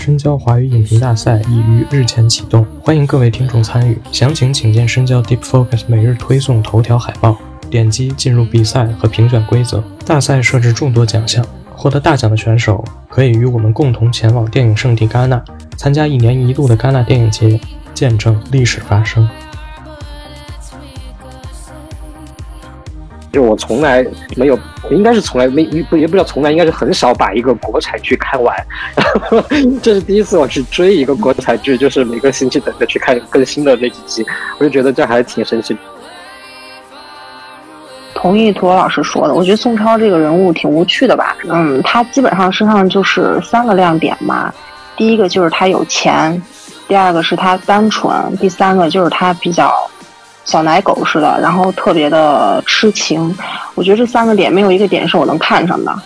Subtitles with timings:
[0.00, 3.98] 深交华语影评大赛已于日前启动，欢迎各位听众参与。
[4.10, 7.36] 详情请见深交 Deep Focus 每日推送头条海报，
[7.68, 9.84] 点击进入比赛和评选规则。
[10.06, 11.44] 大赛设置众多奖项，
[11.76, 15.44] 获得大奖的选手可以与我们共同前往电影圣地戛纳，
[15.76, 17.60] 参加一年一度的戛纳电影节，
[17.92, 19.28] 见证历史发生。
[23.30, 24.02] 就我从来
[24.34, 24.58] 没有，
[24.90, 28.54] 应该是从来没不也不知道从来应该是很少把一个国产剧看完，
[29.80, 34.26] 这是第一次我去追一个国产剧，就是每个星期等着去看更新的那几集，
[34.58, 35.76] 我就觉得这还挺神奇。
[38.14, 44.52] 同意涂老师说的，我觉得宋超这个人物挺无趣的吧，嗯，他基本上身上就是三个亮点嘛，
[44.96, 46.42] 第一个就是他有钱，
[46.88, 49.72] 第二个是他单纯，第三个就是他比较。
[50.44, 53.34] 小奶狗似的，然后特别的痴情，
[53.74, 55.96] 我觉得这三个点没有一个点是我能看上的。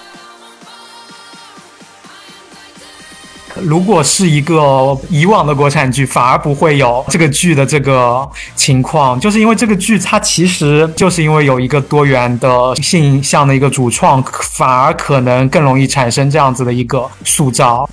[3.63, 17.89] 如果是一个以往的国产剧，反而不会有这个剧的这个情况，就是因为这个剧它其实就是因为有一个多元的性向的一个主创，反而可能更容易产生这样子的一个塑造。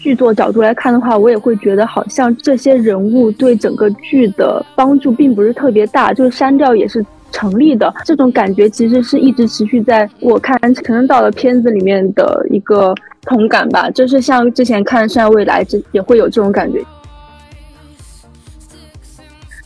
[0.00, 7.92] 剧作角度来看的话，我也会觉得好像这些人物对整个剧的帮助并不是特别大，就是删掉也是成立的。
[8.04, 16.82] 这种感觉其实是一直持续在我看可能到了片子里面的一个同感吧，就是像之前看《山未来》这也会有这种感觉。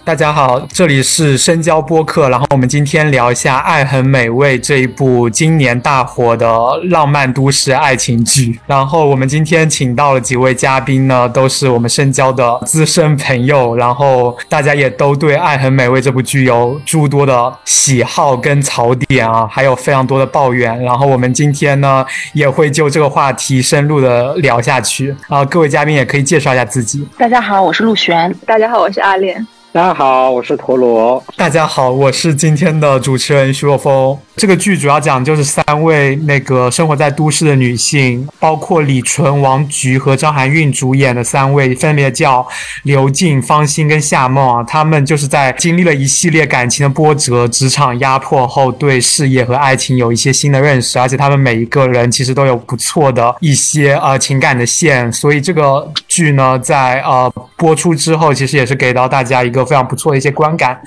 [0.04, 6.46] 大家好，这里是深交播客，然后我们今天聊一下《爱很美味》这一部今年大火的
[6.90, 8.60] 浪漫都市爱情剧。
[8.66, 20.78] 然后我们今天请到了几位嘉宾呢，都是我们深交的资深朋友，然后大家也都对《爱很美味》这部剧有诸多的喜好跟槽点啊，还有非常多的抱怨。
[20.82, 25.42] 然后我们今天呢，也会就这个话题深入的聊下去啊。
[25.46, 27.08] 各位嘉宾也可以介绍一下自己。
[27.16, 28.30] 大家好，我是陆璇。
[28.44, 29.46] 大家好，我是阿莲。
[29.74, 31.20] 大家好，我是陀螺。
[31.36, 34.16] 大家好，我是今天的主持人徐若风。
[34.36, 42.46] 这个剧主要讲就是三位那个生活在都市的女性，包括李纯、王菊和张含韵主演的三位，分别叫
[42.84, 44.62] 刘静、方心跟夏梦啊。
[44.62, 55.12] 他们就是在经历了一系列感情的波折、职场压迫后，对事业和爱情有一些新的认识，而且他们每一个人其实都有不错的一些呃情感的线。
[55.12, 60.78] 所以这个剧呢，在呃播出之后，其实也是给到大家一个非常不错的一些观感。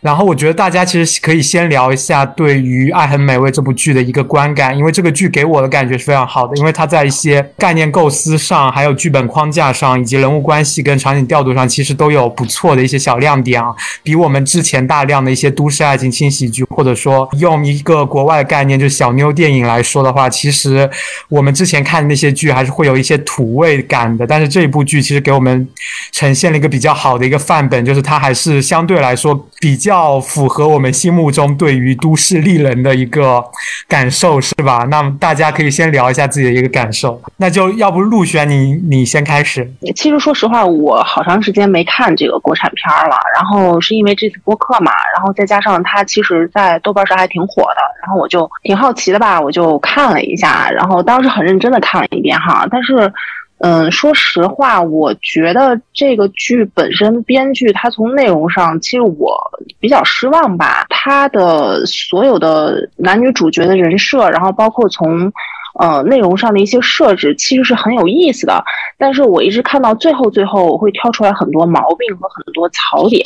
[0.00, 2.86] 然后我觉得大家其实可以先聊一下对于。
[2.98, 13.68] 《爱很美味》这部剧的一个观感，因为这个剧给我的感觉是非常好的，因为它在一些概念构思上，还有剧本框架上，以及人物关系跟场景调度上，其实都有不错的一些小亮点啊。
[14.02, 20.88] 比我们之前大量的一些都市爱情轻喜剧，或者说用一个国外概念，就是小妞电影来说的话，其实
[21.28, 24.26] 我们之前看的那些剧还是会有一些土味感的。
[24.26, 25.68] 但是这一部剧其实给我们
[26.12, 32.76] 呈现了一个比较好的一个范本，就是它还是相对来说比较符合我们心目中对于都市丽人。
[32.86, 33.42] 的一个
[33.88, 34.86] 感受是吧？
[34.90, 37.20] 那大家可以先聊一下自己的一个感受。
[37.38, 39.68] 那就要不陆璇，你你先开始。
[39.96, 43.16] 其实说实话，我好长时间没看这个国产片了。
[43.34, 53.12] 然后是因为这次播客嘛，然后再加上它其实在豆瓣上还挺火的，然后我就挺好奇的吧，我就看了一下，然后当时很认真的看了一遍哈，但是。
[53.58, 59.38] 嗯，说实话，我觉得这个剧本身编剧他从内容上，其实我
[59.80, 60.86] 比较失望吧。
[60.88, 65.32] 他的所有的男女主角的人设，然后包括从。
[65.78, 68.64] 呃，内容上的一些设置其实是很有意思的，
[68.98, 73.22] 但是我一直看到最后，最后我会挑出来很多毛病和很多槽点。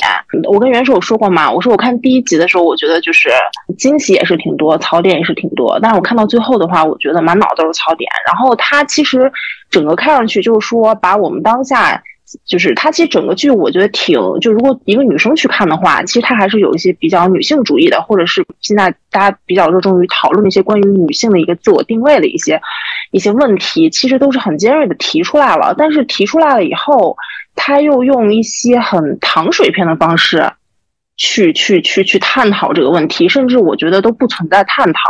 [0.49, 3.29] 我跟元首说过嘛，我说我看第一集的时候，我觉得就是
[3.77, 8.09] 惊喜也是挺多，槽点也是挺多，但是我看到最后的话，我觉得满脑都是槽点。
[8.25, 9.31] 然后它其实
[9.69, 12.01] 整个看上去就是说把我们当下。
[12.45, 22.61] 就是它其实整个剧，我觉得挺就如果一个女生去看的话，其实它还是有一些比较女性主义的，或者是现在大家比较热衷于讨论一些关于女性的一个自我定位的一些
[23.11, 25.75] 一些问题，其实都是很尖锐的提出来了。
[25.77, 27.17] 但是提出来了以后，
[27.55, 30.51] 他又用一些很糖水片的方式
[31.17, 35.01] 去去去去探讨这个问题，甚至我觉得都不存在探讨。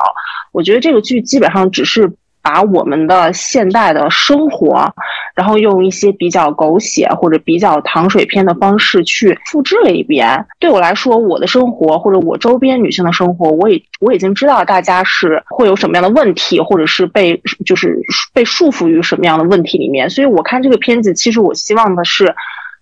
[0.52, 2.12] 我觉得这个剧基本上只是。
[2.42, 4.94] 把我们的现代的生活，
[5.36, 10.46] 然后用一些比较狗血或者比较糖水片的方式去复制了一遍。
[10.60, 18.00] 对我来说，我的生活或者我周边女性的生活，我已我已经知道大家是会有什么样的问题，或者是被就是
[18.34, 20.10] 被束缚于什么样的问题里面。
[20.10, 22.34] 所以我看这个片子，其实我希望的是。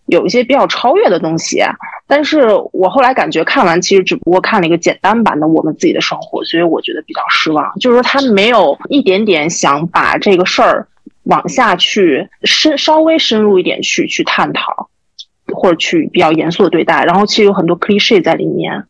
[0.10, 1.62] 有一些比较超越的东西，
[2.08, 7.74] 但是我后来感觉看完其实只不过看了一个简单版的我们自己的生活，所以我觉得比较失望。
[7.80, 10.88] 就是说他没有一点点想把这个事儿
[11.24, 14.90] 往下去深稍微深入一点去去探讨，
[15.54, 17.04] 或者去比较严肃的对待。
[17.06, 18.86] 然后其实有很多 cliche 在里面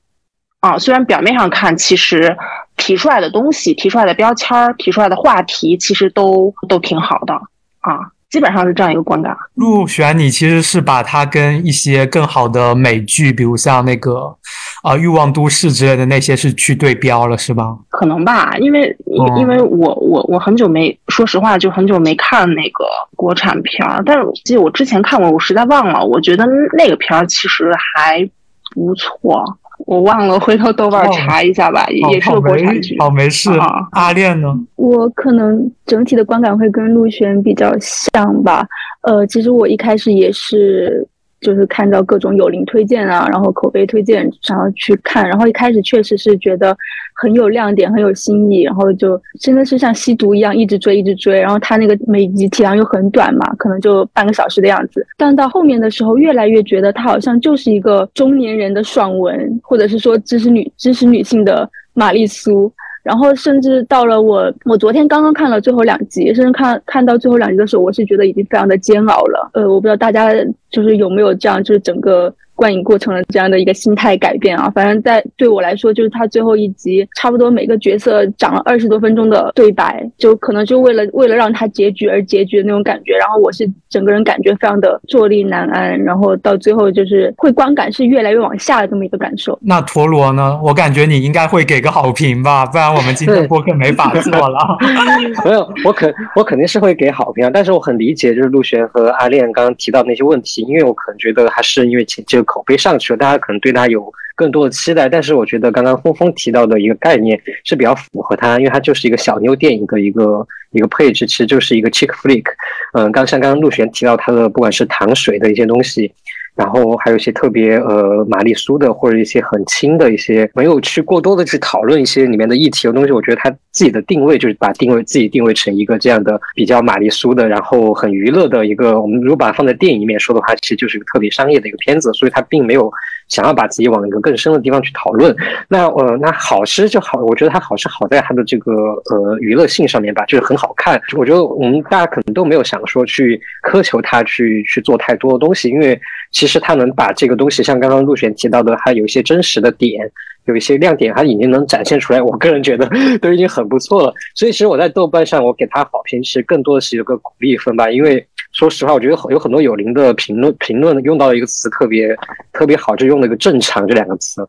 [0.62, 2.38] 啊，虽然表面上看，其实
[2.78, 7.34] 提出来的东西、提出来的标签、提出来的话题，其实都都挺好的
[7.80, 8.12] 啊。
[8.30, 9.36] 基本上是这样一个观感。
[9.56, 14.36] 入选，你其实是把它跟一些更好的美剧，比如像那个
[14.84, 17.76] 啊《欲望都市》之类的那些是去对标了，是吧？
[17.90, 18.96] 可能吧，因为
[19.38, 22.86] 因为我我我很久没，说实话就很久没看那个
[23.16, 26.06] 国产片儿，但是我记得我之前看过，我实在忘了。
[26.06, 26.46] 我觉得
[26.78, 28.30] 那个片儿其实还
[28.76, 29.44] 不错。
[29.86, 32.96] 我忘了，回头豆瓣查一下吧，也是个国产剧。
[33.00, 33.52] 好，没事。
[33.92, 34.54] 阿恋呢？
[34.76, 38.66] 我可能整体的观感会跟陆璇比较像吧。
[39.02, 41.08] 呃，其实我一开始也是。
[41.42, 46.76] 就是看到各种有灵推荐啊，然后口碑推荐，然后去看，然后一开始确实是觉得
[47.16, 51.40] 很有亮点，很有新意，然后就真的是像吸毒一样，一直追，一直追。
[51.40, 55.06] 然后他那个每集体量又很短嘛，可能就半个小时的样子。
[55.18, 62.72] 但到后面的时候，越来越觉得他好像就是一个中年人的爽文，或者是说支持女支持女性的玛丽苏。
[63.04, 69.50] 然后甚至到了我，我昨天刚刚看了最后两集，甚至看看到最后两集的时候，我是觉得已经非常的煎熬了。
[69.54, 70.32] 呃，我不知道大家
[70.70, 72.34] 就是有没有这样，就是整个。
[72.60, 83.14] 观影过程的这样的一个心态改变啊，反正在对我来说，就是他最后一集差不多每个角色讲了二十多分钟的对白，就可能就为了为了让他结局而结局的那种感觉。
[83.14, 89.58] 然后我是整个人感觉非常的坐立难安，然后到最后就是会观感是越来越往下的这么一个感受。
[89.62, 90.60] 那陀螺呢？
[90.62, 94.78] 我感觉你应该会给个好评吧，不然我们今天播客没法做了。
[95.46, 102.44] 没有，我肯我肯定是会给好评啊，但是我很理解就是陆璇和阿恋刚刚提到那些问题，因为我可能觉得还是因为前就。
[102.50, 105.08] 口碑上去了，大家可能对它有更多的期待。
[105.08, 112.46] 但是我觉得刚刚峰峰提到的一个概念是比较符合它，因为它就是一个小妞电影的一个一个配置，其实就是一个 chick flick。
[112.94, 116.12] 嗯，刚像刚刚陆璇提到它的不管是糖水的一些东西。
[116.60, 123.14] 然后还有一些特别呃玛丽苏的，或者一些很轻的一些，没有去过多的去讨论一些里面的议题的东西。
[123.14, 129.00] 我觉得他自己的定位就是把定位自己定位成一个这样的比较玛丽苏的，然后很娱乐的一个。
[129.00, 132.92] 我们如果把它放在电影里面说的话，其实就是一个特别商业的一个片子，所以它并没有。
[133.30, 135.36] 想要把自己往一个更深的地方去讨论，
[135.68, 141.00] 那呃，那好是就好，我觉得它好是好在它的这个呃娱乐性上面吧，就是很好看。
[141.16, 143.40] 我觉得我们大家可能都没有想说去
[143.70, 150.10] 苛求它去去做太多的东西，因为其实它能把这个东西，像刚刚陆璇提到的，还有一些真实的点，
[150.46, 152.22] 有一些亮点，它已经能展现出来。
[152.22, 152.90] 我个人觉得
[153.22, 154.14] 都已经很不错了。
[154.36, 158.26] 所以其实我在豆瓣上我给他好评，其实更多的是一个鼓励分吧，因为。
[158.52, 162.18] 说实话，我觉得有很多有灵的评论，评论用到了一个词特别
[162.52, 164.42] 特别好，就用了一个“正常”这两个词，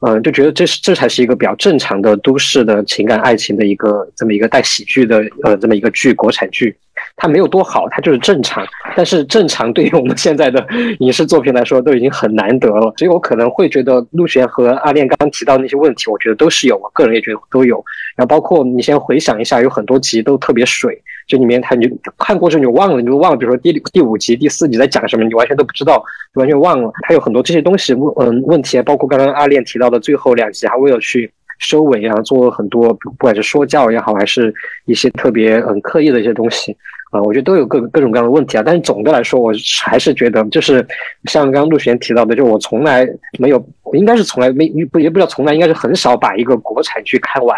[0.00, 6.74] 嗯，就觉得这是这才是一个比较正常的都市的情感爱情的一个这么一个带喜剧的呃这么一个剧，国产剧，
[7.16, 8.66] 它没有多好，它就是正常。
[8.96, 10.66] 但是正常对于我们现在的
[10.98, 17.82] 影视作品来说都已经很难得了，所以我可能会觉得陆璇和阿恋刚刚提到那些问题，我觉得都是有，我个人也觉得都有。
[18.16, 21.00] 然后包括你先回想一下，有很多集都特别水。
[21.28, 21.88] 这里面他你
[22.18, 26.90] 看过之后你忘了，你就忘了，比如说第第五集、第四集在讲什么，你完全都不知道，完全忘了。
[27.02, 34.52] 他有很多这些东西问嗯问题，包括刚刚阿恋提到的最后两集，他为了去收尾啊，做了很多不管是说教也好，还是
[34.84, 36.76] 一些特别很刻意的一些东西。
[37.12, 39.52] 啊，我觉得都有各各种各样的问题啊，但是总的来说，我
[39.84, 40.84] 还是觉得就是
[41.24, 43.06] 像刚刚陆璇提到的，就我从来
[43.38, 47.54] 没有，应该是从来没不也不知道从来应该是很少把一个国产剧看完，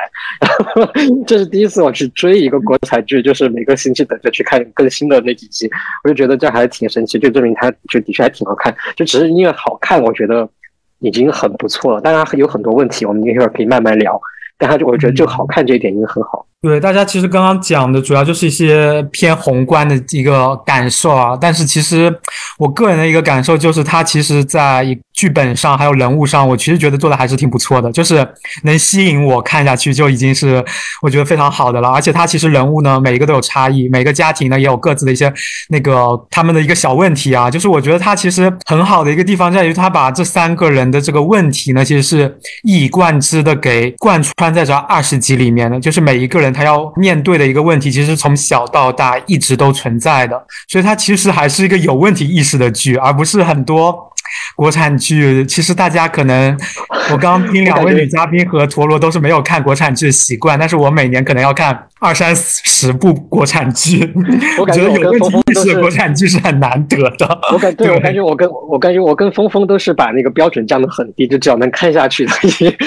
[1.24, 5.70] 这是第一次我去追一个国产剧，就是每个星期等着去看更新的那几集，
[6.02, 10.48] 我就觉得这还挺神奇，就证明它就的确还挺好看，就只是因为好看，我觉得
[10.98, 14.20] 已经很不错了，当然有很多问题，我们一会儿可以慢慢聊，
[14.58, 16.44] 但它就我觉得就好看这一点已经很好。
[16.64, 22.10] 对，大家其实刚刚讲的主要就是一些偏宏观的一个感受啊，但是其实
[22.56, 28.26] 我个人的一个感受就是，它其实在剧本上还有人物上，我其实觉得做的还是挺不错的，就是
[28.62, 30.64] 能吸引我看下去就已经是
[31.02, 31.90] 我觉得非常好的了。
[31.90, 35.30] 而且它其实人物呢，每一个都有差异，每个家庭呢也有各自的一些
[35.68, 46.53] 那个他们的一个小问题啊，就是我觉得它其实很好的一个地方在于，它把这三个人的这个问题呢，其实是一以贯之的给贯穿在这二十集里面的，就是每一个人。
[46.54, 54.13] 他要面对的一个问题，其实从小到大一直都存在的，所以它其实还是一个有问题意识的剧，而不是很多
[54.56, 56.56] 国产剧，其实大家可能，
[57.12, 64.12] 我刚听两位女嘉宾和陀螺都是没有看国产剧的习惯，但是我每年可能要看二三十部国产剧，
[64.58, 67.38] 我感觉得有问题意识的国产剧是很难得的。
[67.52, 72.32] 我感对我感觉我跟我感觉我跟峰峰都是把那个标准降得很低，就只要能看下去的，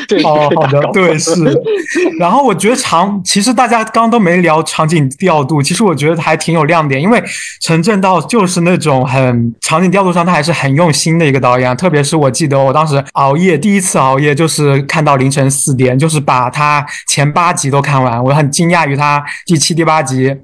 [0.07, 1.31] 对，哦，好的，对是。
[2.19, 7.21] 然后我觉得场，其实大家刚刚都没聊场景调度，其实我觉得还挺有亮点，因为
[7.61, 20.35] 陈正道就是那种很场景调度上他还是很用心的一个导演，特别是我记得我当时熬夜第一次熬夜就是看到凌晨四点，就是把他前八集都看完，我很惊讶于他第七、第八集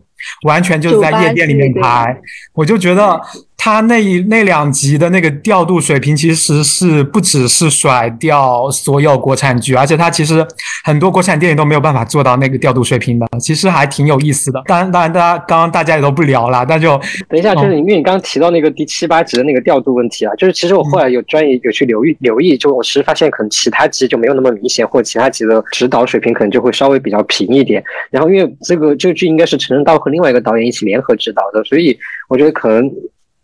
[0.45, 2.15] 完全就是在夜店里面拍，
[2.53, 3.21] 我就觉得。
[3.63, 10.46] 他那一那两集的那个调度水平，其实是不只是甩掉所有国产剧，而且他其实
[10.84, 14.62] 很多国产电影都没有办法做到那个调度水平的，其实还挺有意思的。
[14.65, 27.82] 当然，当然，大家刚刚大家也都不聊了，那就等一下，就是因为你刚刚提到那个第七八集的那个调度问题啊，就是其实我后来有专业有去留意留意，就我其实发现可能其他集就没有那么明显，或者其他集的指导水平可能就会稍微比较平一点。
[28.12, 32.91] 然后，因为这个这个剧应该是陈正道和另外一个导演一起联合指导的，所以我觉得可能。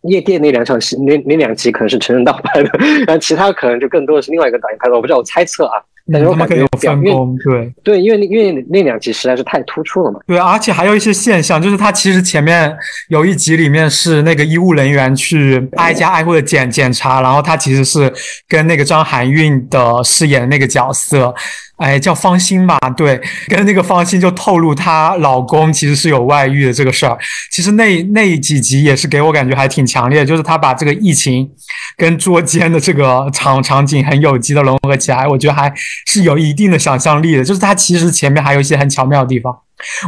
[0.03, 2.69] 夜店那两场戏，那那两集可能是陈正道拍的，
[3.05, 5.81] 然后其他可能就更多的是另外一个导演拍的，我不知道，我猜测啊。
[6.11, 10.19] 但是我感觉分工，对对，因为因为那两集实在是太突出了嘛。
[10.25, 12.75] 对，而且还有一些现象，就是他其实前面
[13.09, 18.11] 有一集里面是那个医务人员去挨家挨户的检检查，然后他其实是
[18.47, 21.31] 跟那个张含韵的饰演的那个角色。
[21.79, 27.17] 哎，叫方心吧，对，跟那个方心就透露她老公其实是有外遇的这个事儿。
[27.51, 31.49] 其实那那几集也是给我感觉还挺强烈，就是他把这个疫情
[31.97, 35.73] 跟捉奸的这个场场景很有机的融合起来，我觉得还
[36.05, 37.43] 是有一定的想象力的。
[37.43, 39.57] 就是他其实前面还有一些很巧妙的地方。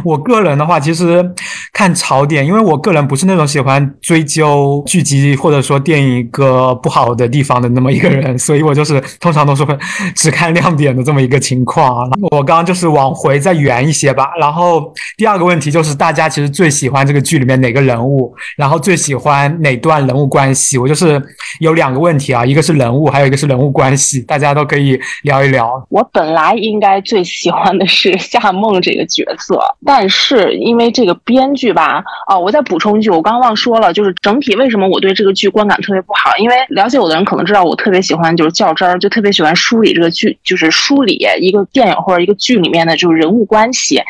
[0.04, 1.24] 我个人的话，其实
[1.72, 9.76] 看槽点，因为我个人不是那种喜欢追究剧集或者说电影一个不好的地方的那么一个人，所以我就是通常都是会
[10.14, 12.10] 只看亮点的这么一个情况。
[12.30, 14.30] 我刚刚就是往回再圆一些吧。
[14.38, 20.78] 然后第二个问题就是，大家其实最喜欢这个剧里面哪个人物，然后最喜欢哪段人物关系？
[20.78, 21.22] 我就是
[21.60, 25.70] 有两个问题啊，一个是人物，还有一个是人物关系，大家都可以聊一聊。
[25.88, 29.61] 我本来应该最喜欢的是夏梦这个角色。
[29.84, 36.36] 但是因为这个编剧吧，哦，我再补充一句，我刚刚忘说了，就是整体为什么我对这个剧观感特别不好？
[36.38, 44.02] 因为了解我的人可能知道，我特别喜欢就是较真儿，就特别喜欢梳理这个剧，就是梳理一个电影或者一个剧里面的就是人物关系。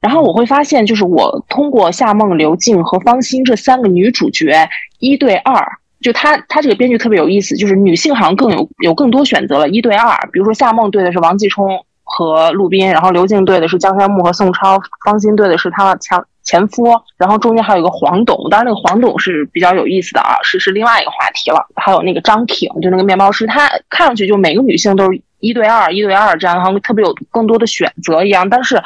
[0.00, 5.66] 然后我会发现，就是我通过夏梦、刘静和方心这三个女主角一对二，
[6.02, 11.84] 就他他这个编剧特别有意思，就是女性好像更有有更多选择了，一对二，比如说夏梦对的是王继冲。
[12.16, 16.84] 和陆斌，然后刘静对的是江山木和宋超，方欣对的是他前前夫，
[17.16, 21.66] 然后中间还有一个黄董，当然那个黄董是比较有意思的啊，是是另外一个话题了。
[21.74, 28.80] 还有那个张挺，就那个面包师，他看上去就每个女性都是一对二，一对二这样，好像特别有更多的选择一样，但是。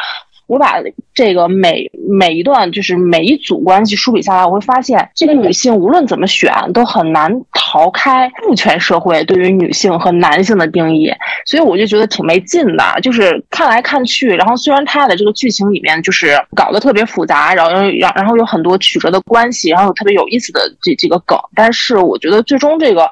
[0.48, 0.82] 我把
[1.14, 11.12] 这个每每一段就是每一组关系梳理下来，我会发现这个女性无论怎么选都很难逃开父权社会对于女性和男性的定义，
[11.44, 12.84] 所以我就觉得挺没劲的。
[13.02, 23.08] 就是看来看去，然后虽然它的这个剧情里面就是搞得特别复杂，然后然然后有很多曲折的关系，然后有特别有意思的这这个梗，但是我觉得最终这个。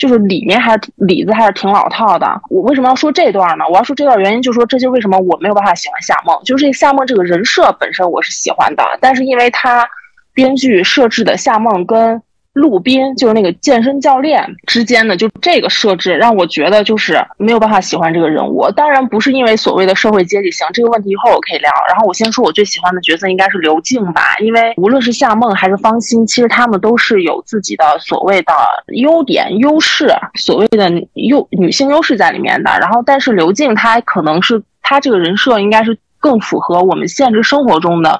[0.00, 2.26] 就是里面还是里子还是挺老套的。
[2.48, 3.64] 我为什么要说这段呢？
[3.70, 6.36] 我要说这段原因，就是说这就为什么我没有办法喜欢夏梦。
[6.42, 9.88] 就是夏梦这个人设本身我是喜欢的，但是因为他
[10.34, 12.20] 编剧设置的夏梦跟。
[12.52, 18.68] 陆斌就是那个健身教练之间的，就这个设置让我觉得就是没有办法喜欢这个人物。
[18.72, 21.70] 当然不是因为所谓的社会阶级性，这个问题一会儿我可以聊。
[21.88, 28.52] 然后我先说我最喜欢的角色应该是刘静吧，因为无论是夏梦还是方心，其实他们都是有自己的所谓的
[28.88, 32.70] 优点、优势，所谓的优女性优势在里面的。
[32.80, 38.18] 然后但是刘静她可能是她这个人设应该是更符合我们现实生活中的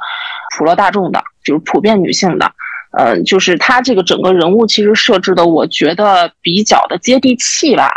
[0.57, 2.53] 普罗大众的，就是普遍女性的。
[2.99, 7.89] 嗯，就是他这个整个人物其实设置的，我觉得比较的接地气吧，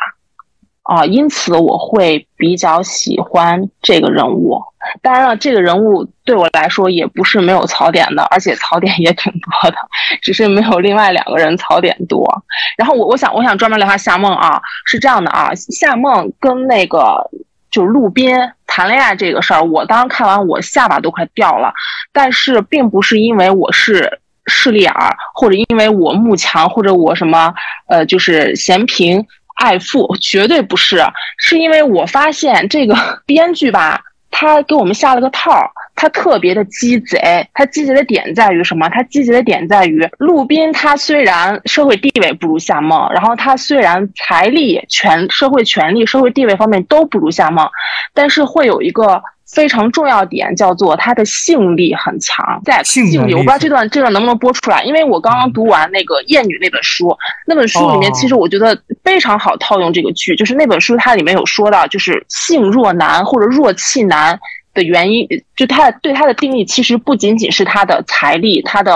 [0.84, 4.62] 啊，因此我会比较喜欢这个人物。
[5.02, 9.78] 当然了，这个人物对我来说也不是没有槽点的，而且槽点也挺多的，
[10.22, 12.44] 只是没有另外两个人槽点多。
[12.78, 17.32] 然后我我想我想专门聊下夏梦啊，是这样的啊，夏梦跟那个
[17.72, 18.36] 就陆斌
[18.68, 21.74] 谈恋爱这个事儿，我当时看完我下巴都快掉了，
[22.12, 24.20] 但是并不是因为我是。
[24.48, 24.94] 势利眼，
[25.34, 27.54] 或者因为我慕强，或者我什么，
[27.88, 31.02] 呃，就是嫌贫爱富，绝对不是，
[31.38, 32.96] 是因为我发现这个
[33.26, 37.48] 编剧吧，他给我们下了个套，他特别的鸡贼。
[37.54, 38.90] 他鸡贼的点在于什么？
[38.90, 47.70] 他鸡贼的点在于陆斌，他虽然社会地位不如夏梦，然后他虽然财力、权、社会权力、社会地位方面都不如夏梦，
[48.14, 49.22] 但是会有一个。
[49.54, 64.40] 非常重要点叫做他的性力很强，在性力，我不知道这段这段能不能播出来，因为我刚刚读完那个《艳女》那本书，那本书里面其实我觉得非常好套用这个剧，就是那本书它里面有说到，就是性弱男或者弱气男
[64.74, 68.96] 的原因，就他对他的定义其实不仅仅是他的财力、他的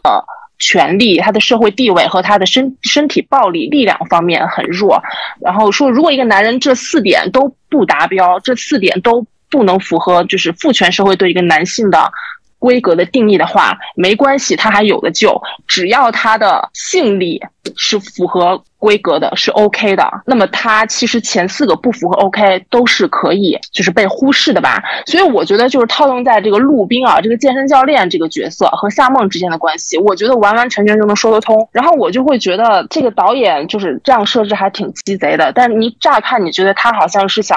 [0.58, 5.04] 权力、他的社会地位和他的身身体暴力力量方面很弱，
[5.40, 9.24] 然后说如果一个男人这四点都不达标，这四点都。
[9.50, 12.12] 不能符合就是父权社会对一个男性的
[12.60, 15.42] 规格的定义的话，没关系，他还有的救。
[15.68, 17.40] 只要他的性力
[17.76, 24.82] 是符合规格的，是 OK 的，那么他其实前四个不符合 OK 都是可以就是被忽视的吧。
[25.06, 31.70] 所以我觉得就是套用在这个陆兵啊，这个健身教练这个角色和夏梦之间的关系，我觉得完完全全就能说得通。
[31.72, 37.56] 然后我就会觉得这个导演就是这样设置还挺鸡贼的，但你乍看你觉得他好像是想。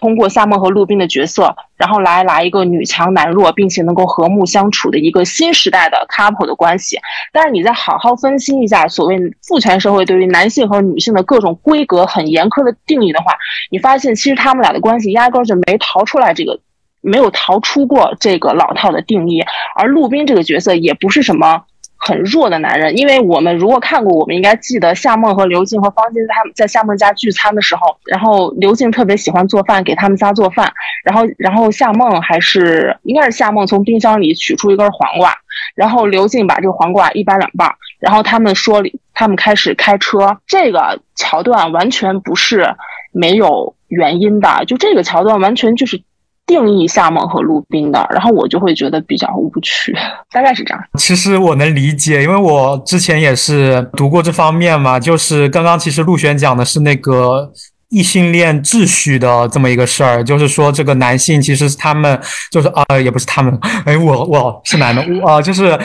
[0.00, 6.98] 通过夏梦和陆冰的角色，然后来来一个女强男弱，并且能够和睦相处的一个新时代的 couple 的关系。
[7.32, 13.36] 但是你再好好分析一下所谓父权社会对于男性和女性的各种规格很严苛的定义的话，
[13.70, 16.60] 你发现其实他们俩的关系压根就没逃出来这个，
[17.00, 19.44] 没有逃出过这个老套的定义。
[19.74, 21.64] 而陆冰这个角色也不是什么。
[22.00, 30.72] 很弱的男人，因为我们如果看过，我们应该记得夏梦和刘静和方金他们在夏梦家聚餐的时候，然后刘静特别喜欢做饭给他们家做饭，
[31.04, 35.34] 然后然后夏梦还是应该是夏梦从冰箱里取出一根黄瓜，
[35.74, 42.74] 然后刘静把这个黄瓜一掰两半，然后他们说他们开始开车，这个桥段完全不是
[43.12, 46.00] 没有原因的，就这个桥段完全就是。
[46.48, 49.94] 定义夏梦和陆冰的，然后我就会觉得比较无趣，
[50.32, 50.82] 大概是这样。
[50.98, 54.98] 其实我能理解，因为我之前也是读过这方面嘛。
[54.98, 57.52] 就是刚刚其实陆璇讲的是那个
[57.90, 65.78] 异性恋秩序的这么一个事儿，就是说这个男性其实是他们就是啊，也不是他们， 哎，我我是男的，啊，就是。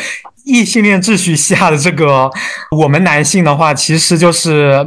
[0.45, 2.29] 异性恋秩序下的这个，
[2.71, 4.85] 我们男性的话，其实就是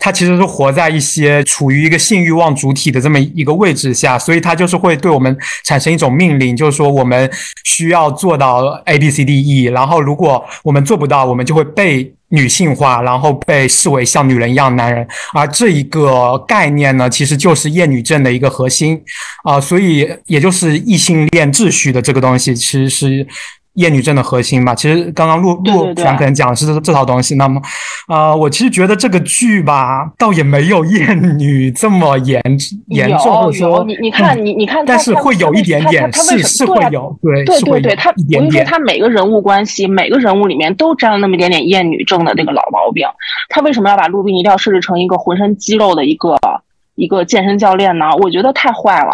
[0.00, 7.30] 他其实是活在一些处于一个性欲望主体的这么一个位置下，所以他就是会对我们产生一种命令，就是说我们
[7.62, 15.06] 需要做到 A B C D E，然后如果我们做不到，我们就会被女性化，然后被视为像女人一样男人。
[15.32, 19.00] 而这一个概念呢，其实就是厌女症的一个核心
[19.44, 23.26] 啊，所以也就是异性恋秩序的这个东西，其实是。
[23.76, 27.36] 厌女症的核心吧，其实刚刚陆陆璇可能讲的是这这套东西。
[27.36, 27.60] 那么，
[28.08, 32.42] 呃，我其实觉得这个剧吧，倒也没有厌女这么严
[32.88, 43.06] 严重，或者说你你看你你看，但是会有一点点，是是会有，对对对对，他我跟你说，他每个人物关系，每个人物里面都沾了那么一点点厌女症的那个老毛病。
[43.48, 46.36] 他为什么要把陆冰一定要设置成一个浑身肌肉的一个
[46.94, 48.06] 一个健身教练呢？
[48.22, 49.12] 我觉得太坏了。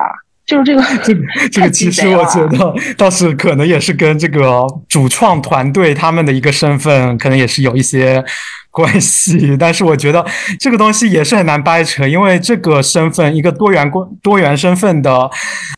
[0.53, 8.23] 就是这个， 这这个其实我觉得倒是可能也是跟这个主创团队他们的一个身份可能也是有一些
[8.71, 10.25] 关系，但是我觉得
[10.59, 15.31] 这个东西也是很难掰扯，因为这个身份一个多元多多元身份的，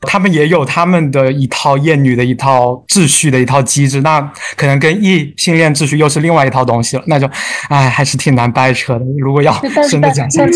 [0.03, 4.21] 他们也有他们的一套厌女的一套秩序的一套机制，那
[4.57, 7.29] 可能跟异性恋秩序又是另外一套东西了，那就
[7.69, 9.05] 哎还是挺难掰扯的。
[9.19, 9.53] 如果要
[9.91, 10.53] 真的讲下去。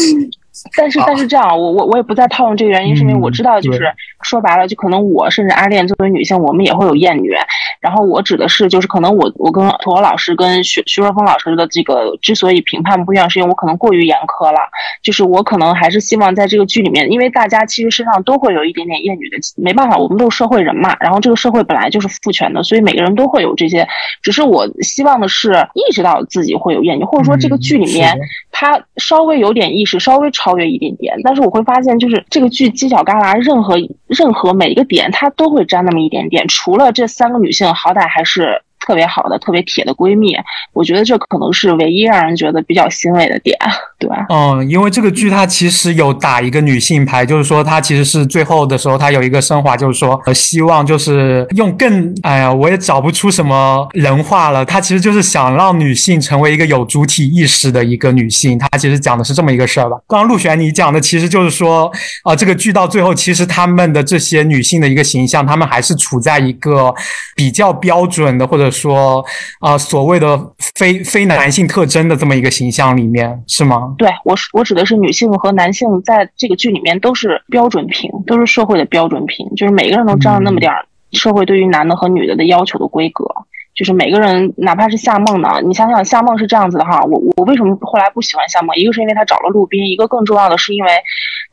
[0.77, 3.83] 但是但是这样，我我我也不再套用这个原因，是因为我知道，就是
[4.23, 7.33] 说白了，就可能我甚至阿恋作为女性，我们也会有厌女。
[7.81, 14.59] 然后我指的是，就是可能我我跟土豪老师跟徐徐若风老师的这个之所以评判不一样，是因为我可能过于严苛了。
[15.03, 20.97] 就是我可能还是希望在这个剧里面，因为大家其实身上都会有一点点厌女的，没办法，我们都是社会人嘛。
[20.99, 23.87] 然后这个社会本来就是父权的，所以每个人都会有这些。
[24.23, 28.19] 只是我希望的是意识到自己会有厌女，或者说这个剧里面
[28.51, 31.15] 他稍微有点意识，稍微超越一点点。
[31.23, 36.49] 但是我会发现，就是这个剧犄角旮旯，任何任何每一个点，它都会沾那么一点点。
[36.49, 37.69] 除了这三个女性。
[37.75, 38.63] 好歹还是。
[38.89, 40.35] 特别好的、特别铁的闺蜜，
[40.73, 43.55] 我觉得这可能是唯一让人觉得比较欣慰的点，
[43.99, 44.25] 对吧？
[44.31, 52.15] 嗯，因为这个剧它其实有打一个女性牌，就是说它其实是最后的时候，它有一个升华，就是说希望就是用更……
[52.23, 54.65] 哎呀，我也找不出什么人话了。
[54.65, 58.59] 它其实就是想让女性成为一个有主体意识的一个女性。
[58.59, 59.99] 它其实讲的是这么一个事儿吧。
[60.09, 66.95] 刚刚陆璇你讲的其实就是说，啊，这个剧到最后，其实他们的这些女性的一个形象，她们还是处在一个
[67.37, 68.71] 比较标准的，或者。
[68.81, 69.25] 说
[69.61, 70.39] 啊，所谓的
[70.75, 73.95] 非非男性特征的这么一个形象里面是吗？
[73.99, 83.25] 对我我指的是女性和男性在这个剧里面都是标准品，都是社会的标准品，就是每个人都沾了那么点儿社会对于男的和女的的要求的规格。
[83.75, 88.75] 就是每个人，哪怕是夏梦呢，你想想夏梦是这样子的哈，我我为什么后来不喜欢夏梦？
[88.77, 90.91] 一个是因为她找了陆斌，一个更重要的是因为，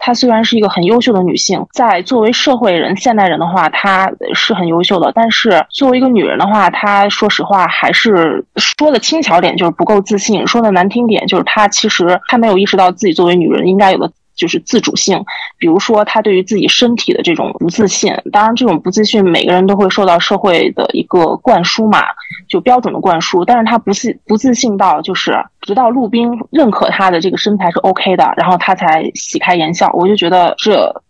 [0.06, 14.12] 她虽然是一个很优秀的女性，在作为社会人、现代人的话，她是很优秀的，但是作为一个女人的话，她说实话还是说的轻巧点就是不够自信，说的难听点就是她其实她没有意识到自己作为女人应该有的。
[14.36, 15.24] 就是自主性，
[15.58, 22.04] 比如说他对于自己身体的这种不自信，当然这种不自信每个人都会受到社会的一个灌输嘛，
[22.48, 23.44] 就标准的灌输。
[23.46, 29.90] 但是他不自不自信到就是直到陆冰认可他的这个身材是 OK 的，然后他才喜开颜笑。
[29.94, 31.02] 我就觉得这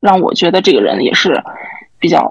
[0.00, 1.42] 让我觉得这个人也是
[2.04, 2.30] 比较，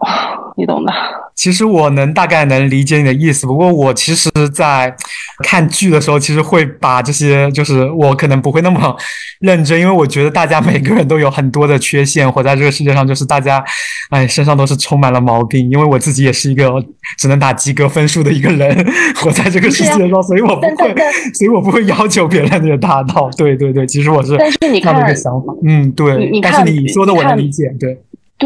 [0.56, 0.94] 你懂的。
[1.34, 4.96] 其实我能大概能理解你的意思，不过我其实，在
[5.44, 8.96] 看剧的时候，其实会把这些，就是我可能不会那么
[9.40, 13.64] 认真，因为我觉得大家每个人都有很多的缺陷，活在这个世界上，就是大家，
[14.12, 15.68] 哎，身上都是充满了毛病。
[15.72, 16.72] 因为我自己也是一个
[17.18, 20.94] 只能打及格分数的一个人，活在这个世界上，所以我不会，
[21.34, 23.28] 所以我不会要求别人也达到。
[23.36, 28.00] 对对对，其实我是但是你看这个想法，嗯，对，但是你说的我能理解，对。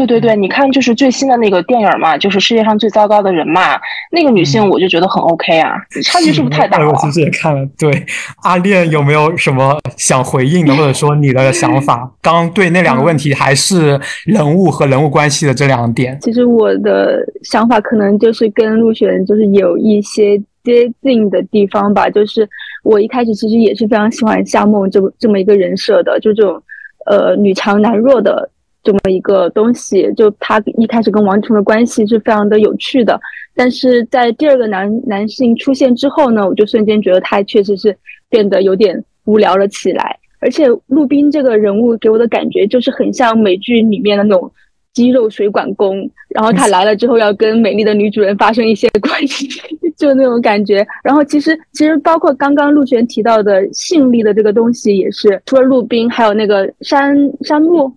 [0.06, 3.78] 对对对，你看，就是最新的那个电影嘛，就是世界上最糟糕的人嘛，
[4.12, 6.88] 那个女性我就觉得很 OK 啊，差距是不是太大了？
[6.88, 7.68] 我其实也看了。
[7.78, 8.06] 对，
[8.42, 12.10] 阿恋有没有什么想回应的，或者说你的想法？
[12.22, 16.18] 刚对那两个问题，还是人物和人物关系的这两点？
[16.20, 22.48] 其实我的想法可能就是跟陆璇就是有一些接近的地方吧，就是
[22.84, 26.62] 我一开始其实也是非常喜欢夏梦这这么一个人设的，就这种
[27.06, 28.50] 呃女强男弱的。
[28.88, 33.20] 这么一个东西，就他一开始跟王成的关系是非常的有趣的，
[33.54, 37.94] 但是在第二个男男性出现之后呢，我就瞬间觉得他确实是
[38.30, 40.18] 变得有点无聊了起来。
[40.40, 44.50] 而且陆斌这个人物给我的感觉就是很像美剧里面的那种
[44.94, 49.46] 肌肉水管工，然后他来了之后要跟美丽的女主人发生一些关系，
[49.98, 50.82] 就那种感觉。
[51.04, 57.92] 然后其实其实包括刚刚陆璇提到的性力的这个东西也是，除了陆斌，还有那个山山木。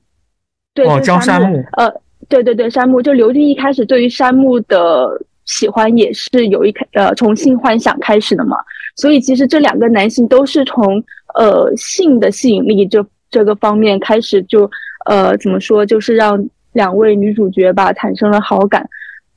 [0.86, 1.63] 对，山木。
[1.78, 1.91] 呃，
[2.30, 3.02] 对对对，山木。
[3.02, 5.10] 就刘军一开始对于山木的
[5.46, 8.58] 喜欢也是有一开呃从性幻想开始的嘛，
[8.96, 11.04] 所以其实这两个男性都是从
[11.36, 14.70] 呃性的吸引力这这个方面开始就
[15.06, 18.88] 呃怎么说，就是让两位女主角吧产生了好感。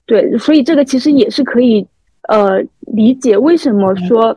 [0.07, 1.87] 对，所以这个其实也是可以
[2.29, 4.37] 呃理解为什么说。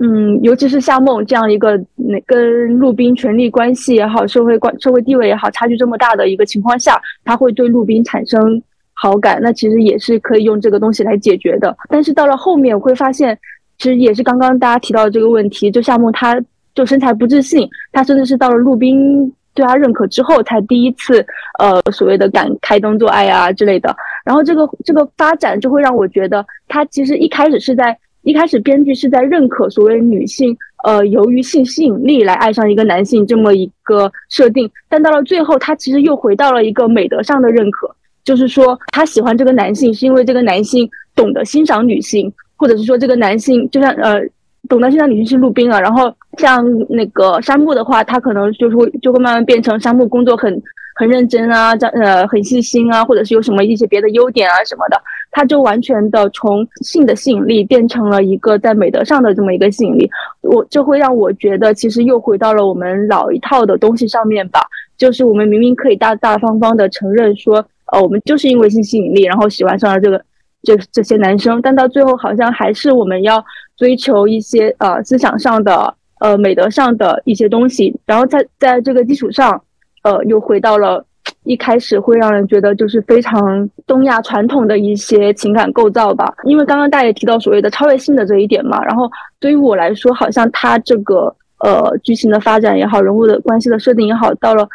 [0.00, 8.60] 嗯，尤其是夏梦这样一个那跟陆斌权力关系也好，社会关社会地位也好，差距这么大的一个情况下，他会对陆斌产生
[8.92, 11.76] 好感，那其实也是可以用这个东西来解决的。
[11.88, 13.38] 但是到了后面，会发现，
[13.78, 16.42] 其实也是刚刚大家提到的这个问题，就夏梦他
[16.74, 21.24] 就身材不自信，他甚至是到了陆斌对他认可之后，才第一次
[21.60, 23.94] 呃所谓的敢开灯做爱啊之类的。
[24.24, 27.96] 然后这个这个发展就会让我觉得，他其实一开始是在。
[28.24, 44.20] 一开始，编剧是在认可所谓女性，呃，由于性吸引力来爱上一个男性这么一个设定，但到了最后，他其实又回到了一个美德上的认可，就是说他喜欢这个男性是因为这个男性懂得欣赏女性，或者是说这个男性就像呃
[44.68, 50.62] 懂得欣赏女性是陆冰啊，然后像那个山木的话，他可能就是会就会慢慢变成山木工作很
[50.94, 55.00] 很认真啊，这呃很细心啊，或者是有什么一些别的优点啊什么的。
[55.36, 60.08] 他就完全的从性的吸引力变成了一个在美德上的这么一个吸引力，
[60.42, 64.60] 我这会让我觉得其实又回到了我们老一套的东西上面吧，
[64.96, 67.56] 就是我们明明可以大大方方的承认说，
[67.92, 70.24] 呃，我们就是因为性吸引力，然后喜欢上了这个
[70.62, 73.44] 这这些男生，但到最后好像还是我们要
[73.76, 79.60] 追求一些呃思想上的呃美德上的一些东西，然后在在这个基础上，
[80.04, 81.04] 呃，又回到了。
[81.44, 94.66] 一开始会让人觉得就是非常东亚传统的一些情感构造吧，因为刚刚大家也提到所谓的超越性的这一点嘛，然后对于我来说，好像他这个呃剧情的发展也好，人物的关系的设定也好，到了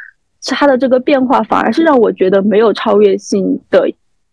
[0.45, 3.89] 他的这个变化，反而是让我觉得没有超越性的。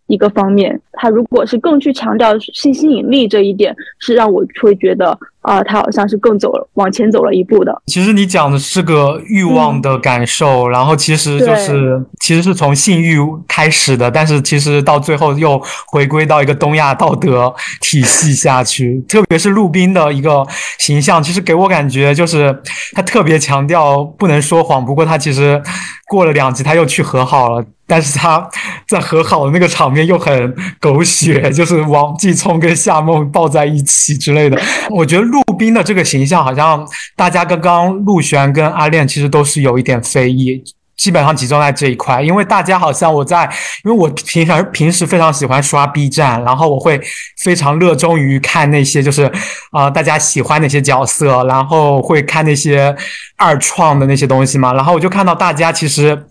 [0.09, 7.73] 一个方面，他如果是更去强调性吸引力这一点，是让我会觉得啊，他好像是更走了往前走了一步的。
[7.87, 19.01] 其实你讲的是个欲望的感受，然后其实就是其实是从性欲开始的，但是其实到最后又回归到一个东亚道德体系下去。
[19.09, 20.45] 特别是陆冰的一个
[20.81, 22.61] 形象，其实给我感觉就是
[22.95, 25.63] 他特别强调不能说谎，不过他其实
[26.09, 27.65] 过了两集他又去和好了。
[27.89, 28.45] 但是他
[28.89, 34.61] 在和好的那个场面又很狗血，就是王继聪跟夏梦抱在一起之类的。
[34.91, 40.65] 我觉得陆冰的这个形象，好像大家刚刚陆璇跟阿恋其实都是有一点非议。
[40.97, 43.45] 基本上集中在这一块，因为大家好像我在，
[43.85, 47.01] 因为我平常平时非常喜欢刷 B 站，然后我会
[47.43, 49.31] 非常热衷于看那些就是
[49.71, 52.97] 啊大家喜欢那些角色，然后会看那些
[53.37, 56.27] 二创的那些东西嘛，然后我就看到大家其实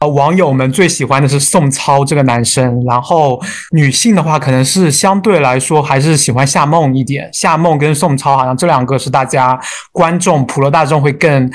[0.00, 9.58] 呃网友们最喜欢的是宋超这个男生，然后女性的话可能是相对来说还是喜欢夏梦一点，夏梦跟宋超好像这两个是大家
[9.90, 11.50] 观众普罗大众会更。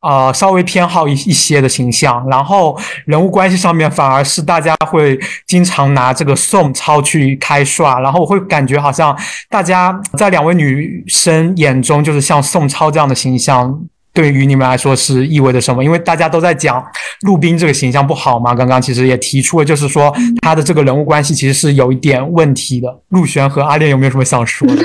[0.00, 9.16] 呃，稍微偏好一一些的形象，然后人物关系上面反而是大家会经常拿这个宋超去开涮，然后我会感觉好像
[9.50, 13.76] 大家在两位女生眼中，就是像宋超这样的形象，
[14.12, 15.82] 对于你们来说是意味着什么？
[15.82, 16.80] 因为大家都在讲
[17.22, 23.00] 陆冰这个形象不好嘛，刚刚其实也提出了，就是说他的这个人物关系其实是有一点问题的。
[23.08, 24.84] 陆璇和阿恋有没有什么想说的？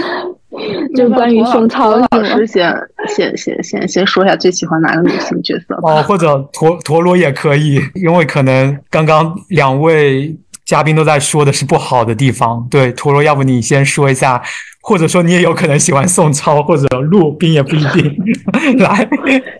[0.95, 2.73] 就关于宋超，老师先
[3.07, 5.93] 先先先先说一下最喜欢哪个女性角色吧。
[5.93, 12.65] 哦，或者陀陀螺也可以，因为可能刚刚两位嘉宾都在说的是不好的地方。
[12.69, 14.41] 对，陀螺，要不你先说一下，
[14.83, 18.15] 或者说你也有可能喜欢宋超或者陆冰也不一定。
[18.77, 19.07] 来，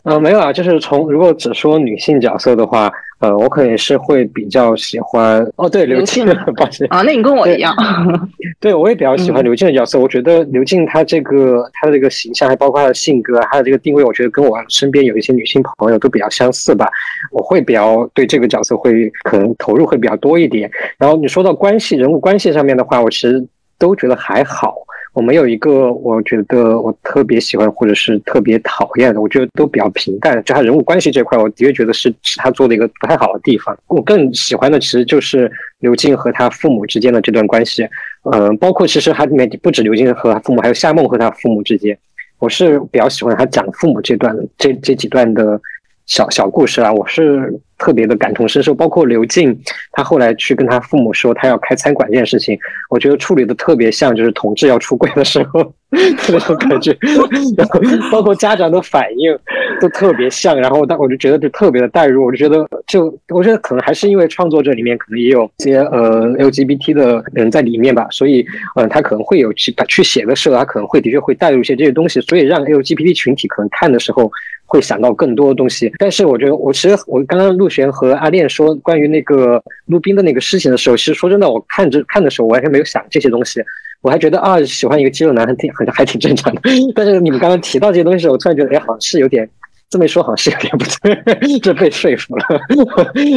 [0.04, 2.92] 呃，没有啊，就是从如果只说女性角色的话。
[3.20, 6.26] 呃，我可能是会比较喜欢哦，对刘静，
[6.58, 7.74] 抱歉啊，那你跟我一样，
[8.60, 9.98] 对我也比较喜欢刘静的角色。
[9.98, 16.86] 我觉得刘静她这个她的这个形象，还包括她的性格，还有这个定位，我觉得跟我身边有一些女性朋友都比较相似吧。
[17.32, 20.70] 我会比较对这个角色会可能投入会比较多一点。
[20.98, 23.42] 然后你说到关系人物关系上面的话，我其实
[23.80, 24.76] 都觉得还好。
[25.14, 30.44] 我没有一个我觉得我特别喜欢或者是特别讨厌的，我觉得都比较平淡。
[30.44, 33.78] 就他人物关系这块，我的确觉得是是他做的一个不太好的地方。
[33.88, 37.88] 我更喜欢的其实就是刘静和他父母之间的这段关系，
[38.32, 41.96] 嗯，包括其实还里面不止刘静和他父母，还有夏梦和他父母之间，
[42.40, 45.62] 我是比较喜欢他讲父母这段这这几段的
[46.06, 47.60] 小小故事啊，我是。
[47.80, 49.60] 特别的感同身受，包括刘静，
[49.92, 52.58] 他后来去跟他父母说他要开餐馆这件事情，
[52.90, 56.96] 我觉得处理的特别像，就是同志要出柜的时候 那种感觉，
[57.58, 59.38] 然后包括家长的反应
[59.82, 68.46] 都特别像，然后但我就觉得就特别的代入，我就觉得就我觉得可能还是因为创作者里面可能也有些呃 LGBT 的人在里面吧，所以
[68.78, 74.32] 嗯他可能会有去去写的时候，他可能会的确会带入一些这些东西，所以让 LGBT 群体可能看的时候。
[74.74, 83.62] 会想到更多的东西，但是我觉得，我其实我刚刚陆璇和阿恋说关于那个陆冰的那个事情的时候，其实说真的，我看着看的时候，我完全没有想这些东西，
[84.02, 86.62] 我还觉得啊，喜欢一个肌肉男很挺，好像还挺正常的。
[86.96, 89.48] 但是你们刚刚提到这些东西，我突然觉得，哎，好像是有点。
[89.94, 92.44] 这么一说好像是有点不对， 这被说服了。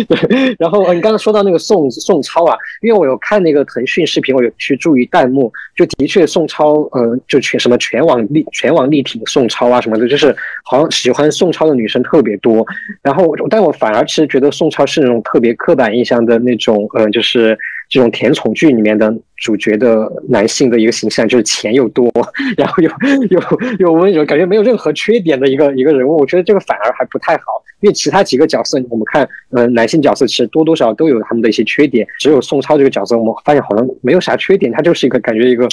[0.08, 12.66] 对， 然后你刚刚说到那个宋宋超啊，因为我有看那个腾讯视频，我有去注意弹幕，就的确宋超，呃，就全什么全网力全网力挺宋超啊什么的，就是好像喜欢宋超的女生特别多。
[13.02, 17.58] 然后，但我反而其实觉得宋超是那种特别刻板印象的那种，呃，就是。
[17.88, 22.10] 这种甜宠剧里面的主角的男性的一个形象，就是钱又多，
[22.56, 22.90] 然后又
[23.30, 23.40] 又
[23.78, 26.16] 又温柔，感觉没有任何缺点的一个一个人物。
[26.16, 35.68] 我觉得这个反而还不太好，因为其他几个角色，我们看，呃，男性角色其实多多少少都有他们的一些缺点，只有宋超这个角色，我们发现好像没有啥缺点，他就是一个感觉一个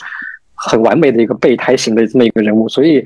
[0.69, 2.67] 很完美的一个备胎型的这么一个人物。
[2.69, 3.04] 所以，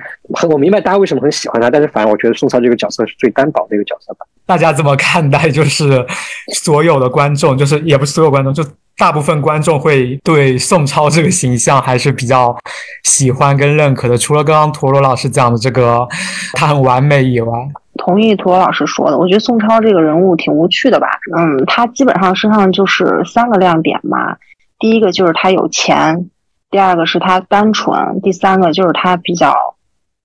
[0.49, 4.25] 我明白大家为什么很喜欢他，但是反而我觉得宋超这个角色是最单薄的一个角色吧。
[4.45, 5.49] 大家怎么看待？
[5.49, 6.05] 就是
[6.53, 8.63] 所有的观众，就是也不是所有观众，就。
[8.99, 12.57] 大部分观众会对宋超这个形象还是比较
[13.03, 16.07] 喜欢跟认可的，除了刚刚陀螺老师讲的这个
[16.53, 17.53] 他很完美以外，
[17.99, 21.07] 同意陀螺老师说的，我觉得宋超这个人物挺无趣的吧。
[21.37, 24.35] 嗯，他基本上身上就是三个亮点嘛，
[24.79, 26.31] 第一个就是他有钱，
[26.69, 29.75] 第二个是他单纯，第三个就是他比较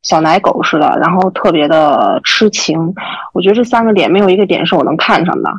[0.03, 2.95] 小奶狗似的，然后特别的痴情。
[3.33, 5.51] 我觉得这三个点没有一个点是我能看上的。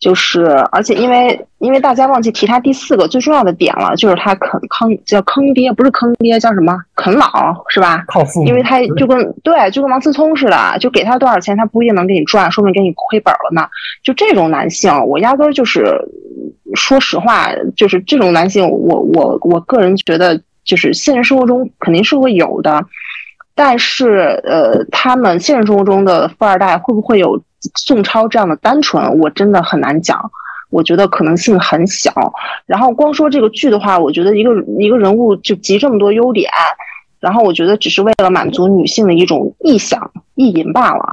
[0.00, 8.02] 就是，而且因为因为大家忘记提他第四个最重要的点了，就是他啃坑叫坑爹，不是坑爹叫什么啃老是吧？
[8.08, 13.68] 靠父，因为他就跟对，就跟王思聪似的，就给他多少钱，他不一定能给你赚，说不定给你亏本了呢。
[14.02, 15.94] 就这种男性，我压根儿就是，
[16.74, 22.82] 说实话，就是这种男性，我我我个人觉得，就是现实生活中肯定是会有的，
[23.54, 27.38] 但是呃，他们现实生活中的富二代会不会有？
[27.76, 30.18] 宋超这样的单纯，我真的很难讲。
[30.70, 32.12] 我觉得可能性很小。
[32.66, 36.50] 然后光说这个剧的话，我觉得一个一个人物就集这么多优点，
[37.18, 41.04] 然后我觉得只是为了满足女性的一种臆想、意淫罢了。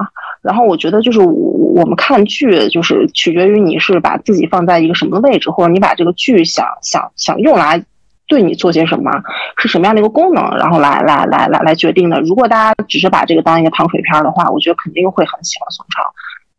[0.42, 7.84] 然后我觉得就是我们看剧，就是取决于你是把自己放在一个什么位置，或者你把这个剧想想想用来。
[8.30, 9.10] 对你做些什么，
[9.56, 12.20] 是什么样的一个功能，然后来来来来来决定的。
[12.20, 16.04] 如果大家只是把这个当一个糖水片的话，我觉得肯定会很喜欢宋超。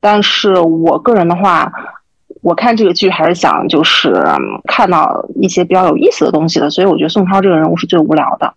[0.00, 1.72] 但是我个人的话，
[2.42, 4.14] 我看这个剧还是想就是
[4.66, 8.54] 看到一些比较有意思的东西的，所以我觉得宋超这个人物是最无聊的。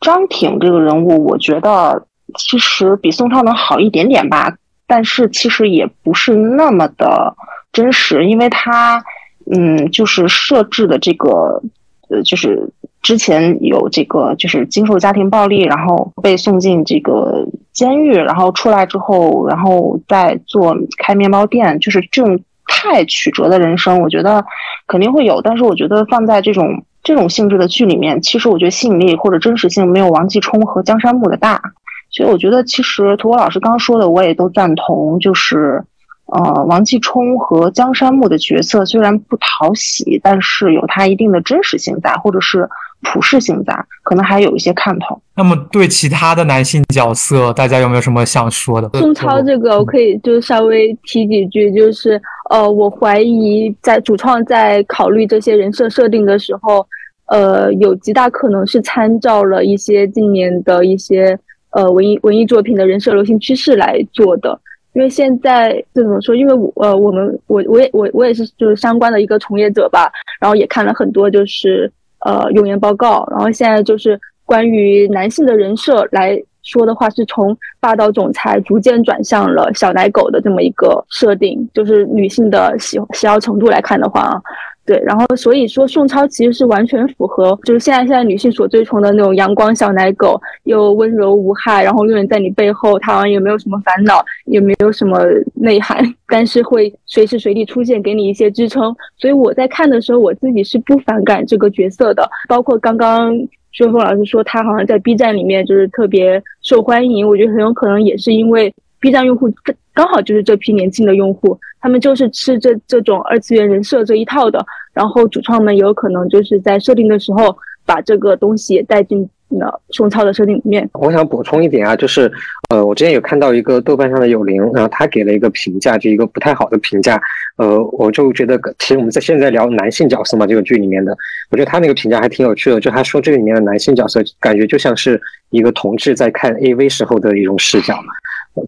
[0.00, 4.54] 张挺这个人物，我觉得其实比宋超能好一点点吧，
[4.86, 7.34] 但是其实也不是那么的
[7.72, 9.02] 真实，因为他
[9.50, 11.62] 嗯，就是设置的这个
[12.10, 12.70] 呃，就是
[13.02, 24.42] 之前有这个就是经受家庭暴力，然后被送进这个监狱，然后出来之后，然后再做开面包店，就是这种太曲折的人生，我觉得
[24.86, 26.82] 肯定会有，但是我觉得放在这种。
[27.06, 31.60] 这种性质的剧里面，其实我觉得吸引力或者真实性没有王继冲和江山木的大，
[32.08, 35.84] 所以我觉得其实涂国老师刚刚说的我也都赞同，就是
[36.24, 42.66] 呃王继冲和江山木的角色虽然不讨喜，但是有它一定的真实性在，或者是
[43.04, 45.20] 普世性在，可能还有一些看头。
[45.36, 48.88] 那么对其他的男性角色，大家有没有什么想说的？
[48.98, 56.84] 宋超这个我可以就稍微提几句，就是呃我怀疑在主创在考虑这些人设设定的时候。
[57.26, 61.36] 呃，有极大可能是参照了一些近年的一些
[61.70, 64.60] 呃文艺文艺作品的人设流行趋势来做的。
[64.92, 66.36] 因为现在这怎么说？
[66.36, 71.90] 因为我呃，我们我我也我我也是就是相关的一个从业者吧，然后也看了很多就是
[72.24, 84.42] 呃用言报告，然后现在就是关于男性的人设来说的话，是从霸道总裁逐渐转向了小奶狗的这么一个设定，就是女性的喜喜好程度来看的话啊。
[84.86, 95.18] 对，然后所以说宋超其实是完全符合，就是现在现在女性所追崇的那种阳光小奶狗，又温柔无害，然后永远在你背后，他好像也没有什么烦恼，也没有什么
[95.54, 98.94] 内涵，但是会随时随地出现，给你一些支撑。
[99.16, 102.28] 所以我在看的时候，我自己是不反感这个角色的。
[102.46, 103.34] 包括刚刚
[103.72, 108.72] 薛峰老师说他好像在 B 站里面就是特别受欢迎，我觉得很有可能也是因为
[109.04, 111.60] B 站用户刚刚好就是这批年轻的用户。
[111.78, 114.64] 他们就是吃这这种二次元人设这一套的，
[114.94, 120.88] 然后主创们有可能就是在设定的时候把这个东西带进了宋超的设定里面。
[120.94, 122.32] 我想补充一点啊，就是
[122.70, 127.20] 呃，我之前有看到一个豆瓣上的有灵，然后他给了一个评价，就一个不太好的评价。
[127.58, 131.14] 呃，我就觉得其实我们在现在聊男性角色嘛，这个剧里面的，
[131.50, 138.08] 我觉得他那个评价还挺有趣的，就他说这个里面的男性角色感觉就像是一个同志在看 AV 时候的一种视角嘛。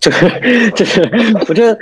[0.01, 0.17] 这个，
[0.75, 1.01] 这是，
[1.49, 1.79] 我觉得，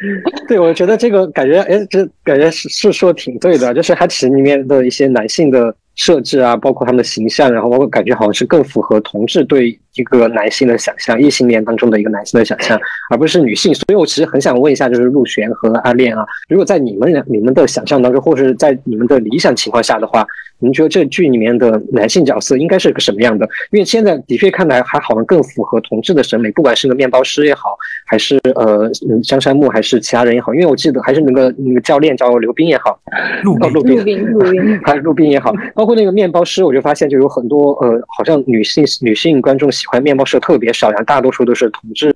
[0.46, 12.78] 对我觉得这个感觉，哎，这感觉是是说挺对的，就是它其实里面的一些男性的设置啊，包括他们的形象，然后包括感觉好像是更符合同志对一个男性的想象，异性恋当中的一个男性的想象，
[13.10, 13.74] 而不是女性。
[13.74, 20.26] 所以我其实很想问一下，就是陆璇和阿恋啊，如果在你们你们的想象当中，或者是在你们的理想情况下的话。
[20.60, 23.44] 您觉得这剧里面的男性角色应该是个什么样的？
[23.72, 27.76] 因为现在的确看来还好像更符合同志的审美，不管是个面包师也好，
[28.06, 28.88] 还是呃
[29.22, 30.54] 江山木，还是其他人也好。
[30.54, 32.98] 因为我记得还是那个那个教练叫刘斌也好，
[33.42, 42.10] 陆陆斌陆斌还是陆斌也好，包括那个面包师，我就发现就有很多呃，好像女性女性观众喜欢面包师特别少，然后大多数都是同志。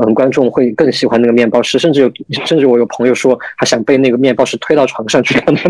[0.00, 2.12] 嗯，观众会更喜欢那个面包师，甚至有，
[2.46, 5.68] 甚至我有朋友说，他想被那个面包师推到床上去看他。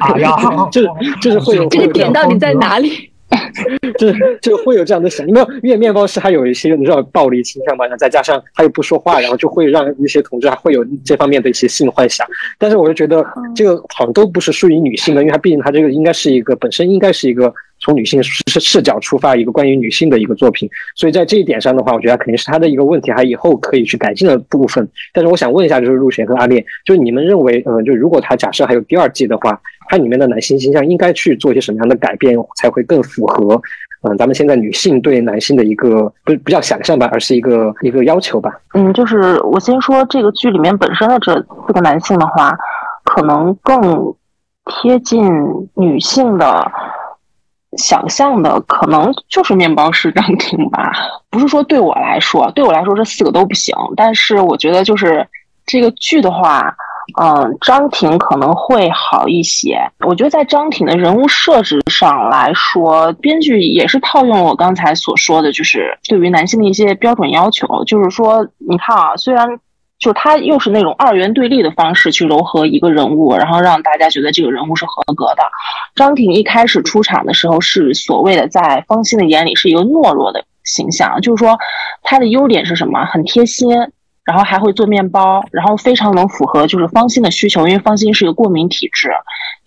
[0.00, 0.36] 哎呀，
[0.70, 0.88] 就是
[1.22, 3.07] 就是会有这个点到底在哪里？
[3.98, 12.26] 就是就会有这样的想，因为因为面包师还有一些你知道暴力倾向嘛，然后再加上他又不说话，然后就会让一些同志还会有这方面的一些性幻想。
[12.58, 17.52] 但是我就觉得这个好像都不是属于女性的，因为他毕竟他这个应该是一个本身应该是一个。
[17.80, 24.88] 从女性视视角出发，一个关于女性的一个作品，所以在这一点上的话，我觉得肯定是他的一个问题，还以后可以去改进的部分。
[25.12, 33.60] 但是我想问一下，就是陆璇和阿烈，就是你们认为，呃，就如果他假设还有第二季的话，它里面的男性形象应该去做一些什么样的改变，才会更符合，
[34.02, 38.52] 嗯，咱们现在女性对男性的一个不不叫想象吧，而是一个一个要求吧？
[38.74, 41.34] 嗯，就是我先说这个剧里面本身的这
[41.66, 42.56] 四个男性的话，
[43.04, 44.14] 可能更
[44.66, 45.28] 贴近
[45.74, 46.70] 女性的。
[47.76, 50.90] 想象的可能就是面包师张婷吧，
[51.28, 53.76] 不是说对我来说，对我来说这四个都不行。
[53.94, 55.24] 但是我觉得就是
[55.66, 56.74] 这个剧的话，
[57.20, 59.78] 嗯，张婷可能会好一些。
[60.06, 69.58] 我觉得在张婷的人物设置上来说，编剧也是套用了我刚才所说的，就是对于男性的一些标准要求，就是说，你看啊，虽然。
[69.98, 75.42] 就他又是那种二元对立的方式去柔和一个人物，然后让大家觉得这个人物是合格的。
[75.96, 81.58] 张挺一开始出场的时候是所谓的在方心的眼里是一个懦弱的形象，就是说
[82.04, 83.04] 他的优点是什么？
[83.06, 83.68] 很贴心，
[84.28, 89.10] 然后还会做面包，然后非常能符合就是芳心的需求，因为芳心是一个过敏体质，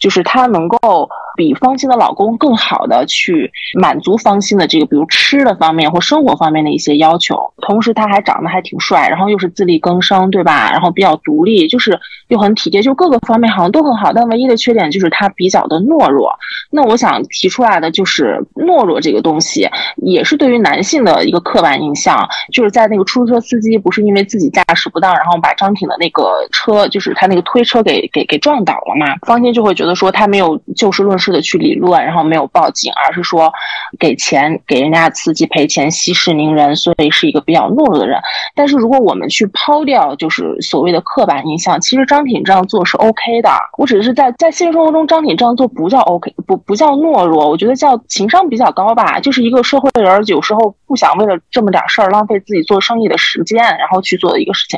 [0.01, 3.49] 就是他能够比方心的老公更好的去
[3.79, 7.53] 满足方心的这个，比如吃的方面或生活方面的一些要求。
[7.61, 10.71] 同时他还长得还挺帅，然后又是自力更生，对吧？
[10.71, 11.97] 然后比较独立，就是
[12.27, 14.11] 又很体贴，就各个方面好像都很好。
[14.11, 16.33] 但唯一的缺点就是他比较的懦弱。
[16.71, 22.27] 那我想提出来的就是懦弱这个东西，也是对于男性的一个刻板印象。
[22.51, 29.15] 就是在那个出租车司机不是因为自己驾驶不当，然后把张挺的那个车，就是他那个推车给给给撞倒了嘛？
[29.27, 33.51] 方心就会觉得说他没有就事论事的去理论，然后没有报警，而是说
[33.99, 38.19] 给钱给人家司机赔钱息事宁人，所以是一个比较懦弱的人。
[38.55, 43.49] 但是如果我们去抛掉就是所谓的刻板印象，其实张挺这样做是 OK 的。
[43.77, 49.19] 我只是在在现实生活中，张挺这样做不叫 OK，不不叫懦弱，我觉得叫情商比较高吧。
[49.19, 54.77] 就是一个社会人，有时候不想为了这么点事儿浪费自己做生意的时间，然后去做的一个事情。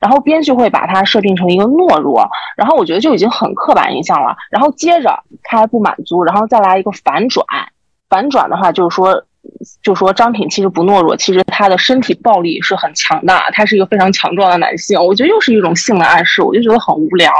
[0.00, 2.26] 然后编剧会把它设定成一个懦弱，
[2.56, 4.34] 然后我觉得就已经很刻板印象了。
[4.50, 7.44] 然后接着他还不满足，然后再来一个反转。
[8.08, 9.26] 反转的话就是说。
[9.84, 14.98] 就说张挺其实不懦弱，其实他的身体暴力是很强大，他是一个非常强壮的男性。
[14.98, 17.30] 我觉得又是一种性的暗示，我就觉得很无聊。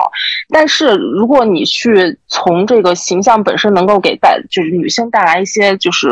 [0.50, 6.10] 但是如果你去从这个形象本身能够给带就是女性带来一些就是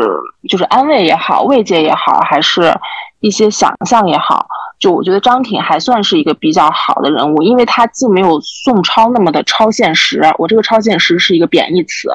[0.49, 2.73] 就是安慰也好、慰藉也好，还是
[3.19, 4.47] 一些想象也好，
[4.79, 12.09] 就我觉得张挺还算是一个比较好的人物，因为他既没有宋超那么的超现实，我这个超现实是一个贬义词，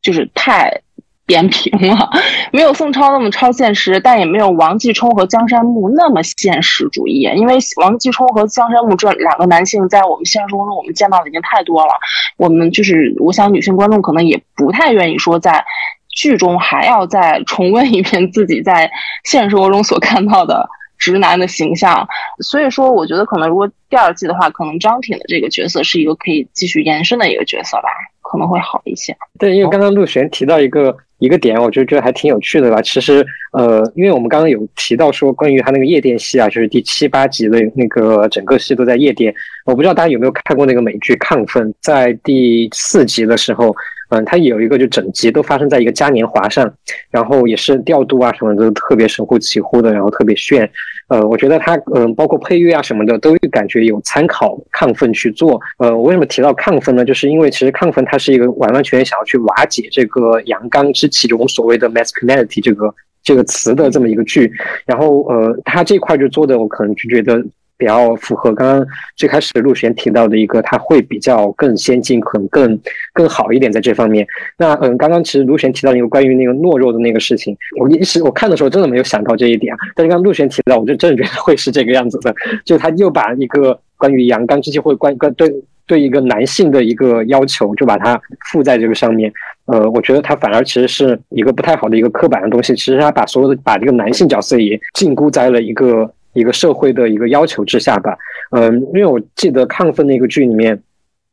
[0.00, 0.80] 就是太。
[1.30, 2.10] 扁平了，
[2.52, 7.20] 没有宋超那么超现实，但也没有王继冲和江山木那么现实主义。
[7.36, 11.92] 因为王继冲和江山木这两个男性，在我们现实生活中我们见到的已经太多了。
[12.36, 15.64] 我们就是，我想女性观众可能也不太愿意说在
[16.08, 18.90] 剧中还要再重温一遍自己在
[19.22, 20.68] 现实生活中所看到的
[20.98, 22.08] 直男的形象。
[22.40, 27.88] 所以说，我觉得可能如果第二季的话，可能张挺的这个角色是一个可以继续延伸的一个角色吧，
[28.30, 29.16] 可能会好一些。
[29.38, 30.96] 对，因为刚刚陆璇提到一个。
[31.20, 32.80] 一个点，我就觉得还挺有趣的吧。
[32.80, 33.22] 其实，
[33.52, 39.34] 呃，因为我们刚刚有提到说，关于他那个夜店戏啊，就是第七八集的那个整个戏都在夜店。
[39.66, 43.76] 我不知道大家有没有看过那个美剧《亢奋》，在第四集的时候。
[44.12, 46.68] 嗯，它有一个就整集都发生在一个嘉年华上，
[47.12, 50.68] 然后也是调度啊什么的特别神乎其乎的，然后特别炫。
[51.10, 55.60] 呃，我觉得它嗯，包括配乐啊什么的，都感觉有参考亢奋去做。
[55.78, 57.04] 呃，为什么提到亢奋呢？
[57.04, 64.50] 就是因为其实亢奋它是一个完完全全想要去瓦解这个阳刚之气就我们所谓的 masculinity 这个这个词的这么一个剧。
[64.86, 67.44] 然后呃，它这块就做的我可能就觉得。
[67.80, 72.78] 比较符合刚刚最开始陆璇提到的一个，他会比较更先进，可能更
[73.14, 74.26] 更好一点在这方面。
[74.58, 79.78] 那嗯，刚刚其实陆璇提到一个关于那个懦弱的那个事情，我一时我看的时候真的没有想到这一点啊。
[79.96, 82.34] 但是刚刚陆璇提到，我就真的觉得会是这个样子的，
[82.66, 85.50] 就他又把一个关于阳刚之气或关关对
[85.86, 88.20] 对一个男性的一个要求，就把它
[88.52, 89.32] 附在这个上面。
[89.64, 92.74] 呃，我觉得他反而其实是一个不太好的一个刻板的东西。
[92.74, 96.12] 其实他把所有的把这个男性角色也禁锢在了一个。
[96.32, 98.16] 一个社会的一个要求之下吧，
[98.50, 100.80] 嗯，因为我记得《亢奋》那个剧里面，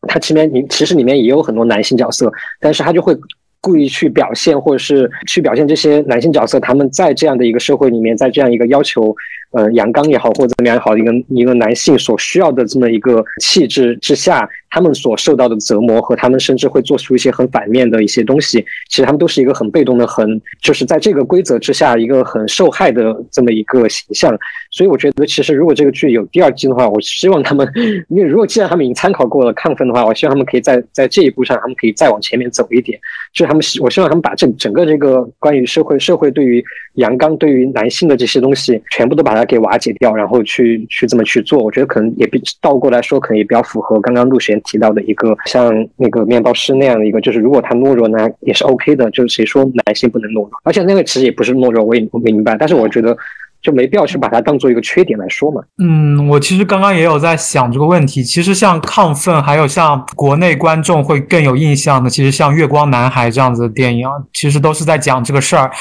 [0.08, 3.16] 它前面你其实里面也有很多男性角色，但是他就会
[3.62, 9.16] 故意去表现，或者是去表现这些男性角色，他们在这样的一个社会里面，在这样一个要求。
[9.52, 24.38] 呃，阳刚也好，或者怎么样也好，一个一个男性所需要的这么一个气质之下，他们所受到的折磨和他们甚至会做出一些很反面的一些东西，其实他们都是一个很被动的，很就是在这个规则之下一个很受害的这么一个形象。
[24.70, 27.68] 所以我觉得，其实如果这个剧有第二季的话，我希望他们，
[28.10, 33.00] 因为如果既然他们已经参考过了亢奋的话，我希望他们可以在 在这一步上，他们可以再往前面走一点。
[33.34, 36.64] 就是他们，我希望他们把这整个这个关于社会社会对于
[36.96, 50.52] 阳刚对于男性的这些东西，全部都把它给瓦解掉，然后去去这么去做，我觉得可能也比倒过来说，可能也比较符合刚刚陆璇提到的一个像那个面包师那样的一个，就是如果他懦弱呢，也是 OK 的，就是谁说男性不能懦弱？
[50.64, 53.18] 而且那个其实也不是懦弱，我也我明白，但是我觉得。
[53.60, 55.62] 就没必要去把它当做一个缺点来说嘛。
[55.80, 58.24] 嗯，我其实刚刚也有在想这个问题。
[58.24, 65.72] 其实像亢奋，还有像国内观众会更有印象的，其实像月光男孩这样子的电影，其实都是在讲这个事儿。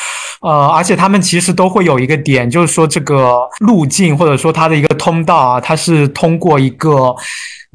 [0.40, 7.14] 呃，而且他们其实都会有一个点，就是说这个路径或者说它的一个通道啊，它是通过一个。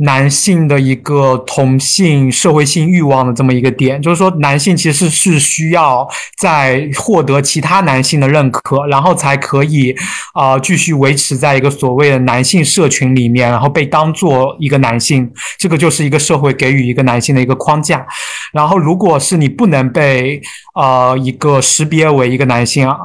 [0.04, 9.96] 男性的一个同性社会性欲望的这么一个点，就是说男性其实是需要在获得其他男性的认可，然后才可以
[10.34, 18.06] 啊继续维持在一个所谓的男性社群里面，然后被当做一个男性，这个就是一个社会给予一个男性的一个框架。
[18.54, 20.42] 然后如果是你不能被
[20.74, 22.98] 呃一个识别为一个男性啊。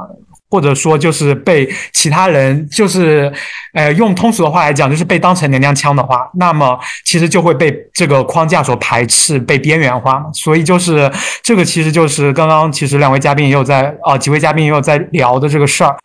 [0.49, 3.31] 或者说就是被其他人，就是
[3.73, 10.23] 呃用通俗的话来讲，就是被当成娘娘腔的话，那么其实就会被这个框架所排斥，被边缘化。
[10.33, 11.11] 所以就是
[11.43, 15.95] 这个，其实就是刚刚其实两位嘉宾也有在啊，几位嘉宾也有在聊的这个事儿，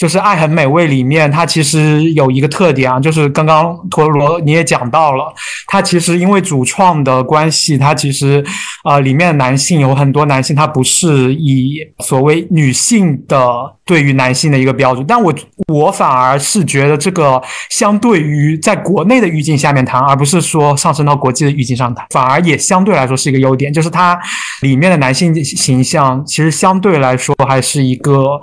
[0.00, 5.30] 就是《爱很美味》里面它其实有一个特点啊，就是刚刚陀螺你也讲到了，
[5.66, 8.42] 它其实因为主创的关系，它其实
[8.82, 13.76] 啊里面的男性有很多男性他不是以所谓女性的。
[13.90, 15.34] 对于男性的一个标准，但我
[15.66, 24.16] 我反而是觉得这个相对于在国内的语境下面谈，而不是说上升到国际的语境上谈，反而也相对来说是一个优点，就是它
[24.60, 28.40] 里面的男性形象其实相对来说还是一个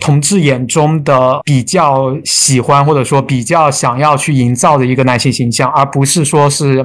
[0.00, 6.84] 同志眼中的比较喜欢或者说比较想要去营造的一个男性形象，而不是说是。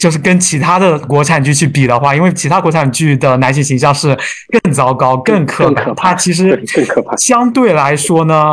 [0.00, 4.16] 就是跟其他的国产剧去比的话，因为其他国产剧的男性形象是
[4.48, 5.92] 更糟糕、更刻板。
[5.94, 7.14] 它其实更可怕。
[7.16, 8.50] 相对来说呢，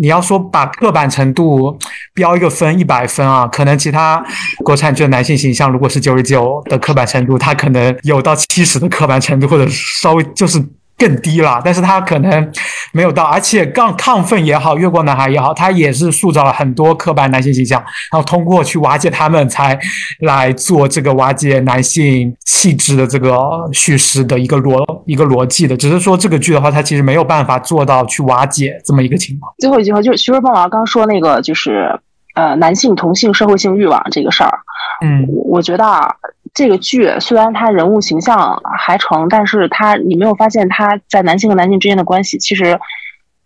[0.00, 1.76] 你要说把刻板程度
[2.14, 4.24] 标一个分一百分啊，可能其他
[4.64, 10.64] 国产剧的男性形象如果是九十九的刻板程度，它可能有到七十的刻板程度，或者稍微就是。
[10.98, 12.52] 更低了，但是他可能
[12.92, 17.80] 没有到，而且杠亢奋也好，月光男孩也好，他也是塑造了很多刻板男性形象，
[18.12, 19.78] 然后通过去瓦解他们，才
[20.20, 23.38] 来做这个瓦解男性气质的这个
[23.72, 25.76] 叙事的一个逻一个逻辑的。
[25.76, 29.54] 只是说这个剧的话，它其实没有办法做到去瓦解这么一个情况。
[29.58, 31.96] 最后一句话就是徐若凤老师刚说那个，就是
[32.34, 34.58] 呃男性同性社会性欲望这个事儿，
[35.04, 36.16] 嗯，我觉得啊。
[36.54, 42.78] 这个剧虽然他人物形象还成，但是他你没有发现他在男性和男性之间的关系，其实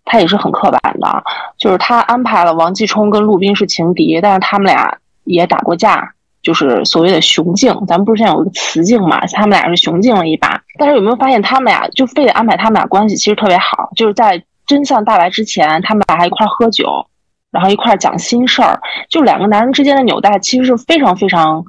[0.05, 1.25] 他也是很刻板的。
[1.59, 7.73] 就是他安排了王继冲跟陆斌是情敌，但是他们俩也打过架，就是所谓的雄竞。
[7.87, 9.27] 咱们不是现在有一个雌竞嘛？
[9.29, 10.61] 他们俩是雄竞了一把。
[10.79, 13.91] 但是有没有发现他们俩就非得安排他们俩关系其实特别好？
[13.97, 17.07] 就是在真相大白之前，他们俩还一块喝酒，
[17.51, 18.81] 然后一块讲心事儿。
[19.09, 21.65] 就两个男人之间的纽带其实是非常非常。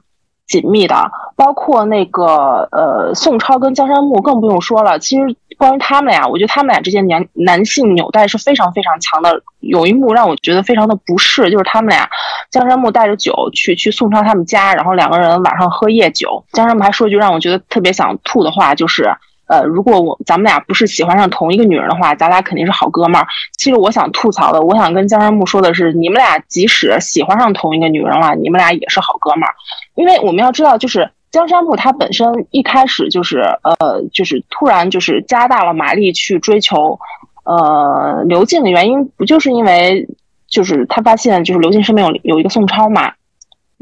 [0.47, 4.99] 紧密的，包括那个呃，宋超跟江山木更不用说了。
[4.99, 9.41] 其实关于他们俩，我觉得他们俩之间男男性纽带是非常非常强的。
[9.59, 12.09] 有一幕让我觉得非常的不适，就是他们俩，
[12.51, 16.43] 江山木带着酒去去宋超他们家，然后两个人晚上喝夜酒。
[16.51, 19.15] 江山木还说一句让我觉得特别想吐的话，就是。
[19.47, 23.27] 呃，如果我咱们俩不是喜欢上同一个女人的话，咱俩肯定是好哥们儿。
[23.57, 29.53] 其实我想吐槽的，我想跟江山木说的是，你们俩即使喜欢上同一个女人了，你们俩也是好哥们儿。
[29.95, 36.97] 因为我们要知道，就是江山木他本身一开始就是呃，就是突然就是加大了马力去追求
[37.43, 40.07] 呃刘静的原因，不就是因为
[40.47, 43.13] 就是他发现就是刘静身边有有一个宋超嘛。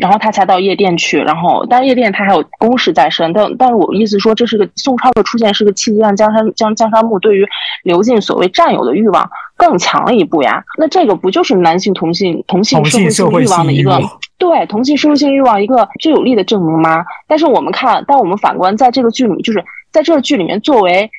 [0.01, 7.47] 然后他才到夜店去，然后但夜店他还有公事在身，但但是我意思说这是个宋超的出现是个契机，让江山江江山木对于
[7.83, 10.63] 刘进所谓占有的欲望更强了一步呀。
[10.77, 14.01] 那这个不就是男性同性同性社会性欲望的一个
[14.37, 17.05] 对同性社会性欲望一个最有力的证明吗？
[17.27, 21.11] 但是我们看，但我们反观在这个剧里，就是在这个剧里面，作为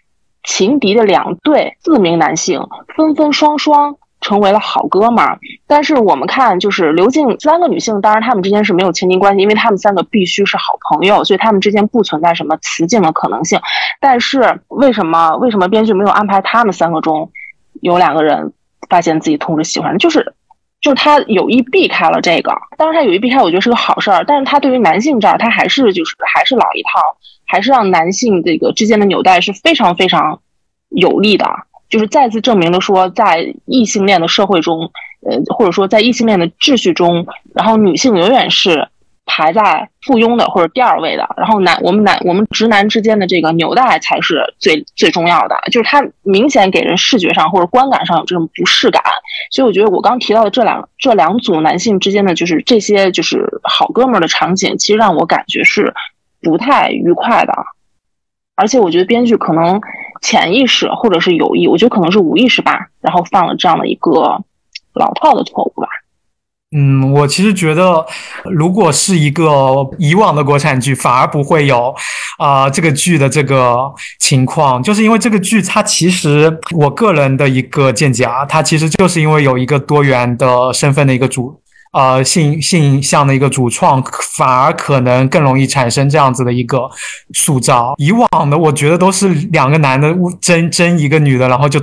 [0.42, 2.60] 情敌的两对四名男性
[2.96, 3.96] 纷纷双双。
[4.22, 13.60] 成为了好哥们儿，但是我们看，就是刘静三个女性，当然她们之间是没有情敌关系，因为她们三个必须是好朋友，所以她们之间不存在什么雌竞的可能性。
[14.00, 17.30] 但是为什么为什么编剧没有安排她们三个中
[17.82, 18.52] 有两个人
[18.88, 19.98] 发现自己同时喜欢？
[19.98, 20.34] 就是
[20.80, 24.24] 就是他有意避开了这个，当然他有意避开，我觉得是个好事儿。
[24.26, 27.00] 但是他对于男性这儿，他还是就是还是老一套，
[27.46, 30.40] 还是让男性这个之间的纽带是非常非常
[30.88, 31.46] 有利的。
[31.92, 34.90] 就是再次证明了说，在异性恋的社会中，
[35.28, 38.88] 呃，或者说在异性恋的秩序中，然后女性永远是
[39.26, 49.02] 排在附庸的或者第二位的，然后男我们男我们直男之间的这个纽带才是最最重要的，就是它明显给人视觉上或者观感上有这种不适感，
[49.50, 55.92] 所以我觉得我刚提到的这两这两组男性之间的就是这些就是好哥们儿的场景，其实让我感觉是
[56.40, 57.52] 不太愉快的，
[58.56, 59.78] 而且我觉得编剧可能。
[60.22, 64.42] 潜意识或者是有意，我觉得可能是无意识吧，然后犯了这样的一个
[64.94, 65.88] 老套的错误吧。
[66.74, 68.06] 嗯，我其实觉得，
[68.44, 69.44] 如果是一个
[69.98, 71.94] 以往的国产剧，反而不会有
[72.38, 81.61] 啊这个剧的这个情况，就是因为这个剧它其实我个人的一个见解啊，它其实就是因为有一个多元的身份的一个主。
[81.92, 84.02] 呃，性性向的一个主创，
[84.34, 86.88] 反而可能更容易产生这样子的一个
[87.34, 87.94] 塑造。
[87.98, 91.78] 以往的，我觉得都是两个男的争争一个女的，然后就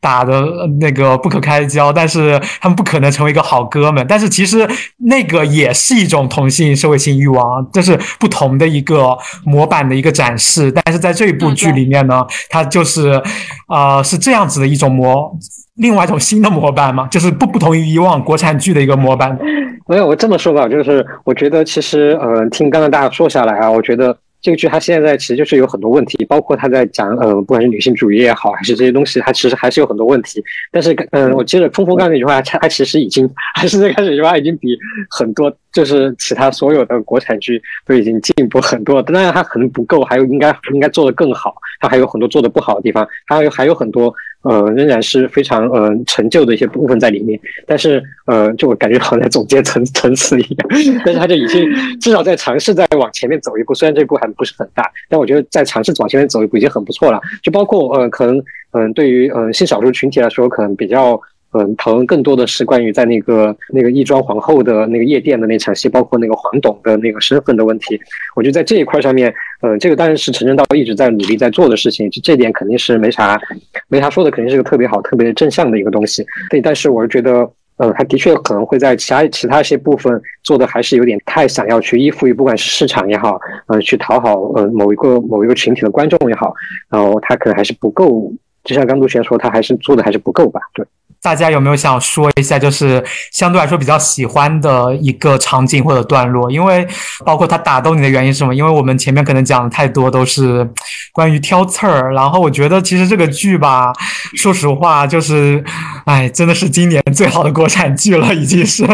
[0.00, 0.44] 打的
[0.78, 4.04] 那个不可开交，但是他们不可能成为一个好哥们。
[4.06, 10.70] 但是其实那个也是一种同性社会性欲望，这是不同的一个模板的一个展示。
[10.70, 13.22] 但是在这一部剧里面呢，它就是，
[13.68, 15.34] 呃，是这样子的一种模。
[15.76, 19.38] 另外一种新的模板吗，就是不不同于以往国产剧的一个模板。
[19.86, 24.16] 没有，我这么说吧，就是我觉得其实，呃，听刚刚大家说下来啊，我觉得。
[24.44, 30.44] 这个剧它现在其实就是有很多问题，包括它在讲呃，不管是女性主义也好，还是这些东西，它其实还是有很多问题。
[30.70, 34.76] 但是嗯，我接着冲锋刚那句话，它它其实已经 还是最开始那句话已经比
[35.08, 39.02] 很多就是其他所有的国产剧都已经进步很多。
[39.02, 44.12] 当然它可能不够，还有应该应该做得更好，它还有很多做得不好的地方，还有还有很多。
[44.44, 50.68] 呃，仍然是非常呃陈旧的一些部分在里面，但是呃，就我感觉好像在总结层层次一样，
[51.04, 51.66] 但是他就已经
[52.00, 57.20] 至少在尝试在往前面走一步，虽然这步还不是很大，但我觉得在尝试往前面走一步已经很不错了。
[57.42, 58.42] 就包括呃，可能
[58.72, 61.20] 嗯，对于嗯性少数群体来说，可能比较。
[61.56, 67.98] 嗯，讨论更多的是关于在那个那个亦庄皇后的那个夜店的那场戏，包括那个黄董的那个身份的问题。
[68.34, 69.32] 我觉得在这一块上面，
[69.62, 73.40] 嗯，这个当然是陈正道一直在努力在做的事情，就这点肯定是没啥
[73.88, 76.26] 没啥说的，肯定是个特别好、特别正向的一个东西。
[76.50, 83.38] 对，但是我是觉得，嗯，他的确可能会在其他其他一些部分做的还是有点太想要去依附于不管是市场也好，
[83.68, 86.52] 嗯，去讨好呃某一个某一个群体的观众也好，
[86.90, 88.32] 然后他可能还是不够，
[88.64, 90.60] 就像刚杜璇说，他还是做的还是不够吧？
[90.72, 90.84] 对。
[91.22, 93.02] 大家有没有想说一下，就是
[93.32, 96.50] 相对来说比较喜欢的一个场景或者段落？
[96.50, 96.86] 因为
[97.24, 98.54] 包括他打动你的原因是什么？
[98.54, 100.68] 因为我们前面可能讲的太多都是
[101.14, 103.90] 关于挑刺儿，然后我觉得其实这个剧吧，
[104.36, 105.64] 说实话就是，
[106.04, 108.84] 哎，真的是今年最好的国产剧了，已经是。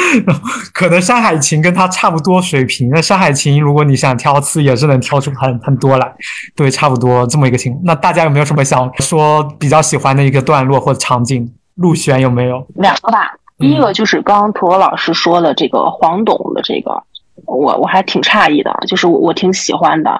[0.72, 2.88] 可能《山海情》跟它差不多水平。
[2.88, 6.10] 那《山海情》如果你想挑刺，也是能挑出很很多来。
[6.54, 7.82] 对，差不多这么一个情况。
[7.84, 11.48] 那大家有没有什么想说比较喜欢的一个段落或者场景？
[11.76, 13.34] 陆璇有没有两个吧？
[13.58, 17.02] 第一个就是刚刚陀螺老师说的这个黄董的这个，
[17.44, 20.18] 我我还挺诧异的，就是我我挺喜欢的，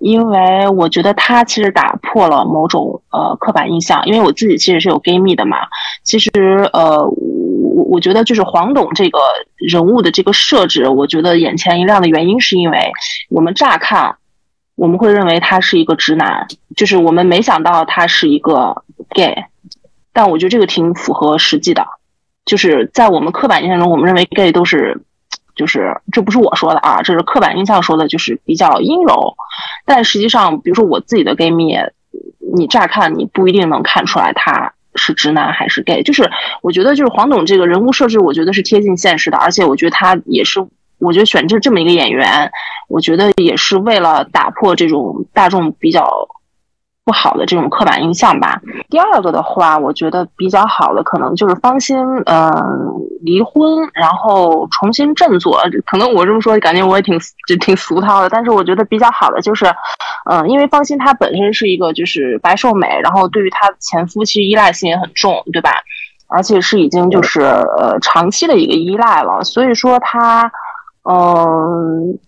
[0.00, 4.04] 因为我觉得他其实打破了某种呃刻板印象。
[4.06, 5.58] 因为我自己其实是有 gay 蜜的嘛，
[6.02, 6.30] 其实
[6.72, 9.18] 呃我我觉得就是黄董这个
[9.56, 12.90] 人物的这个设置，我觉得眼前一亮的原因是因为
[13.30, 14.16] 我们乍看
[14.78, 19.34] 我们会认为他是一个直男，就是我们没想到他是一个 gay。
[20.12, 21.84] 但我觉得这个挺符合实际的，
[22.44, 25.00] 就是在我们刻板印象中，我们认为 gay 都是，
[25.56, 29.34] 就是这不是我说的啊，这是刻板印象说的，就是比较阴柔。
[29.84, 31.76] 但实际上，比如说我自己的 gay 蜜，
[32.54, 36.04] 你乍看你不一定能看出来他是直男还是 gay。
[36.04, 36.30] 就是
[36.62, 40.60] 我觉得，就是黄董这个人物设置，我觉得是贴近现实的，而且我觉得他也是，
[40.98, 42.50] 我觉得选这这么一个演员，
[42.88, 46.28] 我觉得也是为了打破这种大众比较。
[47.04, 48.60] 不好的这种刻板印象吧。
[48.90, 51.96] 第二个的话，我觉得比较好的可能就是方心，
[52.26, 52.52] 嗯，
[53.22, 55.58] 离婚然后重新振作。
[55.86, 57.18] 可能我这么说，感觉我也挺
[57.48, 58.28] 就挺俗套的。
[58.28, 59.64] 但是我觉得比较好的就是，
[60.30, 65.70] 嗯，因为方心她本身是一个就是白瘦美，然后对于她前夫其实依赖性也很重，对吧？
[66.26, 70.52] 而且是已经就是呃长期的一个依赖了，所以说她，
[71.10, 72.18] 嗯。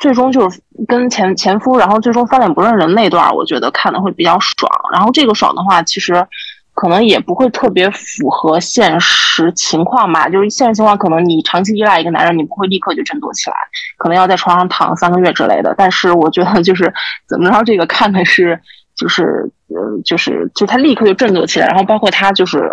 [0.00, 4.70] 最终就是跟前前夫，然后最终翻脸不认人那段，我觉得看的会比较爽。
[4.92, 6.26] 然后这个爽的话，其实
[6.74, 10.28] 可能也不会特别符合现实情况吧。
[10.28, 13.56] 就是现实情况，可能你长期依赖一个男人，你不会立刻就振作起来，
[13.96, 15.72] 可能要在床上躺三个月之类的。
[15.78, 16.92] 但是我觉得就是
[17.28, 18.60] 怎么着，这个看的是
[18.96, 22.68] 就是呃就是就他立刻就振作起来，然后包括他就是。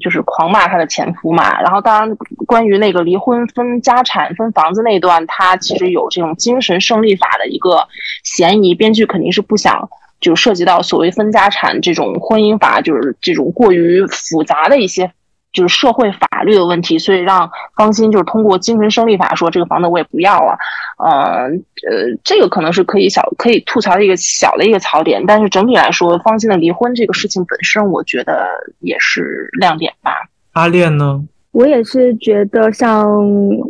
[0.00, 2.16] 就是狂骂她的前夫嘛，然后当然
[2.46, 7.86] 关于那个离婚分家产分房子那段，他其实有这种精神胜利法的一个
[8.24, 9.88] 嫌疑，编剧肯定是不想
[10.20, 15.12] 就涉及到所谓分家产这种婚姻法，就是这种过于复杂的一些。
[15.52, 20.56] 就是社会法律的问题，所以让方心就是通过精神胜利法说这个房子我也不要了，
[20.98, 21.42] 呃
[21.90, 28.48] 呃，这个可能是可以小可以吐槽的一个小的一个槽点，但是整体来说，方心的离婚这个事情本身，我觉得
[28.80, 30.12] 也是亮点吧。
[30.52, 31.22] 阿恋呢？
[31.50, 33.06] 我也是觉得像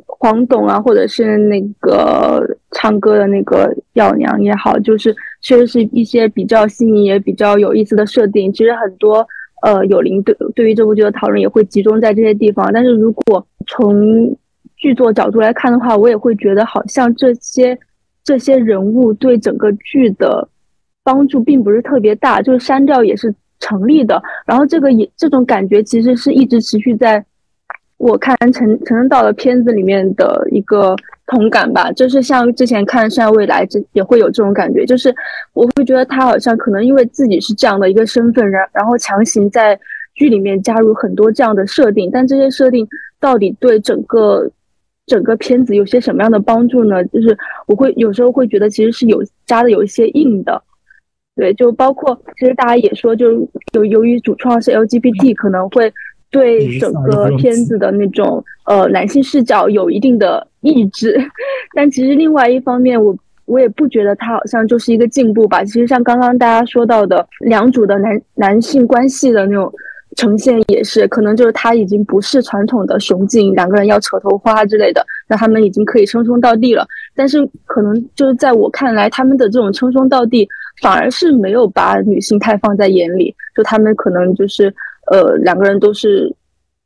[0.06, 8.52] 黄董啊，或者是那个唱歌的那个药娘也好，就是确实是一些比较新颖也比较有意思的设定。
[8.52, 9.26] 其实很多。
[9.62, 14.36] 呃，有灵对对于这部剧的讨论也会集中在这些地方，但是如果从
[14.76, 17.78] 剧作角度来看的话，我也会觉得好像这些
[18.22, 20.48] 这些人物对整个剧的
[21.02, 24.22] 帮助并不是特别大，就是删掉也是成立的。
[24.44, 27.24] 然后这个也这种感觉其实是一直持续在
[27.98, 30.94] 我看陈陈正道的片子里面的一个。
[31.26, 35.14] 同感吧，就是像之前看《善未来》这也会有这种感觉，就是
[35.54, 39.78] 我会觉得他好像可能因为自己是这样的一个身份，然然后强行在
[40.14, 42.86] 剧里面加入很多这样的设定，但这些设定
[43.20, 44.50] 到底对整个
[45.06, 47.02] 整个片子有些什么样的帮助呢？
[47.06, 50.62] 就是我会有时候会觉得其实是有加的有一些硬的，
[51.36, 53.32] 对，就包括其实大家也说，就
[53.72, 55.92] 由由于主创是 LGBT，可能会
[56.32, 61.16] 对整个片子的那种呃男性视角有一定的抑制。
[61.76, 63.14] 但其实另外一方面，我
[63.44, 65.62] 我也不觉得它好像就是一个进步吧。
[65.62, 69.70] 其实像刚刚大家说到的两组的男男性关系的那种
[70.16, 76.86] 呈现，也是可能就是他已经不是传统的雄竞，两个人要扯头花之类的，那他们已经可以称兄道弟了。
[77.14, 80.48] 但是可能就是在我看来，他们的这种称兄道弟。
[80.80, 84.74] 反而是没有把女性太放在眼里，就他们可能就是
[85.10, 86.32] 呃两个人都是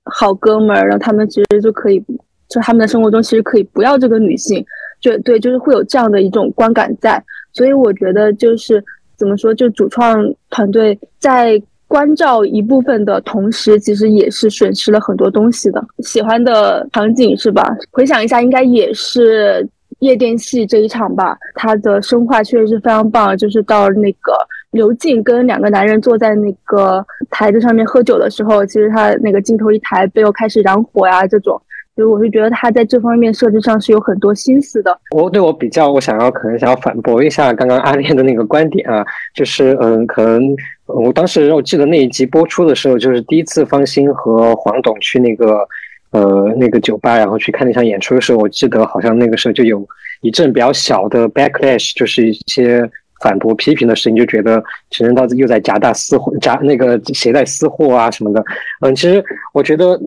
[0.04, 2.02] 好哥们儿，然后他们其实就可以，
[2.48, 4.64] 就他们的生活中其实可以不要这个女性，
[5.00, 7.22] 就对，就是会有这样的一种观感在。
[7.52, 8.82] 所以我觉得就是
[9.16, 10.18] 怎么说，就主创
[10.50, 15.84] 团队在关照一部分的同时，其实也是损失了很多东西的。
[15.98, 17.76] 喜欢的场景是吧？
[17.90, 19.68] 回想一下，应该也是。
[20.00, 23.34] 夜店戏这一场吧，它的生化确实是非常棒。
[23.38, 24.32] 就是到那个
[24.76, 31.60] 刘静跟两个男人坐在那个台子上面喝酒的时候，其实他那个镜头一抬，背后开始燃火呀，这种，
[31.96, 34.96] 所以我是觉得他在这方面设置上是有很多心思的。
[35.10, 39.04] 我对我比较，我想要可能想要反驳一下刚刚阿恋的那个观点啊，
[39.34, 40.40] 就是嗯，可能
[40.86, 45.66] 我当时我记得那一集播出的时候，就是第一次方心和黄董去那个。
[46.12, 49.86] 呃，那个酒吧，然后去看那场演出的时候，我记得好像那个时候就有
[50.22, 52.88] 一阵比较小的 backlash，就是一些
[53.22, 58.44] 反驳批评的声音，就觉得陈正道又在夹大私货，夹那个携带私货啊什么的。
[58.80, 59.98] 嗯，其实我觉得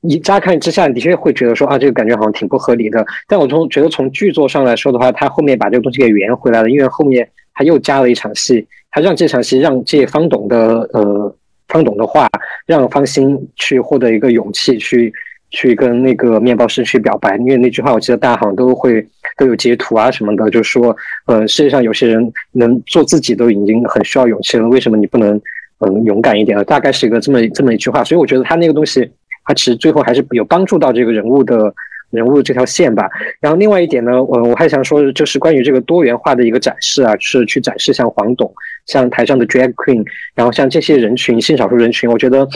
[0.00, 3.04] 你乍看之下的确会觉得说啊，这个感觉好像挺不合理的。
[3.28, 11.34] 但我从觉得从剧作上来说的话，他后面把这个东西给圆回来了，因为后面他又加了一场戏，他让这场戏让借方董的呃
[11.68, 12.28] 方董的话，
[12.66, 15.12] 让方心去获得一个勇气去。
[15.50, 20.94] 去跟那个面包师去表白，因为那句话我记得大家好像都会都有截图啊什么的，就说，
[21.26, 25.40] 呃，世界上有些人能做自己都已经很需要勇气了，为什么你不能
[25.78, 26.62] 嗯勇敢一点？
[26.64, 29.08] 大概是一个这么这么一句话，所以我觉得他那个东西，
[29.44, 31.72] 他其实最后还是有帮助到这个人物的
[32.10, 33.08] 人物这条线吧。
[33.40, 38.52] 然后另外一点呢，我我还想说，就是关于这个多元化的一个展示啊，就是去展示像黄董，
[38.86, 42.46] 像台上的 drag queen，然后像这些人群性少数人群，我觉得。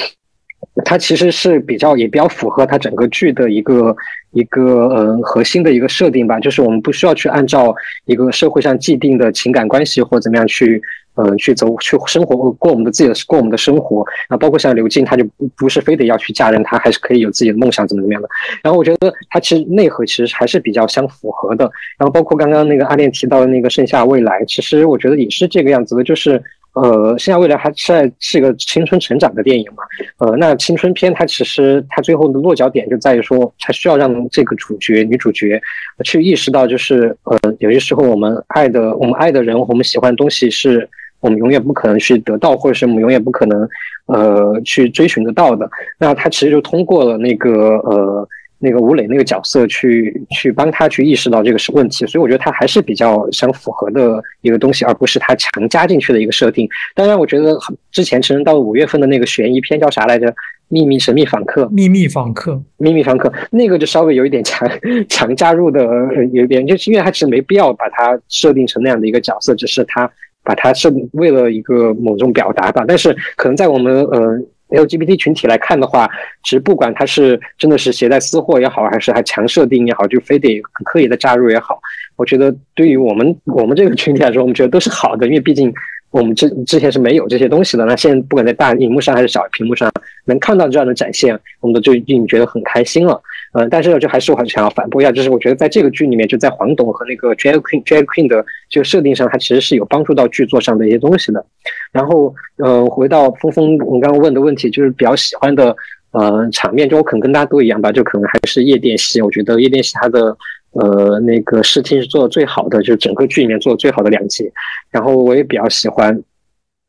[0.85, 3.95] 它其实是比较也比较符合它整个剧的一个
[4.33, 10.81] 一个嗯核心的一个设定吧，就是我们不需要去按照一个社会上既定的情感关系或怎么样去
[11.17, 18.29] 嗯去走去生活过我们的自己的过我们的生活啊，包括像刘静，她就不不是非得要去嫁人，她还是可以有自己的梦想怎么怎么样的。
[18.63, 21.65] 然后我觉得它其实内核其实还是比较相符合的。
[21.99, 26.43] 然后包括刚刚那个阿恋提到的那个盛夏未来，其实我觉得也是这个样子的，就是。
[26.75, 29.83] 呃，现在未来还在是一个青春成长的电影嘛？
[30.19, 35.61] 呃，那青春片它其实它最后的落脚点就在于说，它需要让这个主角女主角
[36.05, 40.89] 去意识到，就是呃，有些时候我们爱的我们爱的人，我们喜欢的东西，是
[41.21, 43.69] 我们永远不可能去得到，或者是我们永远不可能
[44.07, 45.69] 呃去追寻得到的。
[45.99, 48.29] 那它其实就通过了那个呃。
[48.63, 56.69] 那个吴磊那个角色去去帮他去意识到这个是问题，所以我觉得他还是比较相符合的一个东西，而不是他强加进去的一个设定。
[56.95, 57.59] 当然，我觉得
[57.91, 60.33] 之前承认到五月份的那个悬疑片叫啥来着？
[60.73, 64.71] 秘密神秘访客，秘密访客，秘密访客，那个就稍微有一点强
[65.09, 65.85] 强加入的，
[66.33, 70.09] 有一点就是因为他其实没必要把它设定成那样的一个角色，只是他
[70.45, 72.85] 把它设为了一个某种表达吧。
[72.87, 74.41] 但是可能在我们呃。
[74.71, 76.09] LGBT 群体来看的话，
[76.45, 81.79] 其实不管他是真的是携带私货也好，还是还强设定也好，就非得刻意的加入也好，
[82.17, 85.73] 我觉得对于我们我们这个群体来说，我们觉得都是好的，因为毕竟
[86.11, 87.85] 我们之之前是没有这些东西的。
[87.85, 89.91] 那现在不管在大荧幕上还是小屏幕上，
[90.25, 93.21] 能看到这样的展现，我们都就已经觉得很开心了。
[93.53, 101.45] 嗯，但是呢，就还是我很想要反驳一下，就是我觉得在这个剧里面，就在黄董和那个 Drag Queen Drag Queen 的这个设定上，它其实是有帮助到剧作上的一些东西的。
[101.93, 105.77] 然后，呃，回到峰峰，我刚刚问的问题，就是比较喜欢的
[106.13, 109.21] 呃场面，就我可能跟大家都一样吧，就可能还是夜店戏。
[109.21, 110.37] 我觉得夜店戏它的
[110.73, 114.51] 呃那个视听是做的最好的，就是整个剧里面做的最好的两集。
[114.91, 116.23] 然后我也比较喜欢。